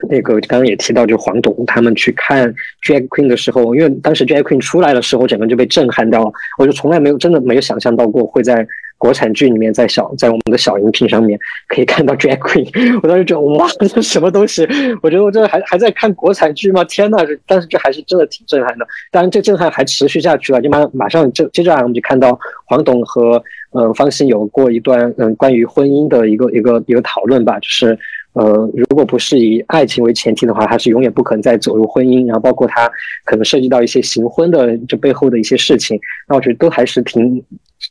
[0.10, 6.32] 那个刚刚也提到，就黄董他们去看 Drag Queen 的时候，因为当时 Drag Queen 出来的时候，整个就被震撼到了。
[6.58, 8.66] 我就从来没有真的没有想象到过会在
[8.98, 13.00] 国产剧里面，在小在我们的小荧屏上面可以看到 Drag Queen。
[13.02, 14.68] 我当时觉得哇，这什么东西？
[15.02, 16.84] 我觉得我这还还在看国产剧吗？
[16.84, 17.18] 天呐！
[17.48, 18.88] 但是这还是真的挺震撼的。
[19.12, 27.98] 当然，这震撼还持续下去了，就马马上就接着来，我们就看到黄董和呃方心有过一段嗯关于婚姻的一个一个一个讨论吧，就是。
[28.34, 32.26] 呃，如果不是以爱情为前提的话，他是永远不可能再走入婚姻。
[32.26, 32.90] 然后包括他
[33.26, 37.44] 可能涉及到一些行婚的这背后的一些事情，那我觉得都还是挺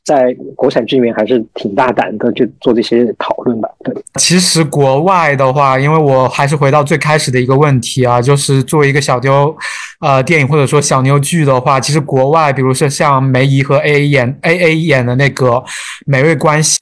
[0.04, 3.68] 在国产剧里面还是挺大胆的，就做这些讨论吧。
[3.84, 9.54] 对，其实国外的话，因为我还是回到最开始的一个问题啊，就是作为一个小妞，
[10.00, 15.48] 呃，电影或者说小妞剧的话，其实国外，比如说像梅姨和 A A 演 A A 演的那个
[16.06, 16.78] 《美味关系》。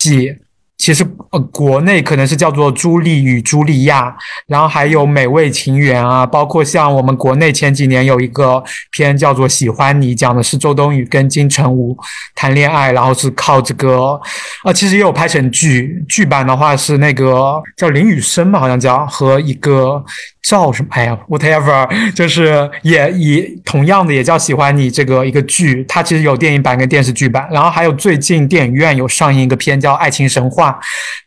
[0.78, 4.08] 其实呃，国内可能是叫做《朱莉与茱莉亚》，
[4.46, 8.62] 然后还有《美味情缘》啊，包括像我们国内前几年有一个
[8.92, 11.98] 片叫做《喜欢你》，讲的是周冬雨跟金城武
[12.34, 14.18] 谈恋爱，然后是靠这个，
[14.64, 20.02] 呃，其实也有拍成剧，剧版的话是那个叫林雨生吧，好像叫和一个。
[20.40, 20.88] 叫什么？
[20.92, 30.67] 哎呀，whatever，就是也以同样的也叫喜欢你这个一个剧，它其实有电影版跟电视剧版，然后还有最近电影院有上映一个片叫《爱情神话》，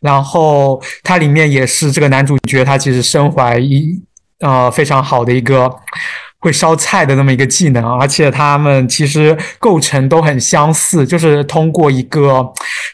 [0.00, 4.00] 然后它里面也是这个男主角他其实身怀一
[4.40, 5.70] 呃非常好的一个。
[6.42, 12.44] 会烧菜的那么一个技能，而且他们其实构成都很相似，就是通过一个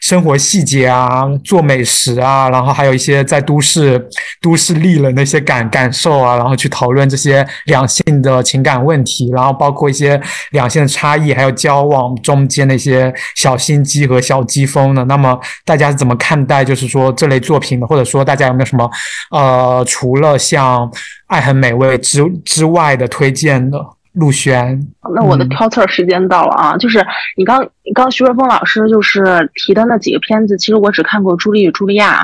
[0.01, 4.07] 生活细节啊，做美食啊，然后还有一些在都市
[4.39, 10.21] 都市丽人的一些感感受啊，然后去讨论这些两性的情感问题，然后包括一些
[10.51, 15.03] 两性的差异，还有交往中间的一些小心机和小机锋的。
[15.05, 15.35] 那么
[15.65, 18.87] 大家是怎么看待，就是说这类作品的，或者说大家有没有什么
[19.31, 20.87] 呃，除了像。
[21.29, 23.79] 爱很美味之之外的推荐的
[24.13, 24.79] 陆轩，
[25.15, 26.75] 那我的挑刺儿时间到了啊！
[26.75, 27.05] 就是
[27.37, 29.23] 你刚刚徐若峰老师就是
[29.53, 32.23] 提的那几个片子，其实我只看过《朱莉与茱莉亚》，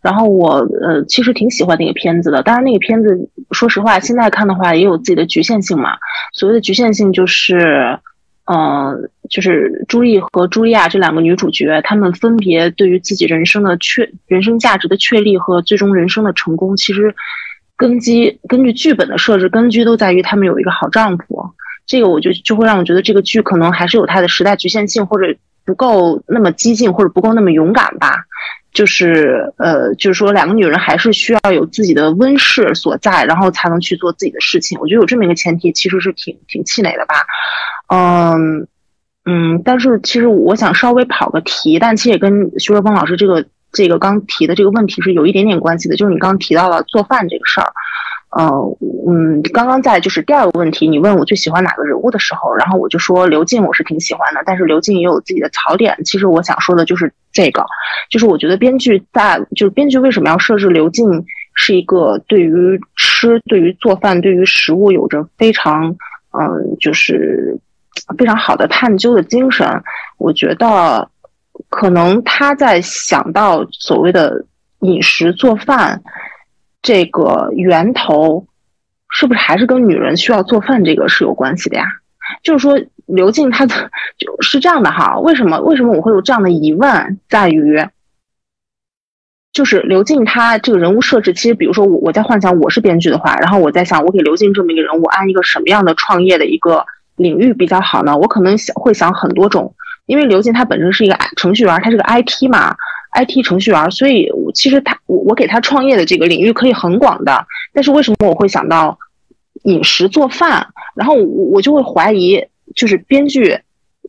[0.00, 2.44] 然后我呃其实挺喜欢那个片子的。
[2.44, 5.96] 当然那个片子说实话，现在看的话也有自己的局限性嘛。
[6.32, 7.98] 所谓的局限性就是，
[8.46, 17.12] 嗯，就是朱莉和茱莉亚这两个女主角，她们分别对于自己人生的确人生价值的确立和最终人生的成功，其实。
[17.76, 21.50] 根基根据剧本的设置，根基都在于他们有一个好丈夫。
[21.86, 25.34] 这个我就就会让我觉得这个剧可能还是有它的时代局限性，或者
[25.66, 28.24] 不够那么激进，或者不够那么勇敢吧。
[28.72, 34.78] 就是呃，就是说两个女人还是需要有自己的温室所在，然后才能去做自己的事情。
[34.80, 37.14] 我觉得有这么一个前提，其实是挺挺气馁的吧。
[37.88, 38.66] 嗯
[39.26, 43.44] 嗯，但是其实我想稍微跑个题，但其实也跟徐若风老师这个。
[43.74, 47.72] 这个刚提的这个问题是有一点点关系的，就是你刚提到了做饭这个事儿，
[48.30, 48.48] 呃，
[49.06, 55.96] 嗯，刚刚在就是第二个问题，你问我最喜欢哪个人物的时候，然后我就说刘静我是挺喜欢的，但是刘静也有自己的槽点。
[56.04, 57.64] 其实我想说的就是这个，
[58.08, 61.06] 就是我觉得编剧在就是编剧为什么要设置刘静
[61.54, 65.94] 是一个对于吃、对于做饭、对于食物有着非常
[66.32, 67.58] 嗯就是
[68.16, 69.68] 非常好的探究的精神，
[70.18, 71.08] 我觉得。
[71.70, 74.44] 可能他在想到所谓的
[74.80, 76.02] 饮食做饭
[76.82, 78.46] 这个源头，
[79.10, 81.84] 是不是还是跟女人需要做饭这个是有关系的呀？
[82.42, 85.18] 就是说，刘静她的就是这样的哈。
[85.18, 85.58] 为什么？
[85.60, 87.18] 为什么我会有这样的疑问？
[87.28, 87.86] 在于，
[89.52, 96.84] 就是刘静她这个人物设置，其实比如说我我在幻想我是编剧的话，然后我在想我给刘静这么一个人物安一个什么样的创业的一个
[97.16, 98.16] 领域比较好呢？
[98.16, 99.74] 我可能想会想很多种。
[100.06, 102.74] 因为刘静他本身是一个程序员，他是个 IT 嘛
[103.14, 107.46] ，IT 程序员，所以其实他我我给他创业的这个领域可以很广的。
[107.72, 108.98] 但是为什么我会想到
[109.62, 110.66] 饮食做饭？
[110.94, 112.44] 然后我我就会怀疑，
[112.76, 113.58] 就是编剧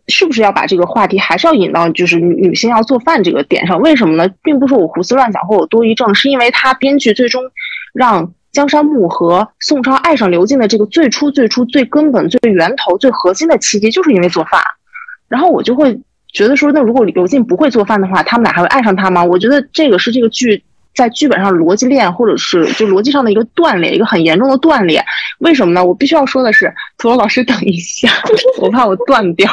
[0.07, 3.79] 是不是要把这个话题还是要引到就是女女性要做饭这个点上？
[3.79, 4.29] 为什么呢？
[4.43, 7.41] 并不是我胡思乱想或我多疑症，是因为他编剧最终
[7.93, 14.61] 让江山木和宋超爱上刘静的这个最初最初最根本最源头最核心的契机，就是因为做饭。
[15.27, 15.99] 然后我就会
[16.31, 19.23] 觉得说，那如果刘静不会做饭的话，他们俩还会爱上他吗？
[19.23, 20.63] 我觉得这个是这个剧
[20.93, 25.03] 在剧本上逻辑链，或者是就逻辑上的一个断裂，一个很严重的断裂。
[25.39, 25.83] 为什么呢？
[25.83, 28.09] 我必须要说的是，土楼老师，等一下，
[28.61, 29.49] 我怕我断掉。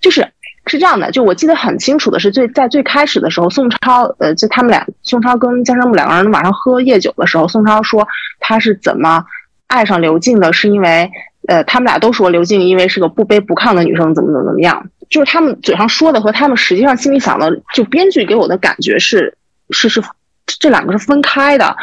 [0.00, 0.26] 就是
[0.66, 8.06] 是这样的，就我记得很清楚的是，最在最开始的时候，宋超，呃，就他们俩，宋超跟江山木两个人晚上喝夜酒的时候，宋超说
[8.38, 9.24] 他是怎么
[9.66, 11.10] 爱上刘静的，是因为，
[11.48, 14.86] 呃，他们俩都说刘静因为是个不卑不亢的女生，怎么怎么怎么样。
[15.10, 19.36] 就是他们嘴上说的和他们实际上心里想的，就编剧给我的感觉是
[19.70, 20.00] 是是
[20.46, 21.76] 这两个是分开的。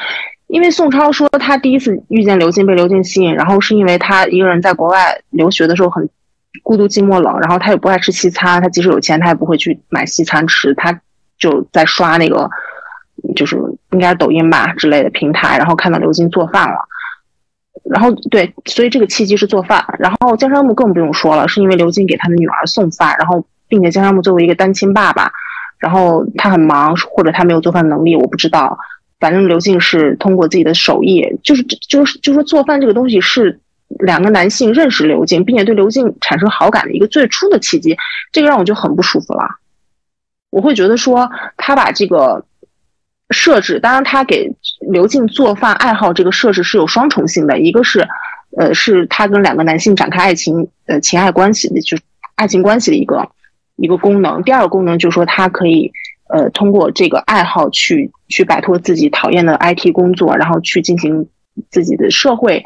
[0.48, 6.10] 因为宋超说他第一次遇见刘静被刘静吸引，然后是因为他一个人在国外留学的时候很
[6.64, 10.98] 孤独寂寞冷，然后他也不爱吃西餐，他即使有钱他也不会去买西餐吃，他
[11.38, 12.50] 就在刷那个
[13.36, 13.58] 就是
[13.92, 16.78] 应该抖音吧之类的平台，然后看到刘静做饭了。
[17.90, 19.84] 然后对，所以这个契机是做饭。
[20.00, 25.32] 然后江山木更不用说了，是因为刘静给他的女儿送饭，然后并且江山木作为一个单亲爸爸，
[25.80, 28.78] 然后他很忙，或者他没有做饭能力，我不知道。
[29.20, 33.60] 反正刘静是通过自己的手艺，就是就是就说做饭这个东西是
[34.00, 37.98] 两个男性认识刘静，并且对刘静产生好感的一个最初的契机，
[38.32, 39.48] 这个让我就很不舒服了。
[40.52, 42.46] 我会觉得说他把这个
[43.30, 44.50] 设置，当然他给
[44.90, 48.08] 刘静做饭爱好这个设置是有双重性的，一个是
[48.58, 51.98] 呃是他跟两个男性展开爱情呃情爱关系的，就
[52.36, 53.30] 爱情关系的一个
[53.76, 54.42] 一个功能。
[54.44, 55.92] 第二个功能就是说他可以
[56.30, 61.28] 呃通过这个爱好去去摆脱自己讨厌的 IT 工作，然后去进行
[61.70, 62.64] 自己的社会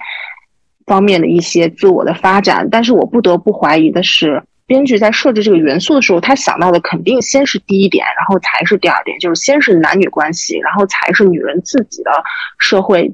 [0.85, 2.67] 方面的一些自我的发展。
[2.69, 4.43] 但是我不得不怀疑的是。
[4.71, 12.11] 编剧在设置这个元素的时候，他想到的肯定先是第一点，然后才是第二点，就是先是男女关系，然后才是女人自己的
[12.57, 13.13] 社会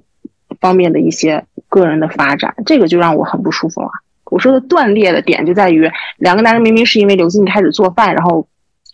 [0.61, 2.53] 方面的一些个人的发展。
[2.63, 3.89] 这个就让我很不舒服了。
[4.25, 8.47] 我说的断裂的点就在于，两个男人明明是因为刘静开始做饭，然后。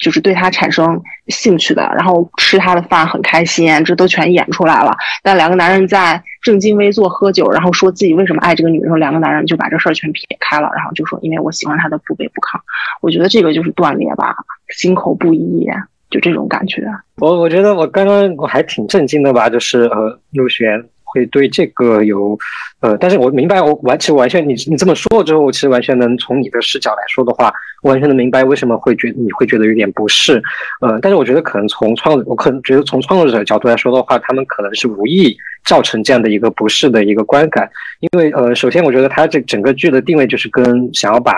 [0.03, 4.93] 就是对他产生兴趣的，然后吃他的饭很开心，这都全演出来了。
[5.23, 12.59] 但两个男人在正襟危坐喝酒，然后说自己为什么爱这个女人，两个男人就把这事儿全撇开了，然后就说因为我喜欢她的不卑不亢。
[13.01, 14.35] 我觉得这个就是断裂吧，
[14.75, 15.65] 心口不一，
[16.09, 16.83] 就这种感觉。
[17.17, 20.89] 我我觉得我刚刚我还挺震惊的吧，就是呃陆璇。
[21.13, 22.37] 会对这个有，
[22.79, 27.53] 呃，但是我明白，我完其实完全，你你这么说了之后，我其实完全能从你的视角来说的话，
[27.83, 30.41] 完全能明白为什么会觉得你会觉得有点不适，
[30.81, 41.33] 呃，但是我觉得可能从创，我可能觉得从创作者角度来说的话，他们可能是无意造成这样的一个不适的一个观感，因为呃，首先我觉得他这整个剧的定位就是跟想要把。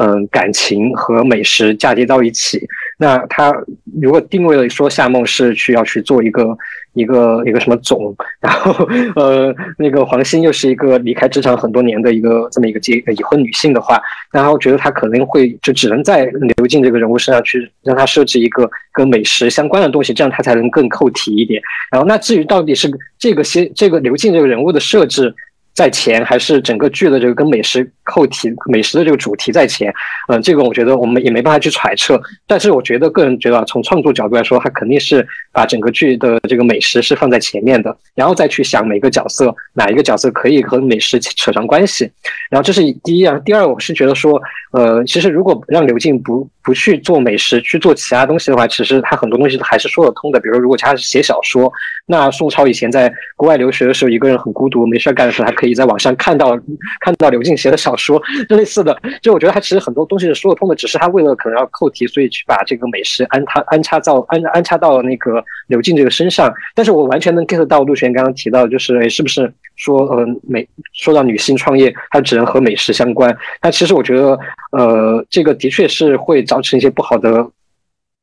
[0.00, 2.64] 嗯，感情和美食嫁接到一起。
[2.98, 3.52] 那他
[4.00, 6.56] 如果定位了说夏梦是去要去做一个
[6.98, 8.72] 一个一个什么总，然后
[9.14, 14.00] 呃，那个黄欣又是一个离开职场很多年的一个这么一个结已婚女性的话，
[14.32, 16.24] 然后觉得她可能会就只能在
[16.56, 21.62] 刘静这个人物身上去让她设置一个跟美食相关的东西，这样她才能更扣题一点。
[21.90, 25.34] 然后那至于到底是这个些这个刘静这个人物的设置。
[25.78, 29.94] 在前还是整个剧的这个跟美食扣题、美食的这个主题在前，
[30.28, 32.20] 嗯，这个我觉得我们也没办法去揣测。
[32.48, 42.10] 但是我觉得个人觉得，从创作角度来说，他肯定是把整个剧的这个美食是放在前面的，然后再去想每个角色哪一个角色可以和美食扯上关系。
[42.50, 50.38] 然后这是第一啊，第二，我是觉得说，呃，其实如果让刘静不不去做美食，去做其他东西的话，其实他很多东西还是说得通的。
[50.38, 51.72] 比如说，如果他是写小说，
[52.04, 55.74] 那宋超以前在国外留学的时候，一个人很孤独，没事干的时候，还可以。
[55.74, 56.54] 在网上看到
[57.00, 66.52] 看到刘静写的小说，类似的，就我觉得他其实很多东西是说得通的，只是他为了可能要扣题，所以去把这个美食安插安插到安安插到那个刘静这个身上。
[66.74, 73.34] 但是我完全能 get 到陆璇刚刚提到，就是是不是说呃美说到女性创业，它只能和美食相关？
[73.58, 74.38] 但其实我觉得
[74.72, 77.48] 呃这个的确是会找造成一些不好的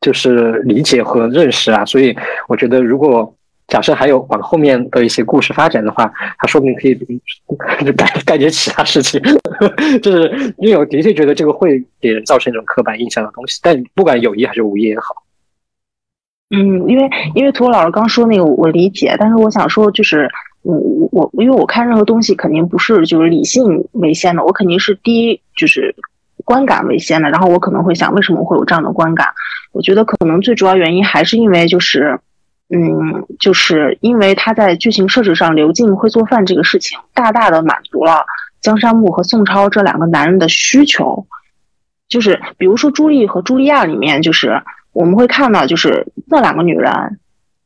[0.02, 1.86] 就是理解和认识啊。
[1.86, 2.14] 所以
[2.50, 3.34] 我觉得如果。
[3.68, 6.06] 假设还有往后面的一些故事发展的话，
[6.38, 6.94] 他说不定可以
[7.94, 9.20] 干干点其他事情，
[10.04, 13.60] 就是因为我的确觉得这个会给人造成一种刻板印象的东西。
[13.64, 15.16] 但不管有意还是无意也好，
[16.56, 20.30] 嗯，因为因为图老师刚说那个我理解，但是我想说就是，
[20.62, 20.78] 我
[21.12, 25.96] 我因为我看任何东西肯定不是就是理性为先的，我肯定是第一就是
[26.46, 29.28] 观感为先的，然后我可能会想为什么会有这样的观感？
[29.74, 32.18] 我觉得可能最主要原因还是因为就是。
[32.68, 38.26] 嗯，就是因为他在剧情设置上，刘静会做饭这个事情，大大的满足了
[38.60, 41.28] 江山木和宋超这两个男人的需求。
[42.10, 47.20] 就是比如说朱莉和茱莉亚里面，就是我们会看到，就是那两个女人，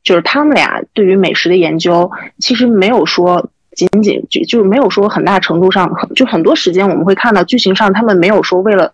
[0.03, 3.49] 就是他们俩对于美食的研究，其实没有说
[3.87, 8.91] 仅仅就就没有说很大程度上，就很多时间我们会看到剧情上他们没有说为了。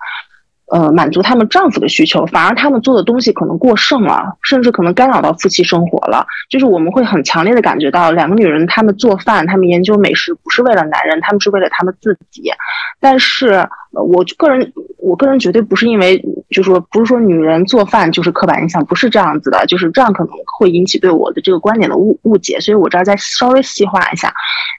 [0.72, 6.26] 呃，满足他们丈夫的需求，反而他们做的东西可能过剩了，甚至可能干扰到夫妻生活了。
[6.49, 12.51] 就是我们会很强烈的感觉到，两个女人她们做饭，她们研究美食，不是为了男人，她们是为了她们自己。
[12.99, 16.18] 但是，我个人，我个人绝对不是因为，
[16.49, 22.59] 就是说不是说女人做饭就是刻板印象，不是这样子的，就是这样可能会引起对我的这个观点的误误解。
[22.59, 24.34] 所以我这儿再稍微细化一下，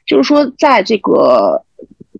[0.04, 1.62] 就是说在这个。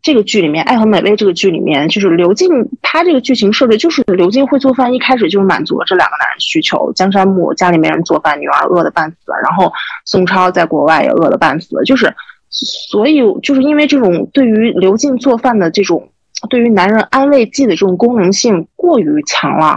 [0.07, 2.49] 这个剧里面，《爱和美味》这个剧里面，就是刘静，
[2.81, 6.93] 她这个剧情设置就是刘静会做饭，一开始就满足了这两个男人需求。
[6.93, 9.73] 江山木家里没人做饭，女儿饿得半死，然后
[10.05, 12.15] 宋超在国外也饿得半死，就是，
[12.49, 16.09] 所以就是因为这种对于刘静做饭的这种
[16.49, 19.77] 对于男人安慰剂的这种功能性过于强了，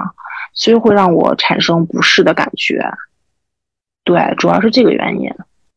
[0.54, 2.86] 所以会让我产生不适的感觉。
[4.04, 5.28] 对，主要是这个原因。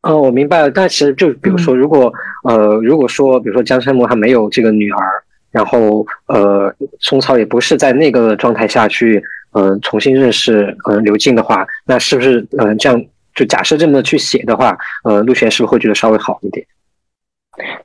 [0.03, 0.69] 嗯，我明白了。
[0.69, 2.11] 但其实就比如说，如果
[2.43, 13.01] 呃，如果说比如说江山木他没有这个女儿，然后呃，宋超也不是在那个状态下去呃重新认识呃刘静的话，那是不是呃这样
[13.33, 16.65] 就假设这么去写的话，呃，陆璇是不是会觉得稍微好一点？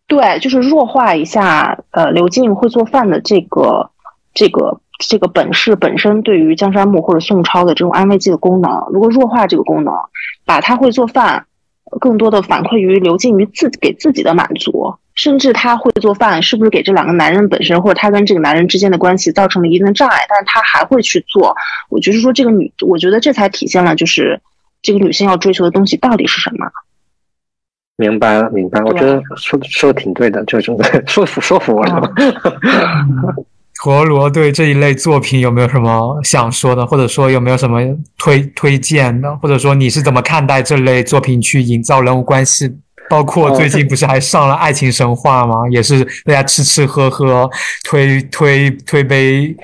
[0.07, 3.91] 对，就是弱化一下呃刘静会做饭的这个
[4.35, 9.95] 这个这个本事本身对于江山木或者宋超的这种安慰剂的功能，如果弱化这个功能，
[10.45, 11.45] 把他会做饭
[12.01, 21.57] 更多的反馈于流进于自给自己的满足，甚至他会做饭是不是给这两个男人本身或者他跟这个男人之间的关系造成了一定的障碍，但是他还会去做。
[21.89, 24.41] 我就是说这个女，我觉得这才体现了就是
[24.83, 26.67] 这个女性要追求的东西到底是什么。
[27.97, 28.81] 明白了，明白。
[28.83, 32.13] 我觉得说说的挺对的，这种 说服说服我了。
[33.81, 37.81] 陀螺对这一类作品有没有什么想说的，或者说有没有什么
[38.19, 42.71] 推推荐的，或者说你是怎么看待这类作品去营造人物关系？
[43.09, 45.55] 包括最近不是还上了《爱情神话》吗？
[45.71, 47.49] 也是大家吃吃喝喝、
[47.85, 49.57] 推推推杯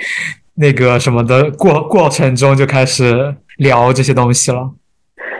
[0.54, 4.70] 那个什么的过过程中就开始聊这些东西了。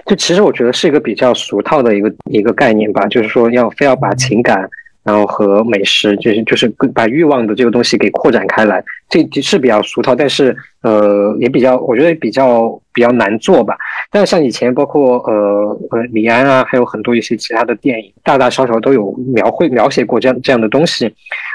[0.05, 4.69] 就其实我觉得是一个比较俗套的一个一个概念吧，就是说要非要把情感。
[5.05, 13.77] 然后和美食就是就是把欲望的这个东西给扩展开来，这是比较俗套，但是呃也比较，我觉得比较比较难做吧。
[14.11, 21.15] 但是像以前包括呃呃李安啊，还有很多一些其他的电影，大大小小都有描绘描写过这样这样的东西。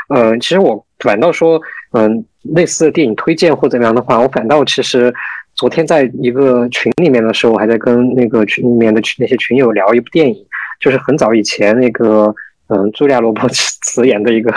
[0.10, 1.60] 呃，其实我反倒说，
[1.94, 2.24] 嗯，
[2.54, 5.12] 类似的电影推荐或怎么样的话，我反倒其实
[5.56, 10.36] 昨天在一个群里面的时候，我还在跟那个群里面的群那些群友聊一部电影，
[10.80, 12.32] 就是很早以前那个。
[12.72, 14.52] 嗯，茱莉亚·罗伯茨 演的一个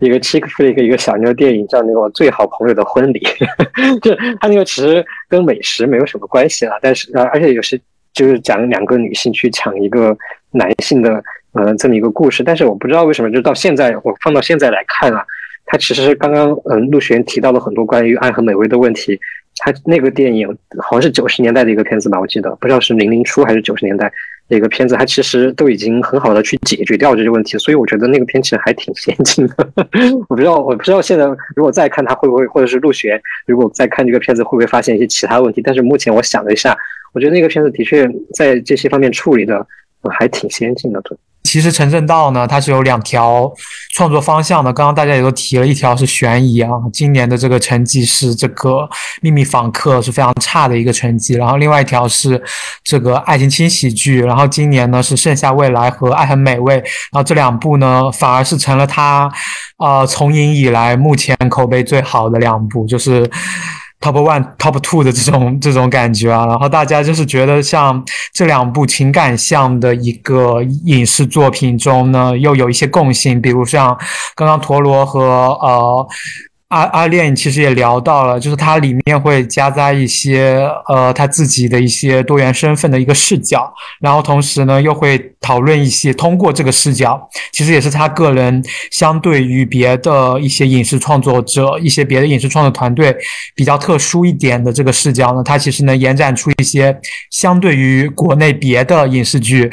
[0.00, 3.20] 一个 chick flick 一个小妞电影，叫那个《我最好朋友的婚礼》，
[4.02, 7.80] 就他那个其实跟美食没有什么关系了，但是呃，而且有时
[8.12, 10.16] 就是讲两个女性去抢一个
[10.50, 15.24] 男性的呃这么一个故事，但是我不知道为什么，就到现在我放到现在来看啊，
[15.66, 19.16] 他其实刚刚嗯陆璇提到了很多关于爱和美味的问题，
[19.58, 20.48] 他那个电影
[20.82, 24.12] 好像是九十年代的一个片子吧，我记得不知道是零零初还是九十年代。
[24.52, 29.54] 那个片子，它其实都已经很好的去解决掉这些问题，所以我觉得那个片其实还挺先进的。
[30.28, 31.24] 我不知道，我不知道现在
[31.56, 35.62] 如果再看它会不会，或者是陆璇如果再看这个片子会不会发现一些其他问题。
[35.64, 36.76] 但是目前我想了一下，
[37.14, 39.66] 我觉得那个片子的确在这些方面处理的
[40.10, 41.02] 还挺先进的。
[41.44, 43.52] 其实陈正道呢，他是有两条
[43.94, 44.72] 创作方向的。
[44.72, 48.70] 刚刚大家也都提了一条是悬疑啊，今年的这个成绩是这个
[49.20, 51.34] 《秘密访客》是非常差的一个成绩。
[51.34, 52.40] 然后另外一条是
[52.84, 54.22] 这个爱情轻喜剧。
[54.22, 56.74] 然后今年呢是《盛夏未来》和《爱很美味》。
[56.78, 59.30] 然后这两部呢反而是成了他
[59.76, 63.28] 啊从影以来目前口碑最好的两部，就是。
[64.02, 73.96] Top one, Top two 的这种这种感觉啊，然后大家就是觉得像这两部情感向的一个影视作品中呢，又有一些共性，比如像
[74.34, 75.20] 刚刚陀螺和
[75.62, 76.06] 呃。
[76.72, 83.70] 阿阿恋其实也聊到了，就是它里面会加在一些呃他自己的一些多元身份的一个视角，
[84.00, 93.14] 然后同时呢又会讨论一些通过这个视角，其实也是他个人相对于别的一些影视创作者、一些别的影视创作团队
[93.54, 96.96] 比较特殊一点的这个视角呢，它其实能延展出一些
[97.30, 99.70] 相对于国内别的影视剧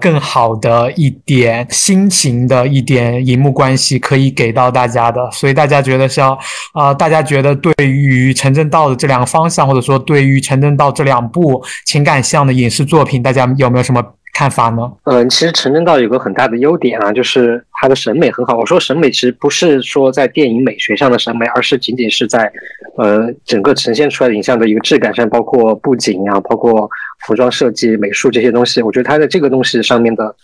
[0.00, 6.37] 更好的一点心情的一点荧幕关系可以给到大家的，所以大家觉得像。
[6.72, 14.90] 啊，大家觉得对于陈正道的这两个方向，或者说对于陈正道这两部情感向的影视作品，大家有没有什么看法呢？
[15.04, 18.56] 嗯，其实陈正道有个很大的优点啊，就是他的审美很好。
[18.56, 22.50] 我说审美其实不是说在电影美学上的审美，而是仅仅是在
[22.96, 26.88] 呃整个呈现出来的影像的一个质感上，包括布景啊，包括
[27.26, 28.80] 服装设计、美术这些东西。
[28.82, 30.34] 我觉得他在这个东西上面的。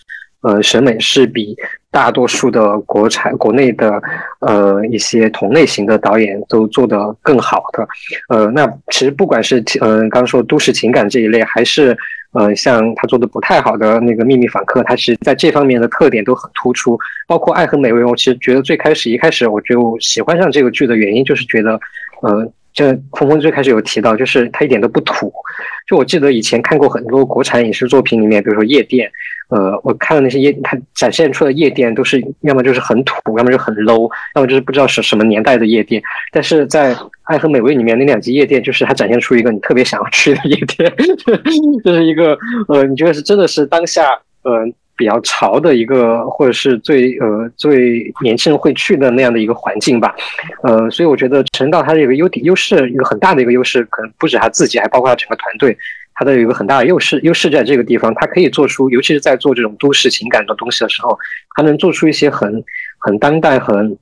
[0.44, 1.56] 呃，审美是比
[1.90, 4.00] 大多数的国产、国内的
[4.40, 7.88] 呃一些同类型的导演都做得更好的。
[8.28, 11.96] 呃，那其实不管是嗯刚刚说都市情感这一类，还是
[12.32, 16.98] 呃像他做的不太好的那个秘密访客，他其实在这方面的特点都很突出。
[17.26, 21.80] 包括爱和美味，我其实觉得最开始一开始我就喜欢上这个剧的原因，就是觉得，
[22.20, 25.32] 呃，这峰峰最开始有提到，就是他一点都不土。
[25.86, 29.10] 就我记得以前看过很多国产影视作品里面，比如说夜店。
[29.50, 36.02] 呃，我看的那些夜，它展现出的夜店都是要么就是很土，要么就很 low，要么就是不知道是什么年代的夜店。
[36.32, 36.94] 但是在
[37.24, 40.90] 《爱和美味》里面那两集夜店，就是它展现出一个你特别想要去的夜店，
[41.84, 42.36] 就是一个
[42.68, 44.64] 呃，你觉得是真的是当下呃
[44.96, 50.14] 比较潮的一个，或者是最呃最年轻人会去的那样的一个环境吧。
[50.62, 55.76] 呃，所以我觉得陈道他的一个优点优势，一个很大的一个优势，可能不止他自己，还包括他整个团队。
[56.16, 61.18] 他的有一个很大的优势，优势在这个地方，他可以做出，尤其是在做这种都市情感的东西的时候，
[61.56, 62.62] 他能做出一些很
[63.00, 63.98] 很当代、很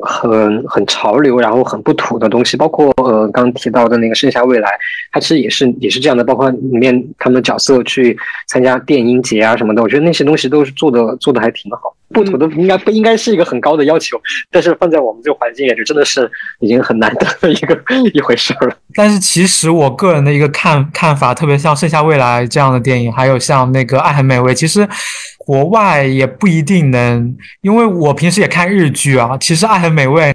[0.00, 2.56] 很很潮流，然后很不土的东西。
[2.56, 4.68] 包括呃，刚提到的那个《盛夏未来》，
[5.12, 6.24] 它其实也是也是这样的。
[6.24, 8.16] 包括里面他们的角色去
[8.48, 11.94] 参加电音节啊什么的，我觉得那些东西都是做的做的还挺好。
[12.12, 14.16] 不土的应该不应该是一个很高的要求，
[14.50, 16.30] 但是放在我们这个环境也，就真的是
[16.60, 17.76] 已经很难得的一个
[18.12, 18.76] 一回事儿了。
[18.94, 24.88] 但是其实我个人的一个看看法，特别像《盛夏未来》这样的电影，还有像那个《爱很美味》，其实。
[25.44, 29.36] 国外也不一定能，因为我平时也看日剧啊。
[29.38, 30.32] 其实《爱很美味》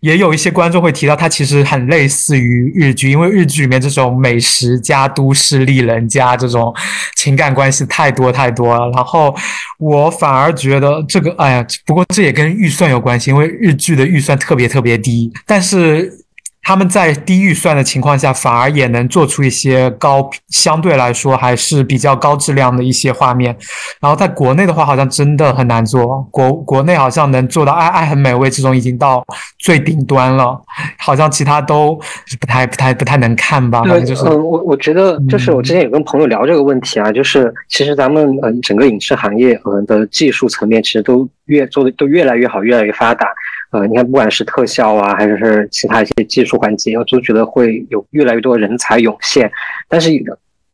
[0.00, 6.74] 也有一些观众会提到，它其实很类似于日剧，因为日剧里面这种美食加都市丽人加这种
[7.14, 8.90] 情感关系太多太多了。
[8.94, 9.34] 然后
[9.78, 16.25] 我反而觉得这个，哎呀，不过这也跟预算有关系，因为日剧的预算特别特别低，但是。
[16.66, 23.56] 他们在低预算的情况下，反而也能做出一些高，相对来说还是比较高质量的一些画面。
[24.00, 26.26] 然后在国内的话，好像真的很难做。
[26.32, 29.24] 国国内好像能做到爱爱很美味这种已经到
[29.60, 30.60] 最顶端了，
[30.98, 31.94] 好像其他都
[32.40, 33.82] 不太不太不太能看吧。
[33.82, 43.28] 对，就是我我觉得就是我之前有跟朋友聊这个问题啊，就是其实咱们呃整个影视行业呃的技术层面其实都越做的都越来越好，越来越发达。
[43.76, 49.52] 呃，你看，不管是特效啊，还是其他一些技术环节，我就觉得会有越来越多人才涌现。
[49.86, 50.10] 但是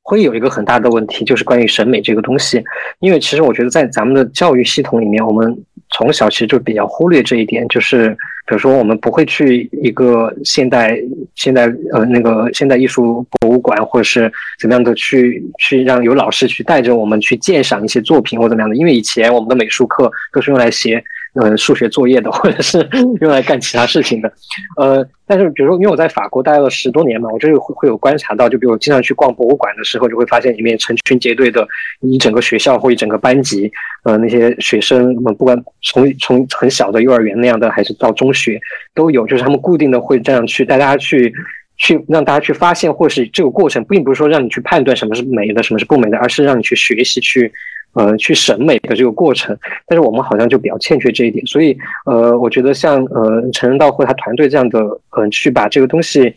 [0.02, 2.62] 会有一个很大的问题，就是关于审美这个东西。
[3.00, 5.56] 因为其实我觉得，在咱们的教育系统里面，我们
[5.90, 7.66] 从小其实就比较忽略这一点。
[7.66, 8.10] 就是
[8.46, 10.96] 比如说，我们不会去一个现代、
[11.34, 14.30] 现代呃那个现代艺术博物馆，或者是
[14.60, 18.76] 怎么样的去去让有老师去带着我们去鉴赏一些作品或怎么样的。
[18.76, 21.02] 因为以前我们的美术课都是用来写。
[21.34, 22.86] 呃，数学作业的，或者是
[23.22, 24.30] 用来干其他事情的，
[24.76, 31.66] 呃，但是比如说，因为我在法国待了十多年嘛，我就会会有观察到，就比如我经常去逛博物馆的时候，就会发现里面成群结队的，
[32.02, 33.72] 一整个学校或一整个班级，
[34.04, 38.60] 呃，那些学生们，不管从从很小的幼儿园那样的，还是到中学，
[38.94, 41.32] 都有，就是他们固定的会这样去带大家去
[41.78, 47.50] 去让大家去发现，或是这个过程，并不是说让你去判断什么是美的，什么是不美的，而是让你去学习去。
[47.94, 49.56] 呃，去审美的这个过程，
[49.86, 56.34] 但是我们好像就比较欠缺这一点，所以呃，我觉得像呃陈仁道或他团队这样的，嗯，去把这个东西，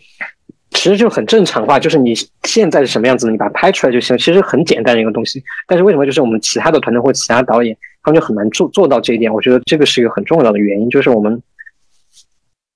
[0.71, 2.13] 其实就很正常化，就是你
[2.43, 5.41] 现在是什么样子，你把它拍出来就行，其实很简单的一个东西。
[5.65, 9.33] 但是为什么就是我们其他的团队或其他导演，他们就很难做做到这一点？
[9.33, 11.41] 我觉得这个是一个很重要的原因，就是我们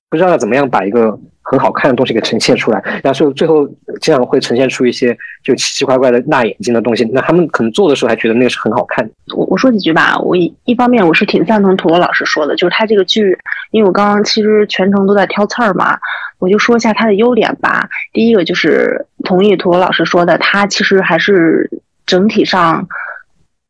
[0.10, 1.20] 不知道要怎么样把一个。
[1.50, 3.68] 很好看的东西给呈现出来，然后最后
[4.00, 7.04] 这样会呈现出一些就奇奇怪怪的辣眼睛的东西。
[7.12, 9.10] 那他们可能做的时候还觉得那个是很好看。
[9.36, 13.36] 我我说几句吧，我一一方面我是挺赞同涂罗老师说的，就是他这个剧，
[13.72, 15.98] 因为我刚刚其实全程都在挑刺儿嘛，
[16.38, 17.90] 我就说一下它的优点吧。
[18.14, 21.68] 第一个就是同意涂罗老师说的，他其实还是
[22.06, 22.88] 整体上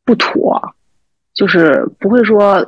[0.03, 0.75] 不妥。
[1.33, 2.65] 就是不会说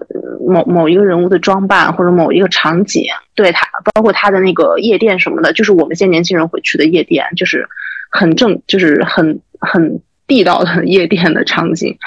[0.48, 3.04] 某某一个人物的装扮或者某一个场景，
[3.36, 7.68] 对他包括他的那个夜店什么的，就是我们现在年轻人会去的夜店，就是
[8.10, 11.98] 很正，就是很很地道的夜店的场景。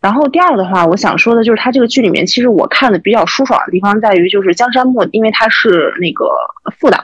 [0.00, 6.26] 然后第二的话，我想说的就是他这个剧里面，其实我看的比较舒爽的地方在于，就是江山木，因为他是那个
[6.78, 7.02] 副导，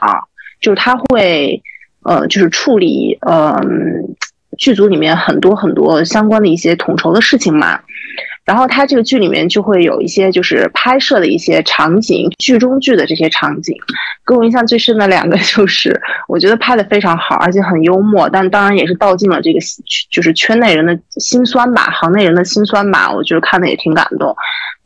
[0.61, 1.61] 就是他会
[2.03, 4.15] 呃，就是处理嗯
[4.57, 7.79] 剧组里面很多很多相关的一些统筹的事情嘛。
[8.51, 13.73] 然后他这个剧里面就会有一些就是拍摄的一些场景，剧中剧的这些场景，
[14.27, 15.97] 给我印象最深的两个 就是，
[16.27, 19.59] 我觉得拍的非常好，而且很幽默，但当然也是道尽了这个
[20.11, 24.35] 就是圈内人的辛酸吧，行内人的辛酸吧，我觉得看的也挺感动。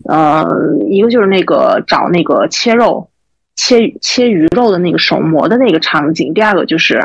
[0.08, 0.48] 呃，
[0.88, 3.10] 一个就是那个找那个切肉、
[3.56, 7.02] 切切鱼肉的那个手模的那个场景，第二个就是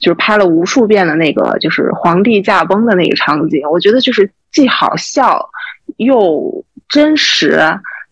[0.00, 5.50] 就是拍了无数遍的那个就是皇帝驾崩的那个场景，我觉得就是既好笑。
[5.96, 7.60] 又真实，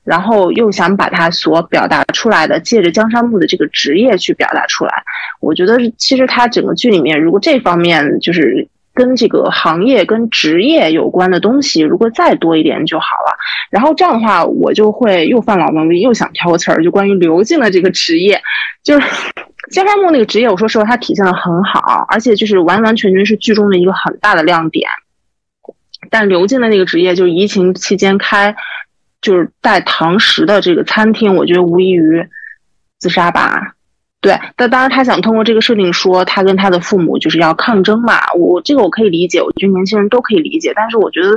[0.05, 4.93] 然后又想把他所表达出来的，借着江山木的这个职业去表达出来。
[5.40, 13.36] 我觉得其实他整个剧里面，如果这方面就是跟这个行业、跟职业有关的东西，如果再多一点就好了。
[13.70, 18.40] 然后这样的话，我就会又犯老毛病，又想挑刺儿，就关于刘静的这个职业，
[18.82, 19.07] 就是
[19.70, 24.89] 江山木那个职业，我说实话，他体现的很好，而且就是完完全全是剧中的一个很大的亮点。
[26.11, 28.55] 但刘静的那个职业就是疫情期间开，
[29.23, 32.27] 就是带堂食的这个餐厅，我觉得无异于
[32.99, 33.74] 自杀吧。
[34.20, 38.20] 对，但当然他想通过这个设定说他跟他的父母就是要抗争嘛。
[38.35, 40.73] 我这个我可以理解，我觉得年轻人都可以理解。
[40.77, 41.31] 但是我觉得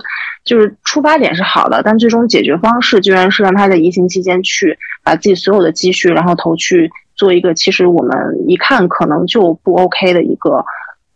[0.43, 8.17] 就是出发点是好的，但最终解决方式居然是让他在疫情期间去把自己所有的积蓄，然后投去做一个其实我们
[8.49, 10.65] 一看可能就不 OK 的一个。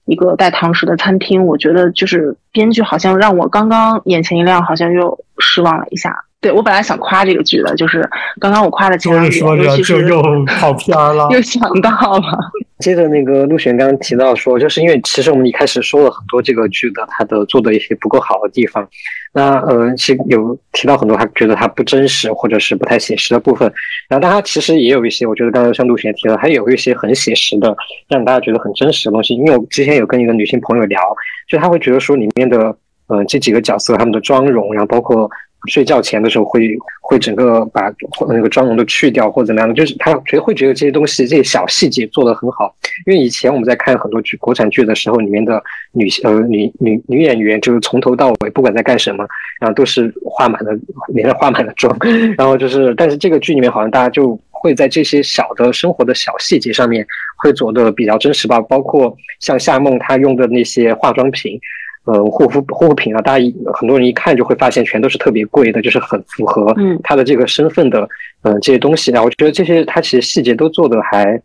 [0.07, 6.23] 一个带堂食的餐厅，我觉得就是编剧好像让我刚刚眼前一亮，好像又失望了一下。
[6.39, 8.07] 对我本来想夸这个剧的，就是
[8.39, 12.51] 刚刚我夸的前两点，尤其是又跑偏了， 又想到了。
[12.79, 18.87] 接着那个陆璇刚刚提到说，就是因为其实我们一开始说了很多这个剧的它的做的一些不够好的地方，
[19.33, 23.67] 那呃其有提到很多他觉得它不真实或者是不太写实的部分，
[24.07, 27.75] 然后但他其实也有一些，我觉得刚刚像陆璇提到，还有一些很写实的，
[28.07, 29.33] 让大家觉得很真实的东西。
[29.33, 31.01] 因为我之前有跟一个女性朋友聊，
[31.49, 32.75] 就她会觉得说里面的
[33.07, 35.29] 呃这几个角色他们的妆容，然后包括。
[35.67, 37.91] 睡觉前的时候会会整个把
[38.29, 42.73] 那个妆容都去掉或怎么样的，就是他觉会觉得这些东西这些小细节做得很好。
[43.05, 45.61] 因为以前我们在看很多剧国产剧的时候，里面的
[45.91, 49.25] 女呃女女女演员就是从头到尾不管在干什么，
[49.59, 50.71] 然后都是画满了
[51.09, 51.95] 脸上画满了妆，
[52.37, 57.05] 然后就是但是这个剧里面好像大家就会在这些小的生活的小细节上面
[57.37, 61.59] 会做的比较真实吧，包括像夏梦她用的那些化妆品。
[62.07, 66.73] 呃，护肤护肤品啊，大家一很多人一看就会发现，全都是特别贵的，就是很符合
[67.03, 68.07] 他的这个身份的，
[68.43, 71.37] 嗯，这些东西啊，我觉得这些他其实细节都做的还，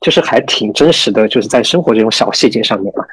[0.00, 3.04] 就是还挺真实的，就是在生活这种小细节上面嘛。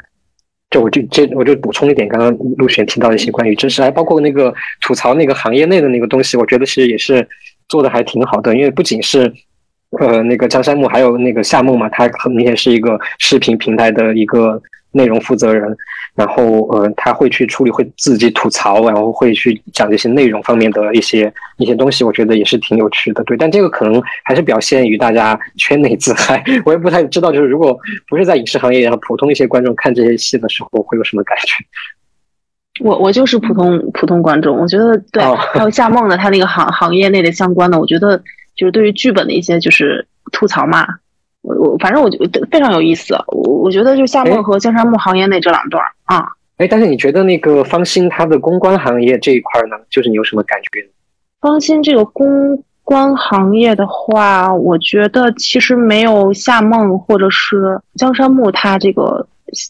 [0.69, 7.27] 就我就这我就补充一点，刚刚陆璇提到一些关于真实，还包括那个吐槽那个行业内的那个东西，我觉得其实也是
[7.69, 9.33] 做的还挺好的，因为不仅是
[9.99, 14.61] 呃那个江山木，还有那个夏梦嘛，他很明显是一个视频平台的一个
[14.93, 15.75] 内容负责人。
[16.15, 23.23] 然后，呃，他会去处理，会自己吐槽，然后会去讲这些内容方面的一些一些东西，我觉得也是挺有趣的。
[23.23, 26.43] 对，但这个可能还是表现于大家圈内自嗨。
[26.65, 27.75] 我也不太知道，就是如果
[28.07, 32.83] 不是在影视行业，然后普通一些观众看这些戏的时候，会有什么感觉？
[32.83, 35.23] 我我就是普通普通观众，我觉得对。
[35.23, 38.21] 还有夏梦的，他那个行行业内的相关的，我觉得
[38.55, 40.85] 就是对于剧本的一些就是吐槽嘛。
[41.43, 46.25] 我我反正我觉得非常有意思，我我觉得就夏梦和江山木行业内这两段啊，
[46.57, 50.89] 哎，但是你觉得那个方兴他的公关行业这一块呢，就是你有什么感觉？
[51.41, 59.27] 方兴这个公关行业的话，我觉得其实没有夏梦或者是江山木他这个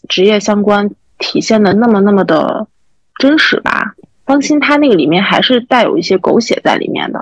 [0.08, 0.88] 职业相关
[1.18, 2.66] 体现的那么那么的
[3.18, 3.94] 真实吧。
[4.24, 7.20] 方兴他那个里面还是带有一些狗血在里面的。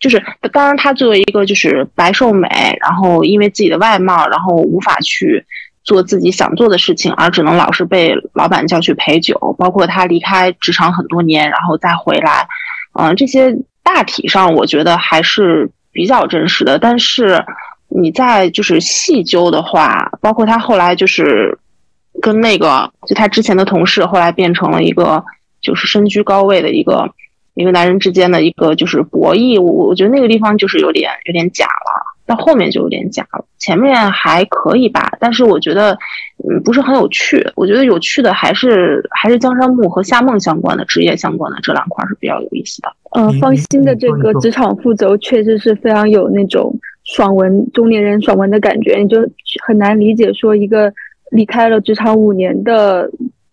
[0.00, 2.48] 就是，当然，她作为一个就是白瘦美，
[2.80, 5.44] 然后因为自己的外貌，然后无法去
[5.84, 9.54] 做自己想做的事情，而只能老是被老板叫去陪酒。
[9.58, 12.46] 包括他离开职场很多年，然后再回来，
[12.98, 16.78] 嗯，这些大体上我觉得还是比较真实的。
[16.78, 17.44] 但是
[17.88, 21.58] 你在就是细究的话，包括她后来就是
[22.20, 25.24] 跟那个就她之前的同事，后来变成了一个
[25.60, 27.12] 就是身居高位的一个。
[27.54, 35.92] 一个男人之间的一个就是博弈，我我觉得那个地方就是有点有点假了，到后面就有点假了，前面还可以吧，但是我觉得
[36.48, 42.88] 嗯不是很有趣，我觉得有趣的还是还是江山木和夏梦相关的职业相关的这两块是比较有意思的。
[43.16, 46.74] 嗯，方心的这个职场负责确实是非常有那种
[47.04, 49.18] 爽文中年人爽文的感觉，你就
[49.62, 50.90] 很难理解说一个
[51.30, 53.10] 离开了职场五年的。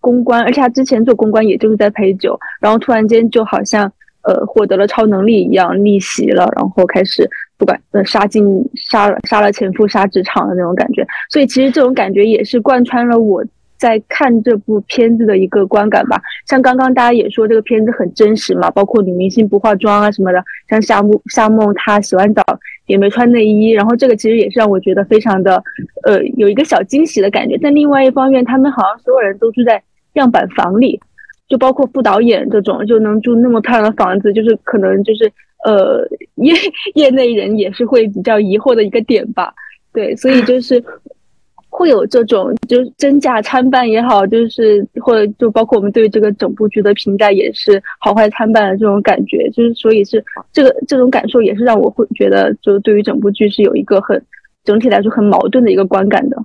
[0.09, 3.83] 公关，而且他之前做公关也就是在陪酒，然后突然间就好像
[4.23, 7.29] 呃获得了超能力一样逆袭了，然后开始
[7.59, 8.43] 不管呃杀进
[8.75, 13.45] 杀了杀了前夫杀职场的那种感觉，所以其实这种感觉也是贯穿了我
[13.77, 16.19] 在看这部片子的一个观感吧。
[16.47, 22.43] 像刚刚大家也说这个片子很真实嘛，包括女明星不化妆啊什么的，像夏梦夏梦她洗完澡
[22.87, 25.63] 也没穿内衣，然后这个其实也是让我觉得非常的
[26.03, 27.57] 呃有一个小惊喜的感觉。
[27.61, 29.81] 但另外一方面，他们好像所有人都住在。
[30.13, 30.99] 样板房里，
[31.47, 35.31] 就包括副导演这种就能住那么漂亮的房子，就是可能就是
[35.65, 36.53] 呃业
[36.95, 39.53] 业内人也是会比较疑惑的一个点吧。
[39.91, 40.83] 对，所以就是
[41.71, 54.21] 会有这种就是真假参半也好，就是或者就包括我们对这个整部剧的评价也是好坏参半的这种感觉，就是所以是这个这种感受也是让我会觉得，就对于整部剧是有一个很
[54.63, 56.37] 整体来说很矛盾的一个观感的。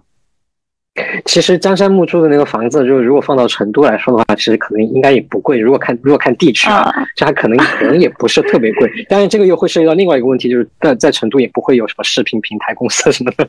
[1.24, 5.58] 其实江山木住的那个房子，就是如果放到成都来说的话，其实可能应该也不贵。
[5.58, 8.88] 如果看如果看地区啊， 这还可能可能也不是特别贵。
[9.08, 13.44] 但是，这个又会涉及到另外一个问题，就是在在成都也不会有什么视频平台公司什么的。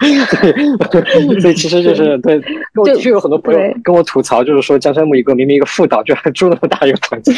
[1.40, 2.42] 所以其实就是对，
[2.74, 7.32] 我的确有很多朋友跟我吐槽，就是说江山木一个明明一个副导，就还住那么大一个房子。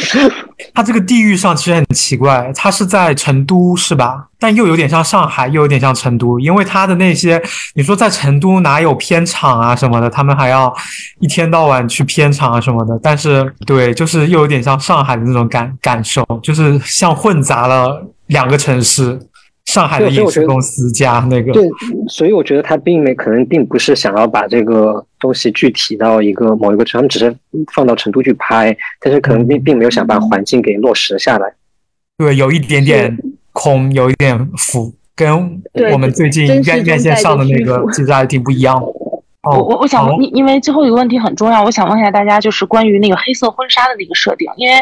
[0.72, 4.27] 他这个地域上其实很奇怪，他是在成都，是吧？
[4.40, 7.42] 但又有点像上海，又有点像成都，因为他的那些，
[7.74, 10.72] 你说在成都哪有片场啊什么的，他们还要
[11.18, 12.98] 一天到晚去片场啊什么的。
[13.02, 19.18] 但是，对，就是又有点像上海的那种感感受，就是像混杂了两个城市，
[19.64, 21.52] 上海的影视公司加那个。
[21.52, 21.68] 对，
[22.08, 27.36] 所以我觉得他并没可能并不是想要把这个东西具体到一个某一个城，他们只是
[27.74, 31.52] 放到成都去拍，但是可能并并没有想把环境给落实下来。
[32.16, 33.18] 对，有一点点。
[33.58, 35.60] 空有一点浮，跟
[35.92, 38.86] 我们最近院院线上的那个其实还挺不一样的。
[39.50, 44.74] 我我我想问，因因为最后一个问题很重要，我想问一下大家，就是关于那个黑色婚纱的那个设定，因为。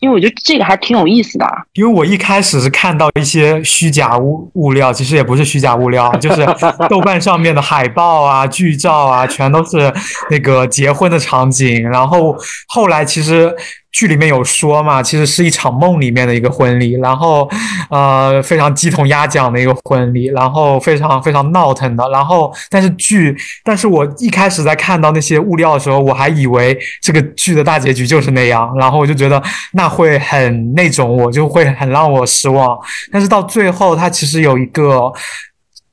[0.00, 6.44] 因为我觉得这个还挺有意思的，因为我一开始是看到一些虚假物物料，其实也不是虚假物料， 就是
[6.90, 9.90] 豆瓣上面的海报啊、剧照啊，全都是
[10.28, 12.36] 那个结婚的场景，然后
[12.66, 13.54] 后来其实。
[13.94, 17.48] 剧里面有说嘛，其实是一场梦里面的一个婚礼，然后，
[17.88, 29.40] 呃，非常鸡同鸭讲的一个婚礼，然后非常非常闹腾的，然后，但是剧，但是我一开始在看到那些物料的时候，我还以为这个剧的大结局就是那样，然后我就觉得
[29.74, 32.76] 那会很那种，我就会很让我失望，
[33.12, 35.12] 但是到最后，它其实有一个。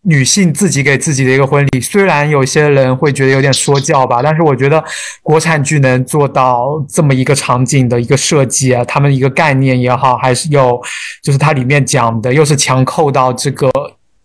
[0.04, 4.84] 女性自己给自己的一个婚礼，虽然有些人会觉得有点说教吧，但是我觉得
[5.22, 10.82] 国产剧能做到这么一个场景的一个设计啊，他们一个概念也好，还是有，
[11.22, 13.72] 就是它里面讲的又是强扣到这个。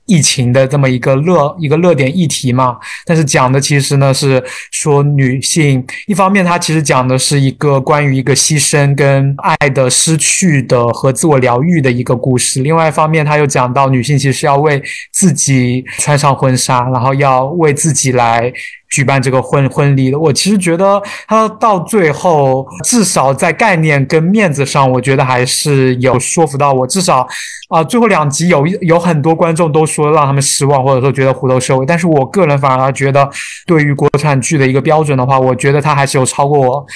[0.06, 18.52] 疫情的这么一个热一个热点议题嘛，但是讲的其实呢是说女性，一方面它其实讲的是一个关于一个牺牲跟爱的失去的和自我疗愈的一个故事，另外一方面她又讲到女性其实要为自己穿上婚纱，然后要为自己来。
[18.90, 26.86] 举办这个婚婚礼的，我其实觉得他到最后，至少在概念跟面子上，我觉得还是有说服到我。
[26.86, 27.26] 至少，
[27.68, 31.84] 啊，最后两集有一有很多观众都说让他们失望，或者说觉得虎头蛇尾。
[31.84, 33.28] 但是我个人反而觉得，
[33.66, 36.86] 对于国产剧的一个标准的话，我觉得他还是有超过我。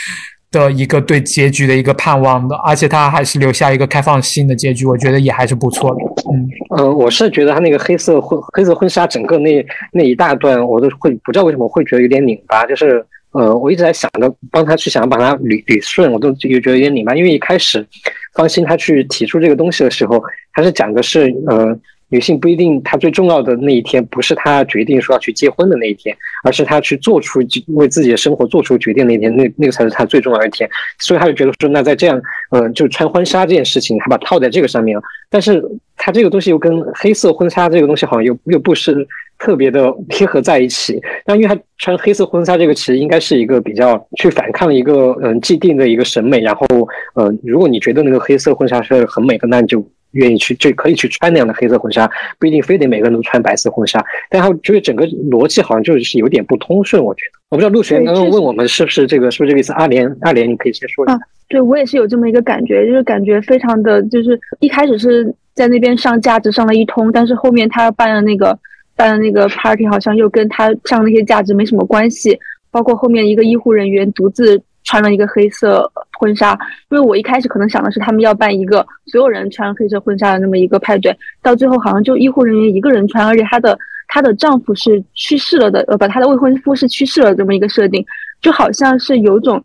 [0.51, 5.97] 的一个对结局的一个盼望的，而且他还是留下一个开放性的结局，我觉得也还是不错的。
[6.33, 17.87] 嗯，呃，我是觉得他那个黑色婚黑色婚纱整个那那一大段，我都会不知道为什么会觉得有点拧巴，就是呃，我一直在想着帮他去想把它捋捋顺，我都就觉得有点拧巴，因为一开始
[18.35, 20.21] 方心他去提出这个东西的时候，
[20.53, 21.79] 他是讲的是呃。
[22.11, 26.15] 女性不一定，她最重要的那一天不是她决定说要去结婚的那一天，
[26.45, 30.69] 而是她去做出为自己的生活做出决定那一天，那那个才是她最重要的一天。
[30.99, 32.21] 所以她就觉得说，那在这样，
[32.51, 35.03] 嗯，就穿婚纱这件事情，她把套在这个上面了。
[35.31, 35.65] 但是
[35.97, 39.07] 她这个东西又跟黑色婚纱这个东西好像又又不是
[39.39, 41.01] 特别的贴合在一起。
[41.25, 46.67] 那因为她穿黑色婚纱这个其实应该是一个比较去反抗一个嗯既定的一个审美，然后
[47.15, 49.87] 嗯，如果你觉得那个黑色婚纱是很美的，那你就。
[50.13, 54.05] 愿意去就可以去穿那样的黑色婚纱，不一定非得每个人都穿白色婚纱。
[54.29, 57.03] 但他觉得整个逻辑好像就是有点不通顺。
[57.03, 59.73] 我觉得，我不知道陆璇刚刚问我们是不是这个，是不是这个意思？
[59.75, 61.19] 阿莲，阿莲，你可以先说一下。
[61.49, 68.59] 对我也是有这么一个感觉，就是感觉非常的就是一开始是在那边上价值上了一通，但是后面他办的那个
[68.97, 72.39] 办的那个 party 好像又跟他上那些价值没什么关系，
[72.71, 74.61] 包括后面一个医护人员独自。
[74.83, 75.89] 穿了一个黑色
[76.19, 76.59] 婚纱，
[76.91, 83.79] 因为我一开始可能想的是他们要办一个所有人穿黑色婚纱的那么一个派对，到最后好像就医护人员一个人穿，而且她的
[84.09, 88.05] 她的丈夫是去世了的，呃，把她的未婚夫是去世了这么一个设定，
[88.41, 89.63] 就好像是有种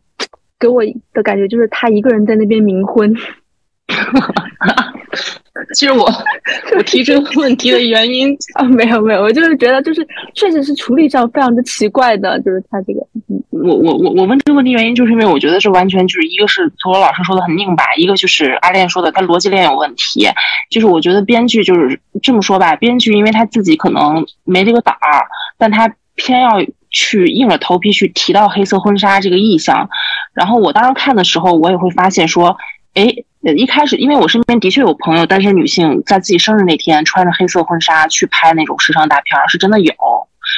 [0.60, 3.16] 给我的感觉，就是她一个人在那边冥婚。
[3.88, 4.20] 哈
[4.60, 4.94] 哈
[5.74, 6.06] 其实我
[6.76, 13.00] 我提这个问题的原因啊，没有没有，我就是觉得就是确实是处理上非常的奇怪的，就是他这个。
[13.52, 20.28] 我我我我问这个问题原因，就是因为我觉得是完全就是一个是左老师说的很拧巴，一个就是阿恋说的他逻辑链有问题。
[20.70, 25.26] 就是我觉得编剧就是这么说吧，编剧因为他自己可能没这个胆儿，
[25.58, 26.50] 但他偏要
[26.90, 29.90] 去硬着头皮去提到黑色婚纱这个意向。
[30.34, 32.58] 然后我当时看的时候，我也会发现说，
[32.94, 33.08] 哎。
[33.54, 39.94] 一开始因为我身边的确有朋友，单身女性在自己生日那天穿着黑色婚纱去拍那种时尚大片儿，是真的有。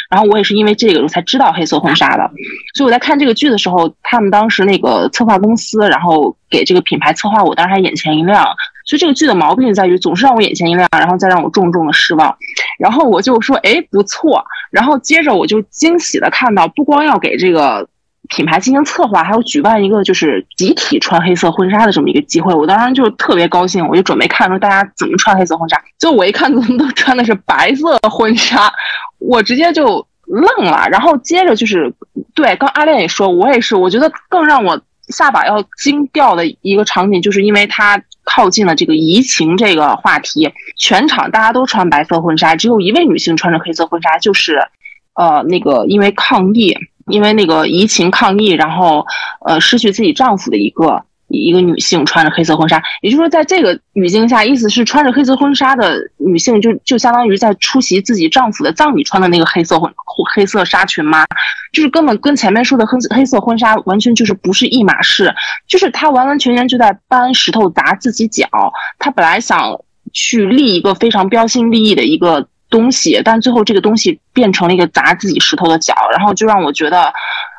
[0.09, 2.30] 然后我也是因为这个我才知道黑色婚纱的，
[2.76, 8.45] 所以我在看这个剧的时候，他们当时那个策划公司，然后给这个品牌策划，我当时还眼前一亮。
[8.85, 12.35] 所以这个剧的毛病在于总是让我眼前一亮，然后再让我重重的失望。
[12.80, 14.43] 然后我就说，哎，不错。
[14.72, 17.88] 然后接着我就惊喜的看到，不光要给这个。
[18.29, 25.81] 品牌进行策划，还有举办一个就是集体穿黑色婚纱的这么一个机会，我当时就特别高兴，我就准备看说大家怎么穿黑色婚纱。
[25.97, 28.71] 就我一看，怎么都 穿的是白色婚纱，
[29.19, 30.87] 我直接就愣了。
[30.89, 31.93] 然后接着就是，
[32.35, 34.79] 对，刚阿炼也说，我也是，我觉得更让我
[35.09, 44.59] 下巴要惊掉的一个场景，就是因为它靠近了这个移情这个话题，全场大家都穿白色婚纱，只有一位女性穿着黑色婚纱，就是
[45.13, 46.77] 呃那个因为抗议。
[47.09, 49.05] 因为那个移情抗议，然后
[49.45, 59.91] 呃失去自己丈夫的一个一个女性穿着黑色婚纱，也就是说，在这个语境下，意思是穿着黑色婚纱的女性就就相当于在出席自己丈夫的葬礼穿的那个黑色婚
[60.34, 61.25] 黑色纱裙吗？
[61.73, 65.34] 就是根本跟前面说的黑黑色婚纱完全就是不是一码事，
[65.67, 68.47] 就是她完完全全就在搬石头砸自己脚。
[68.99, 69.79] 她本来想
[70.13, 72.47] 去立一个非常标新立异的一个。
[72.69, 77.11] 东西，但最后这个东西变成了一个砸自己石头的脚，然后就让我觉得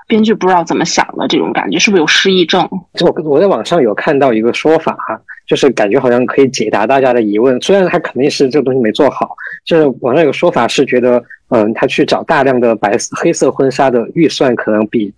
[0.07, 2.69] 编剧不知道怎么想的这种感觉，是不是有失忆症？
[3.01, 11.23] 我我在网上有看到一个说法哈，就是感觉好像可以解答大家的疑问，虽然他肯定是这个东西没做好，就是网上有说法是觉得。
[11.51, 15.11] 嗯，他去找大量的白色、黑色婚纱的预算可能比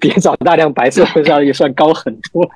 [0.00, 2.48] 比找大量白色婚纱的预算高很多，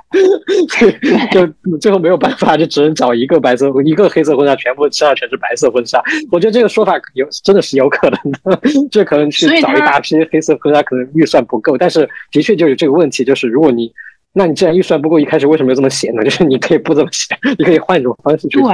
[1.33, 6.03] 就最后没有办法，就只能找一个白色、一个黑色婚纱，全部身上全是白色婚纱。
[6.31, 8.61] 我觉得这个说法有真的是有可能的，
[8.91, 11.79] 这可能去找一大批黑色婚纱，可能预算不够。
[11.79, 13.91] 但是的确就有这个问题，就是如果你，
[14.33, 16.23] 那你既然预算不够，一开始为什么要这么写呢？
[16.23, 18.69] 就是你可以不这么写，你可以换一种方式去写。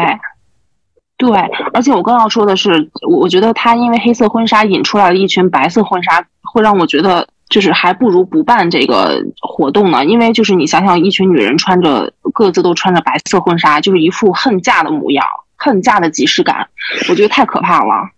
[1.17, 1.31] 对，
[1.75, 2.71] 而且我刚要说的是，
[3.07, 10.07] 我我觉得他因为黑色婚纱引出来了一群白色婚纱，会让我觉得就是还不如不办这个活动呢。
[10.07, 16.69] 因为就是你想想，一群女人穿着各自都穿着白色婚纱，就是一副恨嫁的模样，恨嫁的即视感，
[17.11, 18.09] 我觉得太可怕了。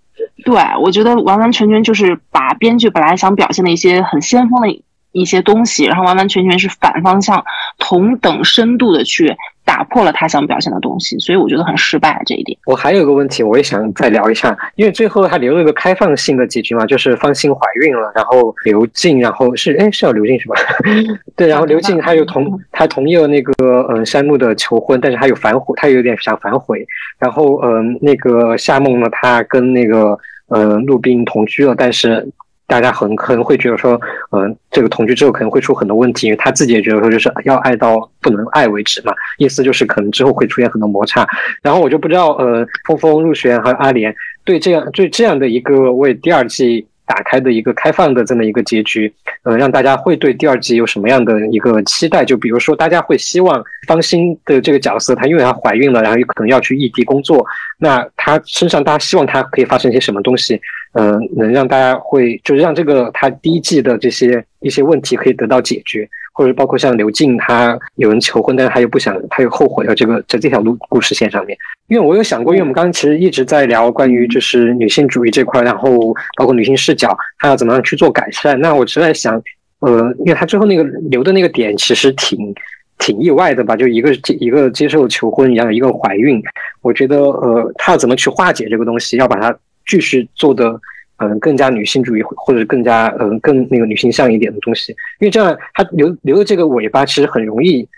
[0.44, 7.44] 对，我觉得完完全全就是把编剧本来想表现的一些很先锋的一些东西，然后完完全全是反方向，
[7.82, 9.36] 同等深度的去。
[9.64, 12.58] 打破了他想表现的东西，所以我觉得很失败这一点。
[12.66, 20.56] 我还有个问题，我也想再聊一下，因为最后他留了一个开放性的结局嘛，就是方心怀孕了，然后刘静，然后是哎是要刘静是吧？
[21.36, 26.84] 对，然后刘静他又同他同意了那个嗯山木的求婚，但是他有反悔，他有点想反悔。
[27.20, 30.18] 然后嗯那个夏梦呢，他跟那个
[30.48, 32.28] 嗯陆冰同居了，但是。
[32.66, 41.26] 大家很可能会觉得说，嗯，这个同居之后可能会出很多问题，因为他自己也觉得说，就是要爱到不能爱为止嘛，意思就是可能之后会出现很多摩擦。
[41.62, 44.14] 然后我就不知道，呃，峰峰、陆璇和阿莲
[44.44, 49.12] 对这样对这样的一个为第二季打开的一个开放的这么一个结局，
[49.42, 52.24] 呃，让大家会对第二季有什么样的一个期待？
[52.24, 57.44] 就比如说，大家会希望方心的这个角色，她因为她怀孕了，然后有可能要去异地工作，
[57.76, 60.58] 那她身上大家希望她可以发生一些什么东西？
[60.94, 71.56] 嗯，能让大家会就是让这个她第一季的这些一些问题可以得到解决，或者包括像刘静他有人求婚，但是他又不想，他又后悔了，这个在这条路故事线上面。
[71.88, 78.58] 因为我有想过，因为我们刚刚其实一直在聊关于就是女性主义这块，然后包括女性视角，她要怎么样去做改善。
[78.60, 79.42] 那我实在想，
[79.80, 82.54] 呃，因为他最后那个留的那个点其实挺
[82.98, 86.42] 挺意外的吧，就一个接一个接受求婚，然后一个怀孕，
[86.80, 89.54] 我觉得呃，他要怎么去化解这个东西，要把它。
[89.84, 90.80] 继续做的，
[91.18, 97.88] 嗯，更加女性主义，或者更加嗯更那个女性向一点的东西，因为这样它留留的这个尾巴，其实很容易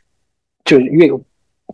[0.65, 1.07] 就越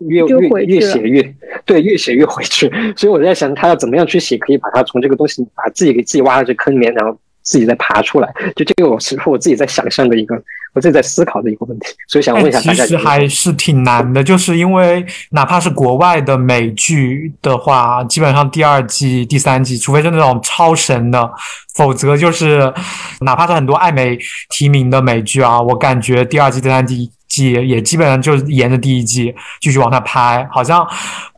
[0.00, 1.34] 越越越写越
[1.64, 2.70] 对，越写越回去。
[2.96, 8.32] 所以我在想，他要怎么样去写，可以把它从这个东西把自己给自己挖到这坑里面，然后自己再爬出来。
[8.54, 10.40] 就这个，我是我自己在想象的一个。
[10.72, 12.84] 我正在思考的一个问题，所以想问一下大家。
[12.84, 21.30] 其实还是挺难的，就是因为哪怕是国外的美剧的话，基本上第二季、第三季，除非是那种超神的，
[21.74, 22.72] 否则就是
[23.20, 24.18] 哪怕是很多艾美
[24.48, 27.10] 提名的美剧啊，我感觉第二季、第三季。
[27.30, 30.86] 季也基本上就是沿着第一季继续往下拍，好像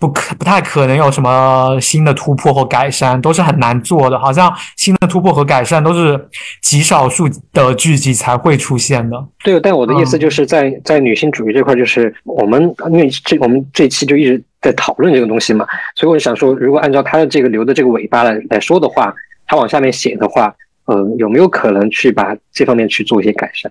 [0.00, 4.18] 不可不太可能有什么新的突破或改善，都是很难做的。
[4.18, 6.28] 好像新的突破和改善都是
[6.62, 9.24] 极少数的剧集才会出现的。
[9.44, 19.14] 对，但我的意思就是在在女性主义这块，就是我们因为这我们这期就一直在讨论这个东西嘛，所以我就想说，如果按照他的这个留的这个尾巴来来说的话，
[19.46, 20.54] 他往下面写的话，
[20.86, 23.70] 嗯，有没有可能去把这方面去做一些改善？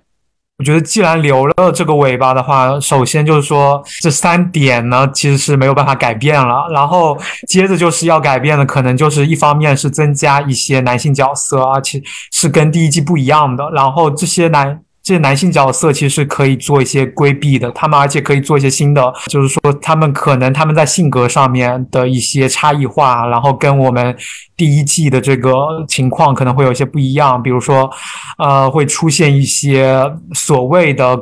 [0.58, 6.68] 我觉得，既然留了这个尾巴的话，首先就是说这三点呢，其实是没有办法改变了。
[6.70, 7.18] 然后
[7.48, 12.00] 接着就是要改变的，可能就是一方面是增加一些男性角色，而且
[12.30, 13.68] 是跟第一季不一样的。
[13.70, 14.80] 然后这些男。
[15.02, 24.16] 这些男性角色其实可以做一些规避的，他们而且可以做一些新的，就是说他们可能他们在性格上面的一些差异化，然后跟我们
[24.56, 25.52] 第一季的这个
[25.88, 27.90] 情况可能会有一些不一样，比如说，
[28.38, 30.00] 呃，会出现一些
[30.34, 31.18] 所谓的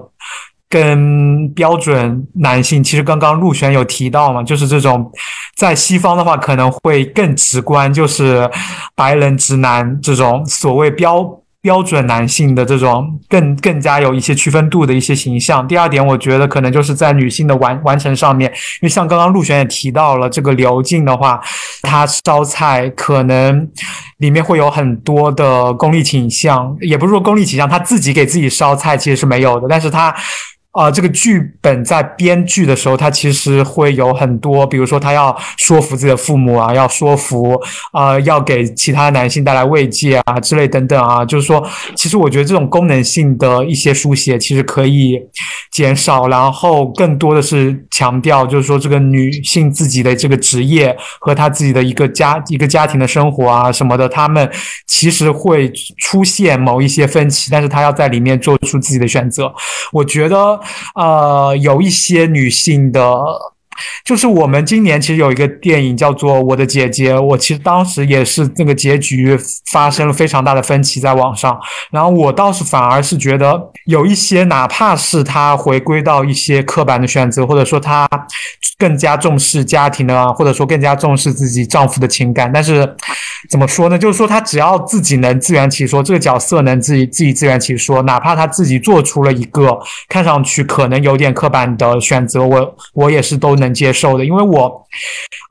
[0.68, 5.10] 跟标准男性，其实刚刚陆璇有提到嘛，就是这种
[5.56, 8.50] 在西方的话可能会更直观，就是
[8.94, 11.39] 白人直男这种所谓标。
[11.62, 15.68] 标准男性的这种更更加有一些区分度的一些形象。
[15.68, 21.38] 第二点，我觉得可能就是在女性的完完成上面，因为像刚刚陆璇也提到了，这个刘静的话，
[21.82, 23.68] 她烧菜可能
[24.18, 30.14] 里面会有很多的功利倾向，也不是说功利倾向，她自己给自己烧菜其实是没有的，但是她
[30.72, 37.60] 啊，这个剧本在编剧的时候，他其实会有很多，比如说他要说服自己的父母啊，要说服
[37.92, 41.66] 啊，要给其他男性带来慰藉啊之类等等啊，就是说，
[41.96, 45.20] 其实我觉得这种功能性的一些书写其实可以
[45.72, 54.48] 减少，然后更多的是强调，就是说这个女性自己的这个职业和她自己的一个家一个家庭的生活啊什么的，他们
[54.86, 55.68] 其实会
[55.98, 59.52] 出现某一些分歧，但是她要在里面做出自己的选择，
[59.90, 60.59] 我觉得。
[60.94, 63.24] 呃，有一些女性的。
[64.04, 69.38] 就是我们今年其实有一个电影叫做《我的姐姐》，我其实当时也是那个结局
[69.70, 71.58] 发生了非常大的分歧在网上。
[71.90, 78.08] 然后我倒是反而是觉得有一些，哪怕是她回归到一些刻板的选择，或者说她
[78.78, 82.96] 更加重视家庭的，或者说更加重视自己丈夫的情感，但是
[83.48, 83.98] 怎么说呢？
[83.98, 89.78] 就是说她只要自己能自圆其说，这个角色能自己自己自圆其说，哪怕她自己做出了一个
[90.08, 93.69] 看上去可能有点刻板的选择，我我也是都能。
[93.72, 94.86] 接受的，因为我，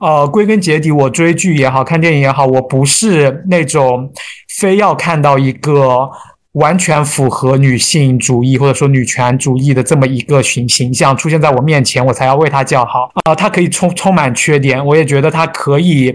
[0.00, 4.12] 呃，归根结底，我追剧也好看电影也好，我不是那种
[4.58, 6.10] 非要看到一个
[6.52, 13.34] 完全符合女性主义或者说女权主义的这么一个形形象出现在我面前，我才要为他叫好啊。
[13.34, 16.12] 他可以充充满缺点，我也觉得他可以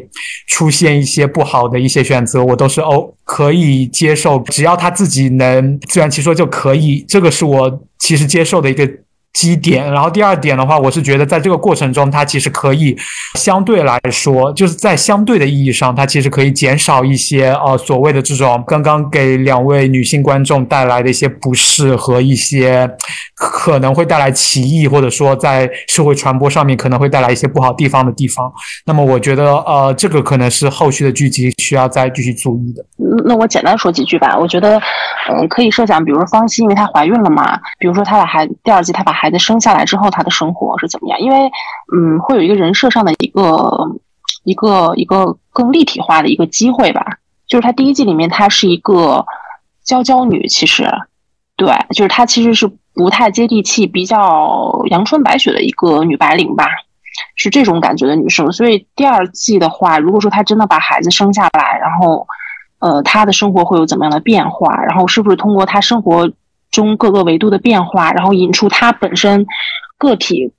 [0.47, 7.05] 出现一些不好的一些选择，我都是哦可以接受，只要他自己能自圆其说就可以。
[7.07, 8.89] 这个是我其实接受的一个。
[9.35, 12.95] 基点，然后第二点的话，我是觉得在这个过程中，它其实可以
[13.37, 22.89] 相对来说，就是在相对的意义上，它其实可以减少一些呃所谓的这种刚刚给两位女性观众带来的一些不适和一些
[23.35, 28.49] 可能会带来歧义，或者说在社会传播上面可能会带来一些不好地方的地方。
[28.85, 32.85] 那么我觉得呃这个可能是后续的剧集需要再继续注意的。
[33.25, 34.81] 那我简单说几句吧，我觉得
[35.29, 41.19] 嗯可以设想，比如说方欣，因为她怀孕了嘛，比如说她把孩第二季她把孩孩子生下来之后，他的生活是怎么样？
[41.19, 41.51] 因为，
[41.91, 43.89] 嗯，会有一个人设上的一个
[44.43, 47.03] 一个一个更立体化的一个机会吧。
[47.47, 49.25] 就是他第一季里面，她是一个
[49.83, 50.87] 娇娇女，其实，
[51.55, 56.67] 对，就是她其实是不太接地气、比较阳春白雪的一个女白领吧，
[57.35, 58.51] 是这种感觉的女生。
[58.51, 62.27] 所以第二季的话，如果说她真的把孩子生下来，然后，
[62.77, 64.75] 呃，她的生活会有怎么样的变化？
[64.83, 66.29] 然后是不是通过她生活？
[66.75, 69.45] 中各个维度的变化，然后引出它本身
[69.97, 70.51] 个体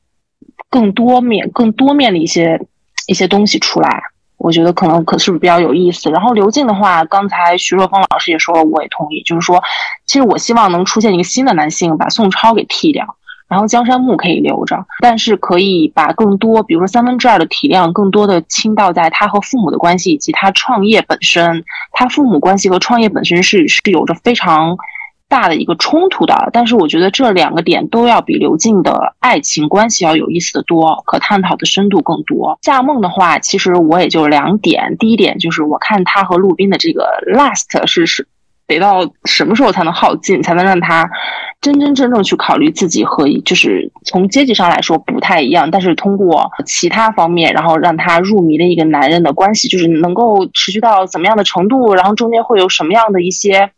[0.71, 2.61] 更多面、更多面的一些
[3.07, 4.03] 一些东西出来，
[4.39, 6.11] 我觉得可能可是不是比较有意思。
[6.11, 9.63] 然后刘静的话，刚才徐若风老师也说了，我也同意，就是说，
[10.07, 13.17] 其实我希望能出现一个新的男性，把宋超给替掉，
[13.49, 24.77] 然后江山木可以留着，但是可以把更多，比如说三分之二的体量，更多的倾倒在他和父母的关系以及他创业本身，他父母关系和创业本身是是有着非常。
[25.29, 32.57] 大的一个冲突的，但是我觉得这两个点都要比刘静的爱情关系要有意思的多，可探讨的深度更多。
[32.63, 38.29] 夏梦的话，其实我也就两点，第一点就是我看他和陆斌的这个 last 是是
[38.69, 41.11] 得到什么时候才能耗尽，才能让他
[41.61, 53.73] 真真正正去考虑自己和就是从阶级上来说不太一样，但是通过其他方面，然后让他入迷的一个男人的关系，就是能够持续到怎么样的程度，然后中间会有什么样的一些。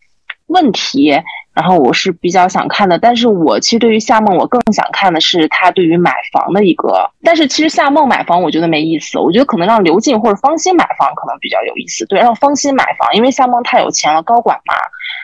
[0.48, 1.12] 问题，
[1.58, 7.10] 然后我是比较想看的，但是我其实对于夏梦，我更想看的是他对于买房的一个。
[7.24, 12.06] 但是其实夏梦买房，我觉得没意思，我觉得可能让刘静或者方心买房可能比较有意思。
[12.06, 14.74] 对，让方心买房，因为夏梦太有钱了，高管嘛。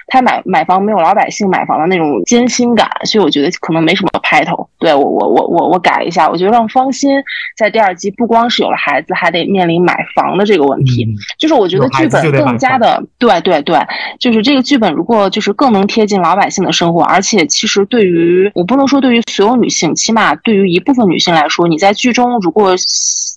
[0.07, 4.69] 他买买房没有老百姓买房的那种艰辛感，所以我觉得可能没什么拍头。
[4.79, 7.11] 对我我我我我改一下，我觉得让方心
[7.57, 11.09] 在第二季不光是有了孩子，还得面临买房的这个问题。
[11.39, 13.79] 就是我觉得剧本更加的对对对，
[14.21, 22.75] 就是这个剧本如果就是更能贴近老百姓的生活，而且其实对于我不能说对于所有女性，起码对于一部分女性来说，你在剧中如果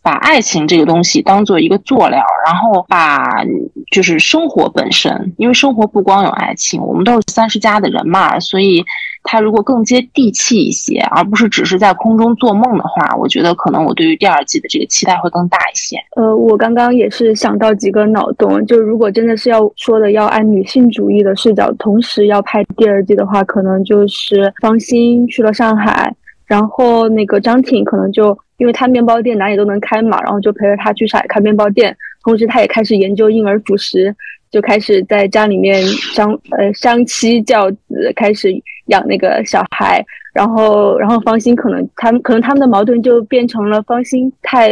[0.01, 3.43] 把爱情这个东西当做一个佐料，然后把
[3.91, 6.53] 就是生活本身，因为生活不光有爱。
[6.57, 8.83] 情，我们都是三十加的人嘛，所以
[9.29, 15.97] 他如果更接地气一些，而不是只是在空中做梦的话，我觉得可能我对于第二季的这个期待会更大一些。
[16.15, 31.93] 呃，我刚刚也是想到几个脑洞，就如果真的是要说的要按女性主义的视角，同时要拍第二季的话，可能就是方欣去了上海，然后那个张挺可能就因为他面包店哪里都能开嘛，然后就陪着他去上海开面包店，
[32.23, 34.15] 同时他也开始研究婴儿辅食。
[34.49, 35.83] 就开始在家里面
[36.15, 38.49] 相呃相妻教子，开始
[38.87, 40.03] 养那个小孩，
[40.33, 44.71] 然后然后方心可能他们可能他们的矛盾就变成了方心太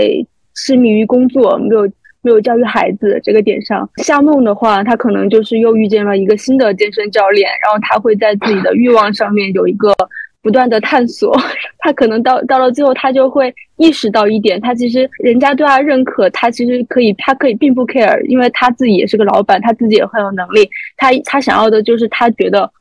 [0.55, 1.87] 痴迷于工作，没有
[2.21, 3.87] 没有教育孩子这个点上。
[3.97, 9.93] 夏梦的话，他可能就是又遇见了一个新的健身教练，然后他会在自己的欲望上面有一个
[10.41, 11.35] 不断的探索，
[11.79, 22.71] 他可能到到了最后，他就会意识到一点，他其实人家对他认可，他其实可以，他可以并不 care，因为他自己也是个老板，他自己也很有能力，他他想要的就是他觉得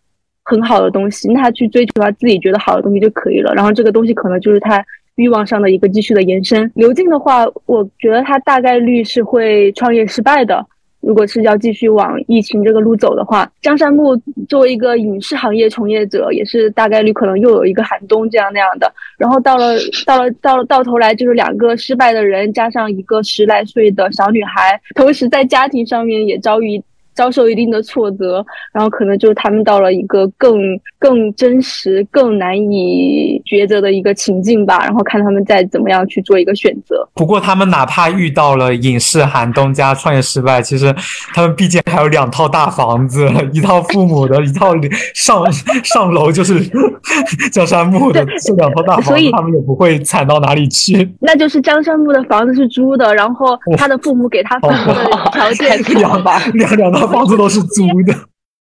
[0.44, 4.84] 很好的东西，那他去追求他自己觉得好的东西就可以了，然后这个东西可能就是他
[5.16, 6.70] 欲望上的一个继续的延伸。
[6.74, 10.64] 刘静的话，我觉得他大概率是会创业失败的。
[11.00, 14.16] 如果是要继续往疫情这个路走的话，江山木
[14.48, 18.90] 作为一个影视行业从业者，也是大概率可能又有一个寒冬这样那样的。
[19.18, 19.76] 然后到了
[20.06, 26.82] 到了到了到头来，就是两个失败的人加上一个十来岁的小女孩，同时在家庭上面也遭遇。
[27.14, 30.58] 遭受一定的挫折，然后可能就是他们到了一个更
[30.98, 37.08] 更真实、更难以抉择的一个情境吧，然后看他们再怎么样去做一个选择。
[37.14, 40.94] 不过他们哪怕遇到了影视寒冬加创业失败，其实
[41.32, 44.74] 他们毕竟还有两套大房子，一套父母的，一套
[45.14, 45.44] 上
[45.84, 46.60] 上楼就是
[47.52, 51.08] 江山木的这两套大房子，所以他们也不会惨到哪里去。
[51.20, 56.22] 那就是江山木的房子是租的，然后他的父母给他父母的条件 两
[56.54, 58.33] 两两套房子都是租的。